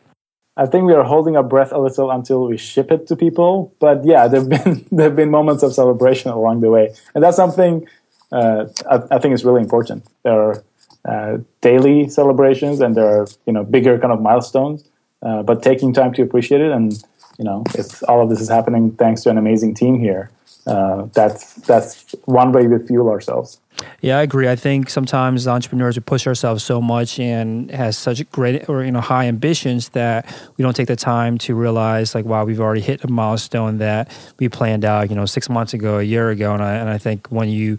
I 0.57 0.67
think 0.67 0.85
we 0.85 0.95
are 0.95 1.05
holding 1.05 1.37
our 1.37 1.43
breath 1.43 1.73
a 1.73 1.79
little 1.79 2.11
until 2.11 2.47
we 2.47 2.57
ship 2.57 2.91
it 2.91 3.07
to 3.09 3.17
people. 3.17 3.75
But 3.79 4.05
yeah, 4.05 4.27
there've 4.27 4.49
been 4.49 4.87
there've 4.93 5.17
been 5.17 5.31
moments 5.31 5.63
of 5.63 5.75
celebration 5.75 6.31
along 6.31 6.61
the 6.61 6.71
way, 6.71 6.95
and 7.15 7.23
that's 7.23 7.37
something 7.37 7.87
uh, 8.33 8.67
I, 8.91 9.03
I, 9.11 9.19
think 9.19 9.35
is 9.35 9.45
really 9.45 9.61
important. 9.61 10.07
There 10.25 10.33
are 10.33 10.65
uh, 11.05 11.39
daily 11.61 12.09
celebrations, 12.09 12.81
and 12.81 12.97
there 12.97 13.07
are 13.07 13.27
you 13.47 13.53
know 13.53 13.65
bigger 13.65 13.99
kind 13.99 14.13
of 14.13 14.21
milestones. 14.21 14.85
Uh, 15.23 15.43
but 15.43 15.63
taking 15.63 15.93
time 15.93 16.13
to 16.15 16.23
appreciate 16.23 16.61
it, 16.61 16.73
and 16.73 16.93
you 17.39 17.45
know, 17.45 17.65
if 17.75 18.03
all 18.09 18.23
of 18.23 18.31
this 18.31 18.41
is 18.41 18.49
happening 18.49 18.93
thanks 18.93 19.23
to 19.23 19.31
an 19.31 19.39
amazing 19.39 19.75
team 19.75 19.99
here, 19.99 20.31
uh, 20.67 21.07
that's 21.13 21.55
that's 21.55 22.15
one 22.25 22.53
way 22.53 22.67
we 22.67 22.85
fuel 22.87 23.09
ourselves. 23.09 23.59
Yeah, 24.01 24.19
I 24.19 24.23
agree. 24.23 24.49
I 24.49 24.57
think 24.57 24.89
sometimes 24.91 25.47
entrepreneurs 25.47 25.97
we 25.97 26.01
push 26.01 26.27
ourselves 26.27 26.65
so 26.65 26.81
much 26.81 27.21
and 27.21 27.71
has 27.71 27.97
such 27.97 28.29
great 28.33 28.69
or 28.69 28.85
you 28.85 28.91
know 28.91 29.01
high 29.01 29.27
ambitions 29.27 29.91
that 29.91 30.27
we 30.57 30.63
don't 30.63 30.75
take 30.75 30.89
the 30.89 30.97
time 30.97 31.39
to 31.39 31.55
realize 31.55 32.15
like 32.15 32.25
wow 32.25 32.45
we've 32.45 32.61
already 32.61 32.81
hit 32.81 33.05
a 33.05 33.09
milestone 33.09 33.79
that 33.79 34.11
we 34.39 34.49
planned 34.49 34.85
out 34.85 35.09
you 35.11 35.17
know 35.17 35.27
six 35.27 35.49
months 35.49 35.73
ago, 35.73 35.99
a 35.99 36.03
year 36.03 36.31
ago, 36.31 36.53
and 36.53 36.63
I 36.63 36.75
and 36.75 36.91
I 36.91 36.99
think 36.99 37.29
when 37.29 37.49
you 37.49 37.77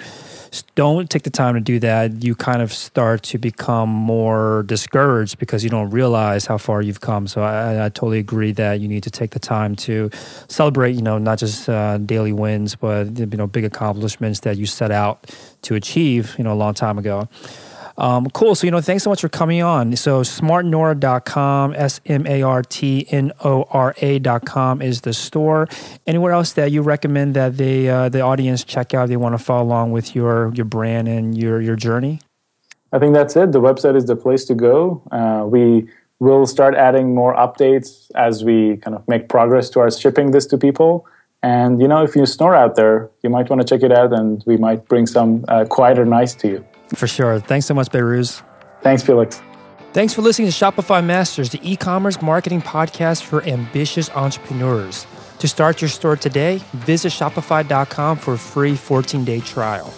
don't 0.76 1.10
take 1.10 1.24
the 1.24 1.30
time 1.30 1.56
to 1.56 1.60
do 1.60 1.80
that, 1.80 2.24
you 2.24 2.36
kind 2.36 2.62
of 2.62 2.72
start 2.74 3.24
to 3.24 3.38
become 3.38 3.90
more 3.90 4.64
discouraged 4.68 5.40
because 5.40 5.64
you 5.64 5.70
don't 5.70 5.90
realize 5.90 6.46
how 6.46 6.58
far 6.58 6.82
you've 6.82 7.02
come. 7.02 7.28
So 7.28 7.42
I, 7.42 7.86
I 7.86 7.90
totally 7.90 8.20
agree 8.20 8.52
that 8.54 8.80
you 8.80 8.88
need 8.88 9.04
to 9.04 9.12
take 9.12 9.32
the 9.32 9.40
time 9.40 9.76
to 9.78 10.10
celebrate, 10.48 10.94
you 10.94 11.02
know, 11.02 11.18
not 11.18 11.40
just 11.40 11.68
uh, 11.70 11.98
daily 11.98 12.34
wins, 12.34 12.76
but 12.76 13.18
you 13.18 13.26
know, 13.26 13.48
big 13.48 13.66
accomplishments 13.66 14.42
that 14.42 14.58
you 14.58 14.66
set 14.66 14.92
out 14.92 15.32
to 15.64 15.76
achieve, 15.76 16.36
you 16.38 16.44
know, 16.44 16.54
a 16.54 16.56
long 16.56 16.74
time 16.74 16.98
ago. 16.98 17.28
Um, 17.98 18.30
cool. 18.30 18.54
So, 18.54 18.68
you 18.68 18.72
know, 18.72 18.82
thanks 18.82 19.04
so 19.04 19.10
much 19.10 19.22
for 19.22 19.30
coming 19.30 19.64
on. 19.64 19.96
So, 19.96 20.22
smartnora.com, 20.22 21.74
S 21.76 22.00
M 22.06 22.28
A 22.28 22.44
R 22.44 22.62
T 22.62 23.08
N 23.10 23.32
O 23.44 23.64
R 23.72 23.96
A.com 24.02 24.82
is 24.82 25.02
the 25.02 25.14
store. 25.14 25.68
Anywhere 26.06 26.34
else 26.34 26.54
that 26.54 26.72
you 26.72 26.84
recommend 26.84 27.34
that 27.36 27.58
they, 27.58 27.90
uh, 27.90 28.10
the 28.10 28.22
audience 28.22 28.64
check 28.64 28.94
out? 28.94 29.10
They 29.10 29.18
want 29.18 29.38
to 29.38 29.44
follow 29.44 29.64
along 29.64 29.92
with 29.94 30.16
your, 30.16 30.54
your 30.54 30.66
brand 30.66 31.08
and 31.08 31.36
your, 31.36 31.60
your 31.60 31.76
journey? 31.76 32.22
I 32.94 33.00
think 33.00 33.14
that's 33.14 33.36
it. 33.36 33.52
The 33.52 33.62
website 33.62 33.96
is 33.96 34.06
the 34.06 34.16
place 34.16 34.46
to 34.46 34.56
go. 34.56 35.02
Uh, 35.12 35.46
we 35.48 35.88
will 36.20 36.46
start 36.46 36.76
adding 36.76 37.14
more 37.14 37.36
updates 37.36 38.10
as 38.16 38.44
we 38.44 38.78
kind 38.78 38.96
of 38.96 39.08
make 39.08 39.28
progress 39.28 39.70
towards 39.70 40.00
shipping 40.00 40.32
this 40.32 40.46
to 40.48 40.58
people. 40.58 41.06
And 41.44 41.82
you 41.82 41.88
know, 41.88 42.04
if 42.04 42.16
you 42.16 42.26
snore 42.26 42.56
out 42.56 42.76
there, 42.76 43.10
you 43.24 43.30
might 43.30 43.50
want 43.50 43.62
to 43.62 43.68
check 43.68 43.84
it 43.84 43.92
out, 43.92 44.12
and 44.12 44.44
we 44.48 44.58
might 44.58 44.88
bring 44.88 45.06
some 45.06 45.46
uh, 45.48 45.66
quieter 45.66 46.04
nice 46.06 46.34
to 46.36 46.48
you. 46.48 46.66
For 46.96 47.08
sure. 47.08 47.40
Thanks 47.40 47.66
so 47.66 47.74
much, 47.74 47.90
Behrooz. 47.90 48.42
Thanks, 48.82 49.04
Felix. 49.04 49.42
Thanks 49.94 50.14
for 50.14 50.22
listening 50.22 50.50
to 50.50 50.54
Shopify 50.54 51.04
Masters, 51.04 51.50
the 51.50 51.60
e 51.64 51.76
commerce 51.76 52.22
marketing 52.22 52.62
podcast 52.62 53.24
for 53.24 53.44
ambitious 53.44 54.10
entrepreneurs. 54.12 55.08
To 55.40 55.48
start 55.48 55.82
your 55.82 55.90
store 55.90 56.16
today, 56.16 56.62
visit 56.74 57.12
Shopify.com 57.12 58.18
for 58.18 58.34
a 58.34 58.38
free 58.38 58.76
14 58.76 59.26
day 59.26 59.40
trial. 59.40 59.94